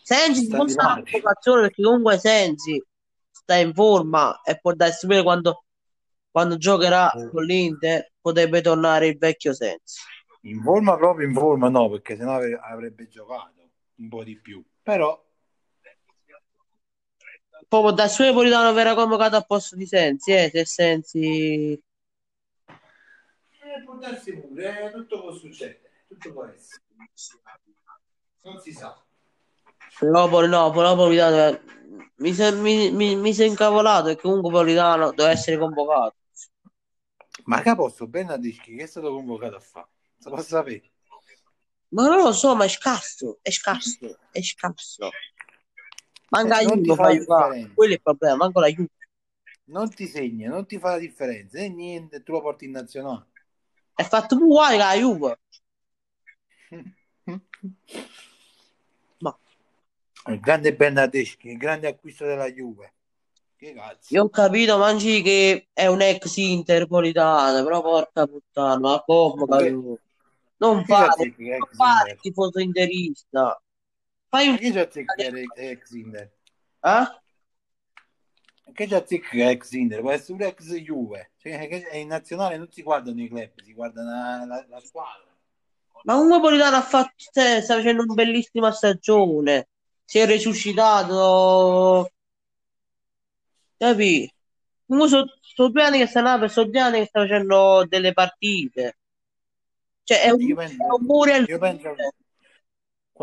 Sensi 0.04 0.48
non 0.50 0.70
sta 0.70 0.84
male. 0.84 1.04
convocazione 1.10 1.62
perché 1.62 1.82
comunque 1.82 2.20
Sensi 2.20 2.84
sta 3.32 3.56
in 3.56 3.74
forma 3.74 4.42
e 4.42 4.60
può 4.60 4.74
darsi 4.74 5.08
quando, 5.24 5.66
quando 6.30 6.58
giocherà 6.58 7.10
con 7.32 7.44
l'Inter 7.44 8.12
potrebbe 8.22 8.62
tornare 8.62 9.08
il 9.08 9.18
vecchio 9.18 9.54
Sensi. 9.54 10.02
In 10.42 10.62
forma 10.62 10.96
proprio 10.98 11.28
in 11.28 11.34
forma 11.34 11.70
no, 11.70 11.90
perché 11.90 12.18
sennò 12.18 12.40
avrebbe 12.62 13.08
giocato 13.08 13.70
un 13.96 14.10
po' 14.10 14.24
di 14.24 14.38
più. 14.38 14.64
Però 14.82 15.22
Poi 17.68 17.82
può 17.82 17.92
darsi 17.92 18.18
pure 18.18 18.34
Politano 18.34 18.74
verrà 18.74 18.94
convocato 18.96 19.36
al 19.36 19.46
posto 19.46 19.76
di 19.76 19.86
Sensi, 19.86 20.32
eh, 20.32 20.50
se 20.52 20.66
Sensi... 20.66 21.72
eh, 21.72 21.82
può 23.84 23.96
darsi 23.96 24.38
pure, 24.38 24.88
eh, 24.88 24.92
tutto 24.92 25.22
può 25.22 25.34
succedere, 25.34 26.06
tutto 26.08 26.32
può 26.34 26.46
essere. 26.46 26.82
Non 28.42 28.60
si 28.60 28.72
sa. 28.74 29.02
Però 30.00 30.28
poi 30.28 30.50
no, 30.50 30.72
però 30.72 30.96
Politano 30.96 31.60
mi 32.16 32.34
si 32.34 32.52
mi, 32.52 32.92
mi, 32.92 33.16
mi 33.16 33.34
si 33.34 33.46
incavolato 33.46 34.10
e 34.10 34.18
comunque 34.18 34.52
Politano 34.52 35.12
deve 35.12 35.32
essere 35.32 35.58
convocato. 35.58 36.16
Ma 37.46 37.62
Caposto 37.62 38.08
Bernardeschi 38.08 38.76
che 38.76 38.84
è 38.84 38.88
stato 38.88 39.12
convocato 39.12 39.56
a 39.56 39.60
fare? 39.60 39.88
Se 40.18 40.30
lo 40.30 40.42
sapere. 40.42 40.92
Ma 41.90 42.08
non 42.08 42.24
lo 42.24 42.32
so, 42.32 42.56
ma 42.56 42.66
è 42.66 42.70
scarso, 42.70 43.40
è 43.42 43.52
scarso, 43.52 44.18
è 44.32 44.42
scarso. 44.42 45.10
Manca 46.34 46.60
Eh, 46.62 46.66
non 46.66 46.82
ti 46.82 46.96
fa 46.96 47.12
differenza. 47.12 47.74
quello 47.76 47.92
è 47.92 47.96
il 47.96 48.02
problema, 48.02 48.36
manca 48.36 48.60
la 48.60 48.68
Juve. 48.68 48.90
Non 49.66 49.88
ti 49.90 50.08
segna, 50.08 50.50
non 50.50 50.66
ti 50.66 50.80
fa 50.80 50.92
la 50.92 50.98
differenza, 50.98 51.60
e 51.60 51.70
niente, 51.70 52.24
tu 52.24 52.32
lo 52.32 52.42
porti 52.42 52.66
in 52.66 52.72
nazionale. 52.72 53.28
È 53.94 54.02
fatto 54.04 54.36
più 54.36 54.48
che 54.48 54.78
la 54.78 54.96
Juve. 54.96 55.40
Ma 59.20 59.38
Il 60.28 60.40
grande 60.40 60.74
Bernardeschi, 60.74 61.50
il 61.50 61.58
grande 61.58 61.88
acquisto 61.88 62.26
della 62.26 62.52
Juve. 62.52 62.94
Che 63.56 63.74
cazzo? 63.74 64.14
io 64.16 64.24
ho 64.24 64.30
capito, 64.30 64.78
Mangi, 64.80 65.22
che 65.22 65.68
è 65.72 65.86
un 65.86 66.02
ex 66.02 66.36
interpolitano, 66.38 67.64
però 67.64 67.82
porca 67.82 68.26
puttana, 68.26 68.78
ma 68.80 69.04
come? 69.06 69.70
Non 70.58 70.84
fare, 70.86 71.36
non 71.38 71.68
fare 71.76 72.12
il 72.12 72.20
tifoso 72.20 72.60
interista. 72.60 73.63
Fai 74.34 74.48
Ma 74.48 74.54
un... 74.54 74.58
chi 74.58 74.72
c'ha 74.72 74.90
zecca 74.90 75.14
che 75.14 75.48
è 75.54 75.70
ex 75.70 75.92
Inter? 75.92 76.32
Che 78.74 78.88
c'ha 78.88 79.06
zecca 79.06 79.30
che 79.30 79.44
è 79.44 79.50
ex 79.50 79.72
Inter? 79.74 80.00
Può 80.02 80.10
essere 80.10 80.38
pure 80.38 80.50
ex 80.50 80.74
Juve. 80.74 81.32
Cioè, 81.38 81.68
che 81.68 81.88
è 81.88 81.98
in 81.98 82.08
nazionale 82.08 82.58
non 82.58 82.72
si 82.72 82.82
guardano 82.82 83.22
i 83.22 83.28
club, 83.28 83.52
si 83.62 83.74
guardano 83.74 84.46
la, 84.48 84.66
la- 84.68 84.80
squadra. 84.80 85.28
Ma 86.06 86.16
comunque 86.16 86.40
Politano 86.50 86.78
ha 86.78 86.82
fatto, 86.82 87.14
cioè, 87.32 87.62
sta 87.62 87.76
facendo 87.76 88.02
una 88.02 88.14
bellissima 88.16 88.72
stagione. 88.72 89.68
Si 90.04 90.18
è 90.18 90.26
resuscitato. 90.26 92.10
Comunque 93.78 95.10
sono 95.10 95.26
so 95.42 95.70
due 95.70 95.84
anni 95.84 96.00
che 96.00 96.08
sta 96.08 96.22
là, 96.22 96.48
sono 96.48 96.70
due 96.70 96.80
anni 96.80 97.00
che 97.02 97.06
sta 97.06 97.20
facendo 97.22 97.86
delle 97.88 98.14
partite. 98.14 98.98
Cioè 100.04 100.22
è 100.24 100.32
un, 100.32 100.42
Io 100.42 100.56
è 100.56 100.58
penso, 100.58 100.84
un 100.84 101.06
muro 101.06 101.34
al 101.34 101.46
io 101.48 101.60
penso 101.60 101.96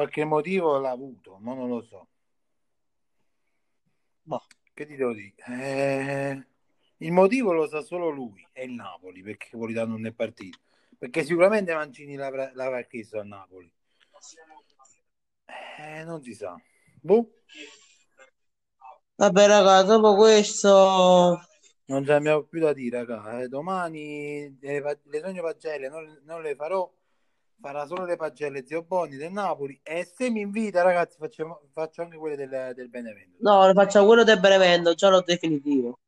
qualche 0.01 0.25
motivo 0.25 0.79
l'ha 0.79 0.91
avuto, 0.91 1.37
ma 1.41 1.53
non 1.55 1.69
lo 1.69 1.83
so. 1.83 2.09
Ma 4.25 4.41
Che 4.73 4.87
ti 4.87 4.97
devo 4.97 5.13
dire? 5.13 5.35
Eh, 5.47 6.47
il 6.99 7.13
motivo 7.13 7.53
lo 7.53 7.67
sa 7.69 7.83
solo 7.83 8.09
lui, 8.09 8.47
è 8.53 8.63
il 8.63 8.73
Napoli, 8.73 9.23
perché 9.23 9.49
Politano 9.51 9.93
non 9.93 10.07
è 10.07 10.13
partito. 10.13 10.59
Perché 10.99 11.25
sicuramente 11.25 11.75
Mancini 11.75 12.15
l'avrà, 12.17 12.51
l'avrà 12.55 12.83
chiesto 12.83 13.19
a 13.19 13.25
Napoli. 13.25 13.71
Eh, 15.79 16.05
non 16.05 16.23
si 16.23 16.35
sa. 16.35 16.57
Boh, 17.03 17.31
Vabbè, 19.17 19.47
raga, 19.47 19.83
dopo 19.83 20.15
questo. 20.17 21.41
non 21.87 22.05
ce 22.05 22.11
l'abbiamo 22.13 22.43
più 22.45 22.61
da 22.61 22.73
dire, 22.73 23.05
raga. 23.05 23.41
Eh, 23.43 23.49
domani 23.49 24.57
le, 24.61 25.01
le 25.05 25.21
sogno 25.21 25.43
pagelle 25.43 25.89
non, 25.89 26.21
non 26.25 26.41
le 26.43 26.55
farò. 26.55 26.91
Farà 27.61 27.87
solo 27.87 28.07
le 28.07 28.17
pagelle 28.17 28.67
zio 28.67 28.83
Bonni 28.83 29.17
del 29.17 29.33
Napoli. 29.33 29.79
E 29.83 30.05
se 30.05 30.31
mi 30.31 30.41
invita, 30.41 30.83
ragazzi, 30.83 31.19
facciamo, 31.19 31.61
faccio 31.73 32.01
anche 32.03 32.17
quelle 32.17 32.37
del, 32.37 32.73
del 32.75 32.89
Benevento. 32.89 33.37
No, 33.41 33.67
ne 33.67 33.75
facciamo 33.75 34.07
quello 34.07 34.25
del 34.25 34.41
Benevento, 34.41 34.95
già 34.95 35.11
l'ho 35.11 35.21
definitivo. 35.21 35.99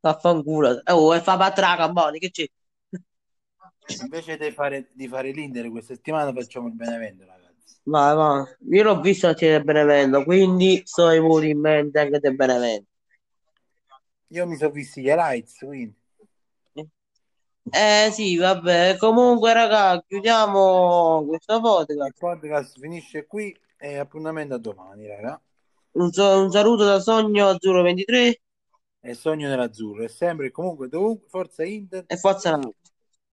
Vaffanculo. 0.00 0.82
Oh, 0.90 1.14
e 1.14 1.20
fa 1.20 1.36
patraca, 1.36 1.88
Boni, 1.88 2.18
che 2.18 2.30
c'è? 2.30 2.46
Invece 4.02 4.36
di 4.36 4.50
fare, 4.50 4.90
di 4.92 5.08
fare 5.08 5.30
l'Inter 5.30 5.70
questa 5.70 5.94
settimana, 5.94 6.32
facciamo 6.32 6.68
il 6.68 6.74
Benevento, 6.74 7.24
ragazzi. 7.24 7.76
Vai, 7.84 8.14
vai. 8.14 8.44
Io 8.70 8.82
l'ho 8.82 9.00
visto 9.00 9.28
la 9.28 9.32
del 9.32 9.64
Benevento, 9.64 10.24
quindi 10.24 10.82
sto 10.84 11.06
ai 11.06 11.20
voti 11.20 11.48
in 11.48 11.60
mente 11.60 11.98
anche 12.00 12.18
del 12.18 12.36
Benevento. 12.36 12.90
Io 14.28 14.46
mi 14.46 14.56
sono 14.56 14.70
visti 14.70 15.00
gli 15.00 15.08
highlights, 15.08 15.58
quindi. 15.60 15.96
Eh 17.70 18.10
sì, 18.12 18.36
vabbè. 18.36 18.96
Comunque, 18.98 19.52
raga, 19.52 20.02
chiudiamo 20.06 21.24
questo 21.26 21.54
Il 21.56 21.60
podcast. 21.60 22.18
podcast 22.18 22.78
finisce 22.80 23.26
qui 23.26 23.56
e 23.76 23.96
appuntamento 23.96 24.54
a 24.54 24.58
domani, 24.58 25.06
raga. 25.06 25.40
Un, 25.92 26.12
so- 26.12 26.40
un 26.40 26.50
saluto 26.50 26.84
da 26.84 27.00
Sogno 27.00 27.48
Azzurro 27.48 27.82
23 27.82 28.40
E 29.00 29.14
sogno 29.14 29.48
nell'azzurro, 29.48 30.04
è 30.04 30.08
sempre 30.08 30.46
e 30.46 30.50
comunque 30.50 30.88
dovunque, 30.88 31.28
forza 31.28 31.64
Inter. 31.64 32.04
e 32.06 32.16
forza 32.16 32.50
Napoli. 32.50 32.74